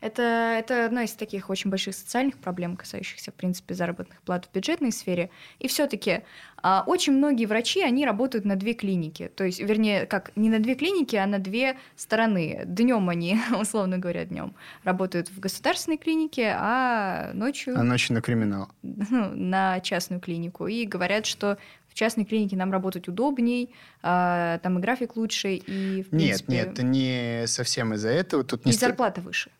Это, 0.00 0.22
это 0.58 0.84
одна 0.84 1.04
из 1.04 1.12
таких 1.12 1.48
очень 1.48 1.70
больших 1.70 1.94
социальных 1.94 2.36
проблем, 2.36 2.76
касающихся, 2.76 3.30
в 3.30 3.34
принципе, 3.34 3.74
заработных 3.74 4.20
плат 4.22 4.46
в 4.46 4.54
бюджетной 4.54 4.92
сфере. 4.92 5.30
И 5.58 5.68
все-таки 5.68 6.20
а, 6.58 6.84
очень 6.86 7.14
многие 7.14 7.46
врачи, 7.46 7.82
они 7.82 8.04
работают 8.04 8.44
на 8.44 8.56
две 8.56 8.74
клиники. 8.74 9.30
То 9.34 9.44
есть, 9.44 9.58
вернее, 9.58 10.04
как 10.04 10.32
не 10.36 10.50
на 10.50 10.58
две 10.58 10.74
клиники, 10.74 11.16
а 11.16 11.26
на 11.26 11.38
две 11.38 11.76
стороны. 11.96 12.62
Днем 12.66 13.08
они, 13.08 13.38
условно 13.58 13.96
говоря, 13.98 14.26
днем 14.26 14.54
работают 14.84 15.30
в 15.30 15.40
государственной 15.40 15.96
клинике, 15.96 16.54
а 16.54 17.32
ночью... 17.32 17.78
А 17.78 17.82
ночью 17.82 18.14
на 18.14 18.20
криминал. 18.20 18.68
Ну, 19.08 19.30
на 19.34 19.80
частную 19.80 20.20
клинику. 20.20 20.66
И 20.66 20.84
говорят, 20.84 21.26
что 21.26 21.58
в 21.88 21.94
частной 21.94 22.24
клинике 22.24 22.56
нам 22.56 22.72
работать 22.72 23.08
удобней, 23.08 23.70
а, 24.02 24.58
там 24.58 24.78
и 24.78 24.82
график 24.82 25.16
лучше, 25.16 25.54
и 25.54 26.02
в 26.02 26.10
принципе... 26.10 26.52
Нет, 26.52 26.66
нет, 26.66 26.68
это 26.72 26.82
не 26.82 27.44
совсем 27.46 27.94
из-за 27.94 28.10
этого. 28.10 28.44
Тут 28.44 28.66
и 28.66 28.68
не 28.68 28.74
зарплата 28.74 29.20
выше 29.20 29.50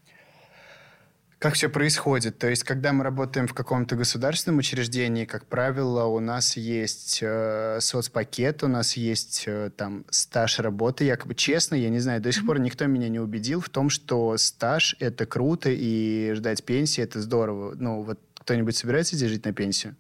как 1.39 1.55
все 1.55 1.69
происходит. 1.69 2.39
То 2.39 2.49
есть, 2.49 2.65
когда 2.65 2.93
мы 2.93 3.05
работаем 3.05 3.47
в 3.47 3.55
каком-то 3.55 3.95
государственном 3.95 4.59
учреждении, 4.59 5.27
как 5.27 5.47
правило, 5.47 6.05
у 6.07 6.19
нас 6.19 6.57
есть 6.57 7.19
э, 7.23 7.79
соцпакет, 7.81 8.63
у 8.63 8.69
нас 8.69 8.97
есть 8.97 9.45
э, 9.47 9.71
там 9.77 10.07
стаж 10.11 10.61
работы. 10.61 11.05
Якобы 11.05 11.35
честно, 11.35 11.75
я 11.75 11.91
не 11.91 11.99
знаю, 11.99 12.23
до 12.23 12.33
сих 12.33 12.47
пор 12.47 12.59
никто 12.59 12.87
меня 12.87 13.09
не 13.09 13.21
убедил 13.21 13.61
в 13.61 13.69
том, 13.69 13.91
что 13.91 14.37
стаж 14.39 14.97
это 14.99 15.27
круто 15.27 15.69
и 15.71 16.33
ждать 16.35 16.65
пенсии 16.65 17.03
это 17.03 17.21
здорово. 17.21 17.75
Ну, 17.79 18.03
вот 18.03 18.19
кто-нибудь 18.39 18.77
собирается 18.77 19.17
здесь 19.17 19.31
жить 19.31 19.45
на 19.45 19.53
пенсию? 19.53 19.97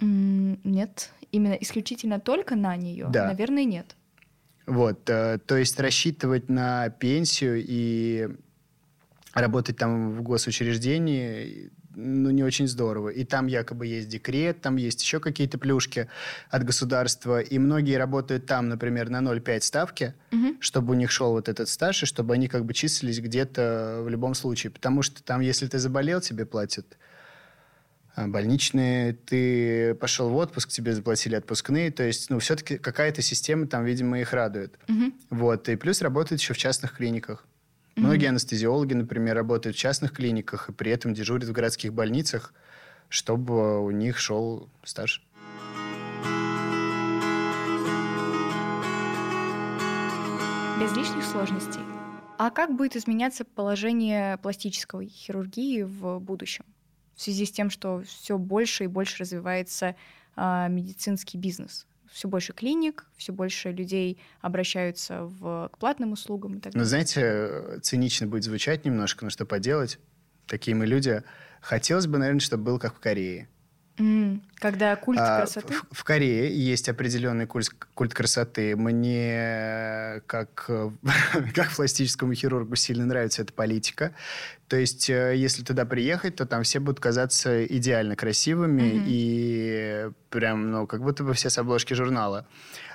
нет, 0.00 1.10
именно 1.30 1.54
исключительно 1.54 2.20
только 2.20 2.56
на 2.56 2.76
нее, 2.76 3.06
да. 3.10 3.28
наверное, 3.28 3.64
нет. 3.64 3.94
Вот, 4.66 5.08
э, 5.08 5.38
то 5.38 5.56
есть 5.56 5.78
рассчитывать 5.78 6.48
на 6.48 6.90
пенсию 6.90 7.62
и 7.64 8.28
работать 9.34 9.76
там 9.76 10.12
в 10.12 10.22
госучреждении, 10.22 11.70
ну, 11.94 12.30
не 12.30 12.42
очень 12.42 12.66
здорово. 12.66 13.10
И 13.10 13.24
там 13.24 13.46
якобы 13.46 13.86
есть 13.86 14.08
декрет, 14.08 14.60
там 14.60 14.76
есть 14.76 15.02
еще 15.02 15.20
какие-то 15.20 15.58
плюшки 15.58 16.08
от 16.50 16.64
государства. 16.64 17.40
И 17.40 17.58
многие 17.58 17.96
работают 17.96 18.46
там, 18.46 18.68
например, 18.68 19.10
на 19.10 19.20
0,5 19.20 19.60
ставки, 19.60 20.14
угу. 20.32 20.56
чтобы 20.60 20.92
у 20.92 20.94
них 20.94 21.10
шел 21.10 21.32
вот 21.32 21.48
этот 21.48 21.68
стаж, 21.68 22.02
и 22.02 22.06
чтобы 22.06 22.34
они 22.34 22.48
как 22.48 22.64
бы 22.64 22.74
числились 22.74 23.20
где-то 23.20 24.00
в 24.02 24.08
любом 24.08 24.34
случае. 24.34 24.70
Потому 24.70 25.02
что 25.02 25.22
там, 25.22 25.40
если 25.40 25.66
ты 25.66 25.78
заболел, 25.78 26.20
тебе 26.20 26.46
платят 26.46 26.96
а 28.16 28.28
больничные, 28.28 29.12
ты 29.12 29.94
пошел 29.96 30.28
в 30.28 30.36
отпуск, 30.36 30.68
тебе 30.68 30.92
заплатили 30.92 31.34
отпускные, 31.34 31.90
то 31.90 32.04
есть, 32.04 32.30
ну, 32.30 32.38
все-таки 32.38 32.78
какая-то 32.78 33.22
система 33.22 33.66
там, 33.66 33.84
видимо, 33.84 34.20
их 34.20 34.32
радует. 34.32 34.78
Угу. 34.88 35.12
Вот, 35.30 35.68
и 35.68 35.74
плюс 35.74 36.00
работает 36.00 36.40
еще 36.40 36.54
в 36.54 36.58
частных 36.58 36.96
клиниках. 36.96 37.44
Mm-hmm. 37.94 38.00
Многие 38.00 38.28
анестезиологи, 38.30 38.94
например, 38.94 39.36
работают 39.36 39.76
в 39.76 39.78
частных 39.78 40.12
клиниках 40.12 40.68
и 40.68 40.72
при 40.72 40.90
этом 40.90 41.14
дежурят 41.14 41.48
в 41.48 41.52
городских 41.52 41.92
больницах, 41.92 42.52
чтобы 43.08 43.84
у 43.84 43.90
них 43.92 44.18
шел 44.18 44.68
стаж. 44.82 45.22
Без 50.80 50.96
лишних 50.96 51.24
сложностей. 51.24 51.80
А 52.36 52.50
как 52.50 52.74
будет 52.74 52.96
изменяться 52.96 53.44
положение 53.44 54.38
пластической 54.38 55.06
хирургии 55.06 55.82
в 55.82 56.18
будущем? 56.18 56.64
В 57.14 57.22
связи 57.22 57.46
с 57.46 57.52
тем, 57.52 57.70
что 57.70 58.02
все 58.02 58.38
больше 58.38 58.84
и 58.84 58.88
больше 58.88 59.18
развивается 59.22 59.94
а, 60.34 60.66
медицинский 60.66 61.38
бизнес 61.38 61.86
все 62.14 62.28
больше 62.28 62.52
клиник, 62.52 63.06
все 63.16 63.32
больше 63.32 63.72
людей 63.72 64.20
обращаются 64.40 65.24
в, 65.24 65.68
к 65.72 65.78
платным 65.78 66.12
услугам 66.12 66.58
и 66.58 66.60
так 66.60 66.72
ну, 66.72 66.80
далее. 66.80 66.84
Ну, 66.84 66.88
знаете, 66.88 67.80
цинично 67.82 68.28
будет 68.28 68.44
звучать 68.44 68.84
немножко, 68.84 69.24
но 69.24 69.30
что 69.30 69.44
поделать? 69.44 69.98
Такие 70.46 70.76
мы 70.76 70.86
люди. 70.86 71.24
Хотелось 71.60 72.06
бы, 72.06 72.18
наверное, 72.18 72.38
чтобы 72.40 72.62
был 72.62 72.78
как 72.78 72.94
в 72.94 73.00
Корее. 73.00 73.48
Когда 74.56 74.96
культ 74.96 75.20
а, 75.20 75.38
красоты? 75.38 75.74
В, 75.74 75.98
в 75.98 76.04
Корее 76.04 76.52
есть 76.52 76.88
определенный 76.88 77.46
культ, 77.46 77.68
культ 77.94 78.12
красоты. 78.12 78.74
Мне, 78.74 80.20
как, 80.26 80.68
как 81.54 81.70
пластическому 81.76 82.34
хирургу, 82.34 82.74
сильно 82.74 83.06
нравится 83.06 83.42
эта 83.42 83.52
политика. 83.52 84.12
То 84.66 84.76
есть, 84.76 85.08
э, 85.10 85.36
если 85.36 85.62
туда 85.62 85.84
приехать, 85.84 86.36
то 86.36 86.46
там 86.46 86.64
все 86.64 86.80
будут 86.80 86.98
казаться 86.98 87.64
идеально 87.66 88.16
красивыми 88.16 88.82
mm-hmm. 88.82 89.04
и 89.06 90.10
прям, 90.30 90.70
ну, 90.72 90.86
как 90.88 91.02
будто 91.02 91.22
бы 91.22 91.34
все 91.34 91.48
с 91.48 91.58
обложки 91.58 91.94
журнала. 91.94 92.48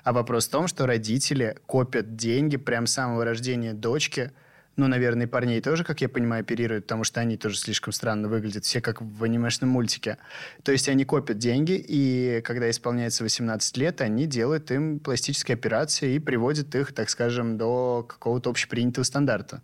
А 0.04 0.12
вопрос 0.12 0.48
в 0.48 0.52
том, 0.52 0.68
что 0.68 0.86
родители 0.86 1.58
копят 1.66 2.18
деньги 2.18 2.58
прям 2.58 2.88
с 2.88 2.94
самого 2.94 3.24
рождения 3.24 3.74
дочки– 3.74 4.32
ну, 4.80 4.88
наверное, 4.88 5.28
и 5.28 5.30
парней 5.30 5.60
тоже, 5.60 5.84
как 5.84 6.00
я 6.00 6.08
понимаю, 6.08 6.40
оперируют, 6.42 6.86
потому 6.86 7.04
что 7.04 7.20
они 7.20 7.36
тоже 7.36 7.58
слишком 7.58 7.92
странно 7.92 8.30
выглядят, 8.30 8.64
все 8.64 8.80
как 8.80 9.02
в 9.02 9.24
анимешном 9.26 9.70
мультике. 9.70 10.18
То 10.64 10.72
есть 10.72 10.88
они 10.88 11.04
копят 11.04 11.38
деньги, 11.38 11.74
и 11.74 12.42
когда 12.46 12.70
исполняется 12.70 13.24
18 13.24 13.76
лет, 13.76 14.00
они 14.00 14.26
делают 14.26 14.72
им 14.72 15.00
пластические 15.00 15.56
операции 15.56 16.14
и 16.14 16.20
приводят 16.20 16.74
их, 16.76 16.94
так 16.94 17.10
скажем, 17.10 17.58
до 17.58 18.06
какого-то 18.08 18.50
общепринятого 18.50 19.04
стандарта. 19.04 19.62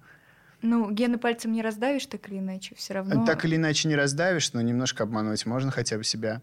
Ну, 0.61 0.91
гены 0.91 1.17
пальцем 1.17 1.53
не 1.53 1.61
раздавишь 1.61 2.07
так 2.07 2.27
или 2.27 2.39
иначе, 2.39 2.75
все 2.75 2.95
равно. 2.95 3.25
Так 3.25 3.45
или 3.45 3.55
иначе 3.55 3.87
не 3.87 3.95
раздавишь, 3.95 4.51
но 4.51 4.61
немножко 4.61 5.03
обмануть 5.03 5.45
можно 5.45 5.71
хотя 5.71 5.97
бы 5.97 6.03
себя. 6.03 6.41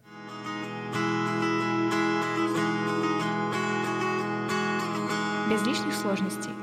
Без 5.51 5.62
лишних 5.66 5.93
сложностей. 5.95 6.61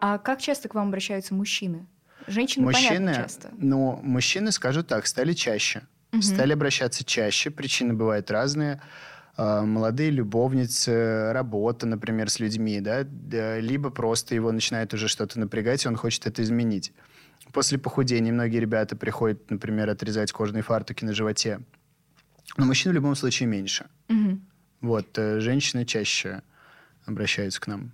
А 0.00 0.18
как 0.18 0.40
часто 0.40 0.68
к 0.68 0.74
вам 0.74 0.88
обращаются 0.88 1.34
мужчины? 1.34 1.86
Женщины, 2.26 2.66
мужчины, 2.66 2.88
понятно, 2.88 3.14
часто. 3.14 3.50
Ну, 3.56 4.00
мужчины, 4.02 4.52
скажу 4.52 4.82
так, 4.82 5.06
стали 5.06 5.32
чаще. 5.32 5.82
Угу. 6.12 6.22
Стали 6.22 6.52
обращаться 6.52 7.04
чаще. 7.04 7.50
Причины 7.50 7.94
бывают 7.94 8.30
разные. 8.30 8.80
А, 9.36 9.62
молодые 9.62 10.10
любовницы, 10.10 11.32
работа, 11.32 11.86
например, 11.86 12.28
с 12.28 12.40
людьми, 12.40 12.80
да, 12.80 13.04
либо 13.58 13.90
просто 13.90 14.34
его 14.34 14.52
начинает 14.52 14.92
уже 14.92 15.08
что-то 15.08 15.38
напрягать, 15.38 15.84
и 15.84 15.88
он 15.88 15.96
хочет 15.96 16.26
это 16.26 16.42
изменить. 16.42 16.92
После 17.52 17.78
похудения 17.78 18.32
многие 18.32 18.58
ребята 18.58 18.96
приходят, 18.96 19.50
например, 19.50 19.88
отрезать 19.88 20.30
кожаные 20.32 20.62
фартуки 20.62 21.04
на 21.04 21.14
животе. 21.14 21.60
Но 22.56 22.66
мужчин 22.66 22.92
в 22.92 22.94
любом 22.94 23.14
случае 23.14 23.48
меньше. 23.48 23.86
Угу. 24.08 24.40
Вот, 24.82 25.18
э, 25.18 25.40
женщины 25.40 25.84
чаще 25.84 26.42
обращаются 27.06 27.60
к 27.60 27.66
нам. 27.66 27.92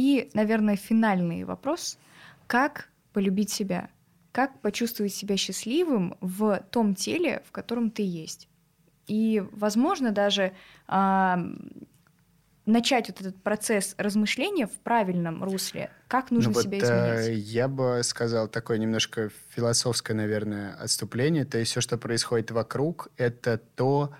И, 0.00 0.30
наверное, 0.32 0.76
финальный 0.76 1.44
вопрос. 1.44 1.98
Как 2.46 2.88
полюбить 3.12 3.50
себя? 3.50 3.90
Как 4.32 4.58
почувствовать 4.62 5.12
себя 5.12 5.36
счастливым 5.36 6.16
в 6.22 6.64
том 6.70 6.94
теле, 6.94 7.42
в 7.46 7.52
котором 7.52 7.90
ты 7.90 8.02
есть? 8.02 8.48
И, 9.06 9.44
возможно, 9.52 10.10
даже 10.10 10.54
а, 10.88 11.38
начать 12.64 13.08
вот 13.08 13.20
этот 13.20 13.42
процесс 13.42 13.94
размышления 13.98 14.66
в 14.66 14.78
правильном 14.78 15.44
русле. 15.44 15.90
Как 16.08 16.30
нужно 16.30 16.52
ну, 16.54 16.62
себя 16.62 16.78
вот, 16.78 16.84
изменять? 16.84 17.28
Э, 17.28 17.34
я 17.34 17.68
бы 17.68 18.00
сказал 18.02 18.48
такое 18.48 18.78
немножко 18.78 19.28
философское, 19.50 20.14
наверное, 20.14 20.76
отступление. 20.76 21.44
То 21.44 21.58
есть 21.58 21.72
все, 21.72 21.82
что 21.82 21.98
происходит 21.98 22.52
вокруг, 22.52 23.08
это 23.18 23.58
то, 23.58 24.14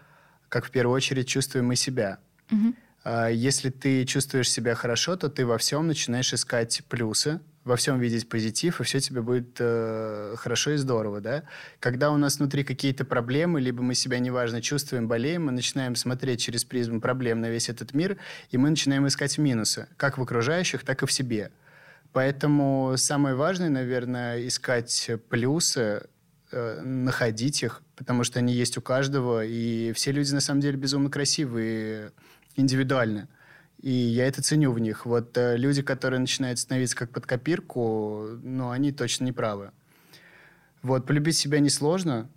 как 0.51 0.67
в 0.67 0.71
первую 0.73 0.95
очередь 0.95 1.27
чувствуем 1.27 1.69
мы 1.69 1.77
себя. 1.77 2.19
Угу. 2.53 2.75
А, 3.03 3.29
если 3.29 3.71
ты 3.71 4.05
чувствуешь 4.05 4.51
себя 4.51 4.75
хорошо, 4.75 5.17
то 5.17 5.29
ты 5.29 5.47
во 5.47 5.59
всем 5.59 5.87
начинаешь 5.87 6.33
искать 6.33 6.83
плюсы, 6.89 7.41
во 7.65 7.77
всем 7.77 7.99
видеть 7.99 8.29
позитив, 8.29 8.81
и 8.81 8.85
все 8.85 9.01
тебе 9.01 9.21
будет 9.21 9.57
э, 9.59 10.35
хорошо 10.39 10.73
и 10.73 10.77
здорово, 10.77 11.21
да? 11.21 11.45
Когда 11.79 12.11
у 12.11 12.17
нас 12.17 12.39
внутри 12.39 12.65
какие-то 12.65 13.05
проблемы, 13.05 13.61
либо 13.61 13.83
мы 13.83 13.95
себя 13.95 14.19
неважно 14.19 14.63
чувствуем, 14.63 15.09
болеем, 15.09 15.47
мы 15.47 15.53
начинаем 15.53 15.95
смотреть 15.95 16.41
через 16.41 16.65
призму 16.65 17.01
проблем 17.01 17.41
на 17.41 17.51
весь 17.51 17.69
этот 17.69 17.93
мир, 17.93 18.17
и 18.51 18.57
мы 18.57 18.71
начинаем 18.71 19.07
искать 19.07 19.37
минусы, 19.37 19.89
как 19.97 20.17
в 20.17 20.23
окружающих, 20.23 20.85
так 20.85 21.03
и 21.03 21.07
в 21.07 21.13
себе. 21.13 21.51
Поэтому 22.13 22.95
самое 22.97 23.35
важное, 23.35 23.69
наверное, 23.69 24.47
искать 24.47 25.11
плюсы, 25.29 26.09
э, 26.51 26.81
находить 26.81 27.63
их, 27.63 27.83
потому 27.95 28.25
что 28.25 28.39
они 28.39 28.55
есть 28.55 28.79
у 28.79 28.81
каждого, 28.81 29.45
и 29.45 29.93
все 29.93 30.13
люди 30.13 30.33
на 30.33 30.41
самом 30.41 30.61
деле 30.61 30.77
безумно 30.77 31.11
красивые, 31.11 32.13
индивидуально. 32.57 33.29
И 33.81 33.91
я 33.91 34.27
это 34.27 34.43
ценю 34.43 34.73
в 34.73 34.79
них. 34.79 35.07
Вот 35.07 35.37
э, 35.39 35.57
люди, 35.57 35.83
которые 35.83 36.21
начинают 36.21 36.59
становиться 36.59 36.97
как 36.97 37.11
под 37.11 37.27
копирку, 37.27 38.39
ну, 38.43 38.71
они 38.71 38.93
точно 38.93 39.25
не 39.25 39.33
правы. 39.33 39.73
Вот, 40.83 41.07
полюбить 41.07 41.37
себя 41.37 41.61
несложно. 41.61 42.29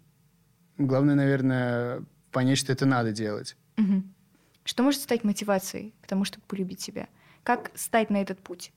Главное, 0.77 1.15
наверное, 1.15 2.03
понять, 2.31 2.57
что 2.57 2.71
это 2.71 2.85
надо 2.85 3.11
делать. 3.11 3.57
Угу. 3.77 4.03
Что 4.63 4.83
может 4.83 5.01
стать 5.01 5.23
мотивацией 5.23 5.93
к 6.01 6.07
тому, 6.07 6.23
чтобы 6.23 6.45
полюбить 6.47 6.79
себя? 6.79 7.09
Как 7.43 7.71
стать 7.75 8.09
на 8.09 8.21
этот 8.21 8.39
путь? 8.39 8.71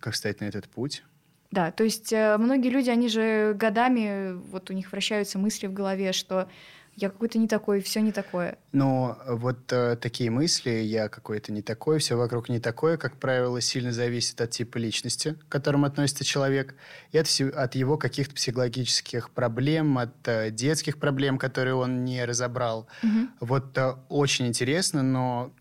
Как 0.00 0.16
стать 0.16 0.40
на 0.40 0.44
этот 0.44 0.68
путь? 0.68 1.04
Да, 1.52 1.70
то 1.70 1.84
есть 1.84 2.12
э, 2.12 2.36
многие 2.36 2.68
люди, 2.68 2.90
они 2.90 3.08
же 3.08 3.54
годами, 3.54 4.32
вот 4.32 4.70
у 4.70 4.72
них 4.72 4.90
вращаются 4.90 5.38
мысли 5.38 5.68
в 5.68 5.72
голове, 5.72 6.12
что 6.12 6.48
я 6.96 7.10
какой-то 7.10 7.38
не 7.38 7.48
такой, 7.48 7.80
все 7.80 8.00
не 8.00 8.12
такое. 8.12 8.56
Но 8.72 9.18
вот 9.26 9.72
э, 9.72 9.96
такие 9.96 10.30
мысли, 10.30 10.70
я 10.70 11.08
какой-то 11.08 11.52
не 11.52 11.62
такой, 11.62 11.98
все 11.98 12.16
вокруг 12.16 12.48
не 12.48 12.60
такое, 12.60 12.96
как 12.96 13.16
правило, 13.16 13.60
сильно 13.60 13.92
зависит 13.92 14.40
от 14.40 14.50
типа 14.50 14.78
личности, 14.78 15.36
к 15.48 15.48
которому 15.48 15.86
относится 15.86 16.24
человек, 16.24 16.74
и 17.10 17.18
от, 17.18 17.28
от 17.54 17.74
его 17.74 17.96
каких-то 17.98 18.34
психологических 18.34 19.30
проблем, 19.30 19.98
от 19.98 20.28
э, 20.28 20.50
детских 20.50 20.98
проблем, 20.98 21.38
которые 21.38 21.74
он 21.74 22.04
не 22.04 22.24
разобрал. 22.24 22.86
Угу. 23.02 23.28
Вот 23.40 23.76
э, 23.76 23.94
очень 24.08 24.46
интересно, 24.46 25.02
но 25.02 25.52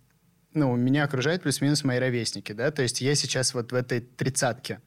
ну, 0.53 0.75
меня 0.75 1.05
окружают 1.05 1.41
плюс-минус 1.41 1.83
мои 1.83 1.97
ровесники, 1.97 2.51
да, 2.51 2.69
то 2.69 2.83
есть 2.83 3.01
я 3.01 3.15
сейчас 3.15 3.55
вот 3.55 3.71
в 3.71 3.75
этой 3.75 4.01
тридцатке, 4.01 4.81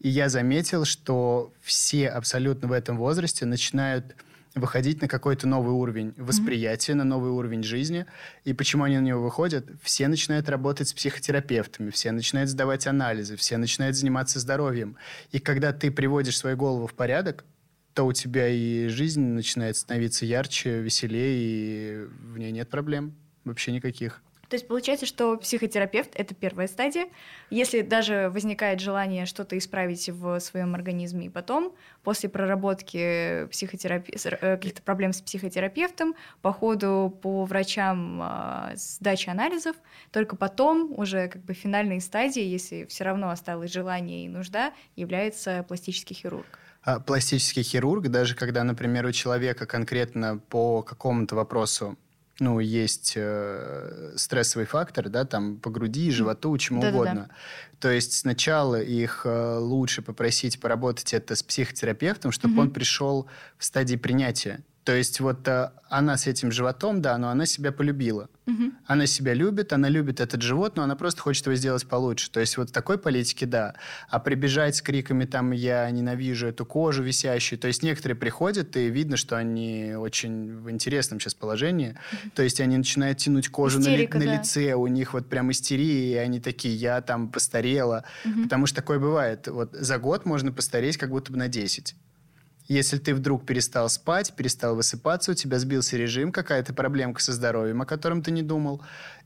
и 0.00 0.08
я 0.08 0.28
заметил, 0.28 0.84
что 0.84 1.52
все 1.62 2.08
абсолютно 2.08 2.66
в 2.66 2.72
этом 2.72 2.96
возрасте 2.96 3.46
начинают 3.46 4.16
выходить 4.54 5.00
на 5.00 5.08
какой-то 5.08 5.46
новый 5.46 5.72
уровень 5.72 6.14
восприятия, 6.16 6.92
mm-hmm. 6.92 6.96
на 6.96 7.04
новый 7.04 7.30
уровень 7.30 7.62
жизни. 7.62 8.06
И 8.44 8.52
почему 8.52 8.84
они 8.84 8.98
на 8.98 9.04
него 9.04 9.22
выходят? 9.22 9.66
Все 9.82 10.08
начинают 10.08 10.48
работать 10.48 10.88
с 10.88 10.92
психотерапевтами, 10.92 11.90
все 11.90 12.12
начинают 12.12 12.50
сдавать 12.50 12.86
анализы, 12.86 13.36
все 13.36 13.56
начинают 13.56 13.96
заниматься 13.96 14.40
здоровьем. 14.40 14.96
И 15.30 15.38
когда 15.38 15.72
ты 15.72 15.90
приводишь 15.90 16.38
свою 16.38 16.56
голову 16.56 16.86
в 16.86 16.94
порядок, 16.94 17.44
то 17.94 18.06
у 18.06 18.12
тебя 18.12 18.48
и 18.48 18.88
жизнь 18.88 19.22
начинает 19.22 19.76
становиться 19.76 20.24
ярче, 20.24 20.80
веселее, 20.80 21.36
и 21.36 22.06
в 22.32 22.38
ней 22.38 22.50
нет 22.52 22.68
проблем 22.70 23.14
вообще 23.44 23.72
никаких. 23.72 24.22
То 24.52 24.56
есть 24.56 24.68
получается, 24.68 25.06
что 25.06 25.38
психотерапевт— 25.38 26.10
это 26.14 26.34
первая 26.34 26.68
стадия. 26.68 27.08
Если 27.48 27.80
даже 27.80 28.28
возникает 28.30 28.80
желание 28.80 29.24
что-то 29.24 29.56
исправить 29.56 30.10
в 30.10 30.40
своем 30.40 30.74
организме, 30.74 31.28
и 31.28 31.28
потом, 31.30 31.74
после 32.02 32.28
проработки 32.28 33.46
психотерапи... 33.46 34.12
Э, 34.12 34.56
каких-то 34.58 34.82
проблем 34.82 35.14
с 35.14 35.22
психотерапевтом, 35.22 36.14
по 36.42 36.52
ходу 36.52 37.18
по 37.22 37.46
врачам 37.46 38.18
а, 38.20 38.72
сдачи 38.76 39.30
анализов, 39.30 39.74
только 40.10 40.36
потом 40.36 40.92
уже 40.98 41.28
как 41.28 41.42
бы 41.44 41.54
финальной 41.54 42.02
стадией, 42.02 42.46
если 42.46 42.84
все 42.84 43.04
равно 43.04 43.30
осталось 43.30 43.72
желание 43.72 44.26
и 44.26 44.28
нужда, 44.28 44.74
является 44.96 45.64
пластический 45.66 46.14
хирург 46.14 46.58
а 46.84 46.98
пластический 46.98 47.62
хирург, 47.62 48.08
даже 48.08 48.34
когда, 48.34 48.64
например, 48.64 49.06
у 49.06 49.12
человека 49.12 49.66
конкретно 49.66 50.38
по 50.38 50.82
какому-то 50.82 51.36
вопросу 51.36 51.96
ну, 52.38 52.58
есть 52.60 53.12
э, 53.16 54.12
стрессовый 54.16 54.66
фактор, 54.66 55.08
да, 55.08 55.24
там 55.24 55.58
по 55.58 55.70
груди, 55.70 56.10
животу, 56.10 56.56
чему 56.58 56.80
да, 56.80 56.88
угодно. 56.88 57.30
То 57.78 57.90
есть 57.90 58.14
сначала 58.14 58.80
их 58.80 59.22
э, 59.24 59.56
лучше 59.58 60.02
попросить 60.02 60.60
поработать 60.60 61.14
это 61.14 61.34
с 61.34 61.42
психотерапевтом, 61.42 62.32
чтобы 62.32 62.54
угу. 62.54 62.62
он 62.62 62.70
пришел 62.70 63.26
в 63.58 63.64
стадии 63.64 63.96
принятия. 63.96 64.60
То 64.84 64.96
есть 64.96 65.20
вот 65.20 65.46
э, 65.46 65.70
она 65.88 66.16
с 66.16 66.26
этим 66.26 66.50
животом, 66.50 67.02
да, 67.02 67.16
но 67.16 67.28
она 67.28 67.46
себя 67.46 67.70
полюбила. 67.70 68.28
Угу. 68.46 68.72
Она 68.86 69.06
себя 69.06 69.32
любит, 69.32 69.72
она 69.72 69.88
любит 69.88 70.20
этот 70.20 70.42
живот, 70.42 70.76
но 70.76 70.82
она 70.82 70.96
просто 70.96 71.20
хочет 71.20 71.46
его 71.46 71.54
сделать 71.54 71.86
получше. 71.86 72.30
То 72.30 72.40
есть 72.40 72.56
вот 72.56 72.70
в 72.70 72.72
такой 72.72 72.98
политике, 72.98 73.46
да. 73.46 73.74
А 74.08 74.18
прибежать 74.18 74.74
с 74.74 74.82
криками 74.82 75.24
там 75.24 75.52
«я 75.52 75.88
ненавижу 75.90 76.48
эту 76.48 76.66
кожу 76.66 77.04
висящую», 77.04 77.60
то 77.60 77.68
есть 77.68 77.84
некоторые 77.84 78.16
приходят, 78.16 78.76
и 78.76 78.88
видно, 78.88 79.16
что 79.16 79.36
они 79.36 79.94
очень 79.96 80.52
в 80.58 80.68
интересном 80.68 81.20
сейчас 81.20 81.34
положении. 81.34 81.90
Угу. 81.90 82.30
То 82.34 82.42
есть 82.42 82.60
они 82.60 82.76
начинают 82.76 83.18
тянуть 83.18 83.48
кожу 83.48 83.78
Истерика, 83.78 84.18
на, 84.18 84.22
ли, 84.22 84.26
да. 84.26 84.34
на 84.34 84.38
лице, 84.40 84.74
у 84.74 84.88
них 84.88 85.14
вот 85.14 85.28
прям 85.28 85.52
истерия, 85.52 86.12
и 86.12 86.16
они 86.16 86.40
такие 86.40 86.74
«я 86.74 87.00
там 87.02 87.28
постарела». 87.28 88.04
Угу. 88.24 88.44
Потому 88.44 88.66
что 88.66 88.76
такое 88.76 88.98
бывает. 88.98 89.46
Вот 89.46 89.72
за 89.72 89.98
год 89.98 90.24
можно 90.24 90.50
постареть 90.50 90.96
как 90.96 91.10
будто 91.10 91.30
бы 91.30 91.38
на 91.38 91.46
10. 91.46 91.94
Если 92.72 92.96
ты 92.96 93.14
вдруг 93.14 93.44
перестал 93.44 93.90
спать, 93.90 94.32
перестал 94.34 94.74
высыпаться, 94.74 95.32
у 95.32 95.34
тебя 95.34 95.58
сбился 95.58 95.98
режим, 95.98 96.32
какая-то 96.32 96.72
проблемка 96.72 97.20
со 97.20 97.34
здоровьем, 97.34 97.82
о 97.82 97.84
котором 97.84 98.22
ты 98.22 98.30
не 98.30 98.40
думал, 98.40 98.82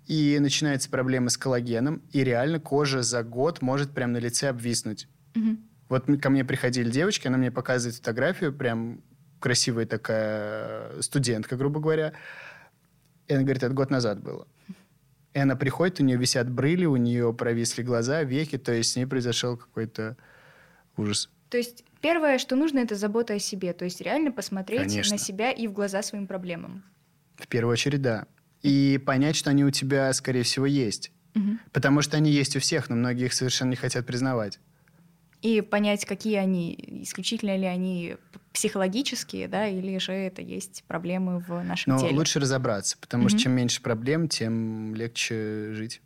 и 0.08 0.36
начинается 0.40 0.90
проблема 0.90 1.30
с 1.30 1.36
коллагеном, 1.36 2.02
и 2.10 2.24
реально 2.24 2.58
кожа 2.58 3.02
за 3.02 3.22
год 3.22 3.62
может 3.62 3.92
прям 3.92 4.10
на 4.10 4.16
лице 4.16 4.48
обвиснуть. 4.48 5.06
Угу. 5.36 5.58
Вот 5.90 6.20
ко 6.20 6.28
мне 6.28 6.44
приходили 6.44 6.90
девочки, 6.90 7.28
она 7.28 7.38
мне 7.38 7.52
показывает 7.52 7.94
фотографию, 7.94 8.52
прям 8.52 9.00
красивая 9.38 9.86
такая 9.86 11.00
студентка, 11.00 11.54
грубо 11.54 11.78
говоря. 11.78 12.14
И 13.28 13.32
она 13.32 13.44
говорит, 13.44 13.62
это 13.62 13.72
год 13.72 13.90
назад 13.90 14.20
было. 14.20 14.48
И 15.34 15.38
она 15.38 15.54
приходит, 15.54 16.00
у 16.00 16.02
нее 16.02 16.18
висят 16.18 16.50
брыли, 16.50 16.84
у 16.84 16.96
нее 16.96 17.32
провисли 17.32 17.84
глаза, 17.84 18.24
веки, 18.24 18.58
то 18.58 18.72
есть 18.72 18.90
с 18.90 18.96
ней 18.96 19.06
произошел 19.06 19.56
какой-то 19.56 20.16
ужас. 20.96 21.30
То 21.48 21.58
есть 21.58 21.84
первое, 22.00 22.38
что 22.38 22.56
нужно, 22.56 22.80
это 22.80 22.94
забота 22.94 23.34
о 23.34 23.38
себе. 23.38 23.72
То 23.72 23.84
есть 23.84 24.00
реально 24.00 24.32
посмотреть 24.32 24.88
Конечно. 24.88 25.16
на 25.16 25.18
себя 25.18 25.50
и 25.50 25.66
в 25.66 25.72
глаза 25.72 26.02
своим 26.02 26.26
проблемам. 26.26 26.84
В 27.36 27.48
первую 27.48 27.72
очередь, 27.72 28.02
да. 28.02 28.26
И 28.62 29.00
понять, 29.04 29.36
что 29.36 29.50
они 29.50 29.64
у 29.64 29.70
тебя, 29.70 30.12
скорее 30.12 30.42
всего, 30.42 30.66
есть. 30.66 31.12
Угу. 31.34 31.58
Потому 31.72 32.02
что 32.02 32.16
они 32.16 32.30
есть 32.30 32.56
у 32.56 32.60
всех, 32.60 32.88
но 32.88 32.96
многие 32.96 33.26
их 33.26 33.34
совершенно 33.34 33.70
не 33.70 33.76
хотят 33.76 34.06
признавать. 34.06 34.58
И 35.42 35.60
понять, 35.60 36.06
какие 36.06 36.36
они, 36.36 36.74
исключительно 37.02 37.56
ли 37.56 37.66
они 37.66 38.16
психологические, 38.52 39.48
да, 39.48 39.68
или 39.68 39.98
же 39.98 40.12
это 40.12 40.40
есть 40.40 40.82
проблемы 40.88 41.40
в 41.40 41.62
нашем 41.62 41.92
но 41.92 41.98
теле. 41.98 42.12
Но 42.12 42.18
лучше 42.18 42.40
разобраться, 42.40 42.96
потому 42.98 43.24
угу. 43.24 43.30
что 43.30 43.38
чем 43.38 43.52
меньше 43.52 43.82
проблем, 43.82 44.28
тем 44.28 44.94
легче 44.94 45.72
жить. 45.72 46.00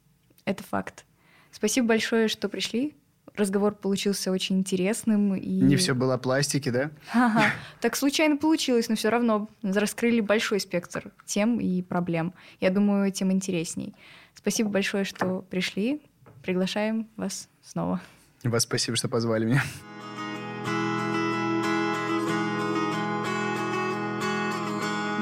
Это 0.45 0.65
факт. 0.65 1.05
Спасибо 1.53 1.89
большое, 1.89 2.29
что 2.29 2.49
пришли. 2.49 2.97
Разговор 3.41 3.75
получился 3.75 4.31
очень 4.31 4.59
интересным. 4.59 5.35
И... 5.35 5.49
Не 5.49 5.77
все 5.77 5.95
было 5.95 6.19
пластики, 6.19 6.69
да? 6.69 6.91
Ага. 7.15 7.47
Так 7.81 7.97
случайно 7.97 8.37
получилось, 8.37 8.91
но 8.91 8.97
все 8.97 9.09
равно 9.09 9.49
раскрыли 9.63 10.21
большой 10.21 10.61
спектр 10.61 11.11
тем 11.25 11.59
и 11.59 11.81
проблем. 11.81 12.35
Я 12.61 12.69
думаю, 12.69 13.11
тем 13.11 13.33
интересней. 13.33 13.95
Спасибо 14.35 14.69
большое, 14.69 15.05
что 15.05 15.43
пришли. 15.49 16.03
Приглашаем 16.43 17.09
вас 17.17 17.49
снова. 17.63 18.03
Вас 18.45 18.65
спасибо, 18.65 18.97
что 18.99 19.09
позвали 19.09 19.47
меня. 19.47 19.63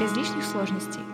Без 0.01 0.17
лишних 0.17 0.45
сложностей. 0.45 1.08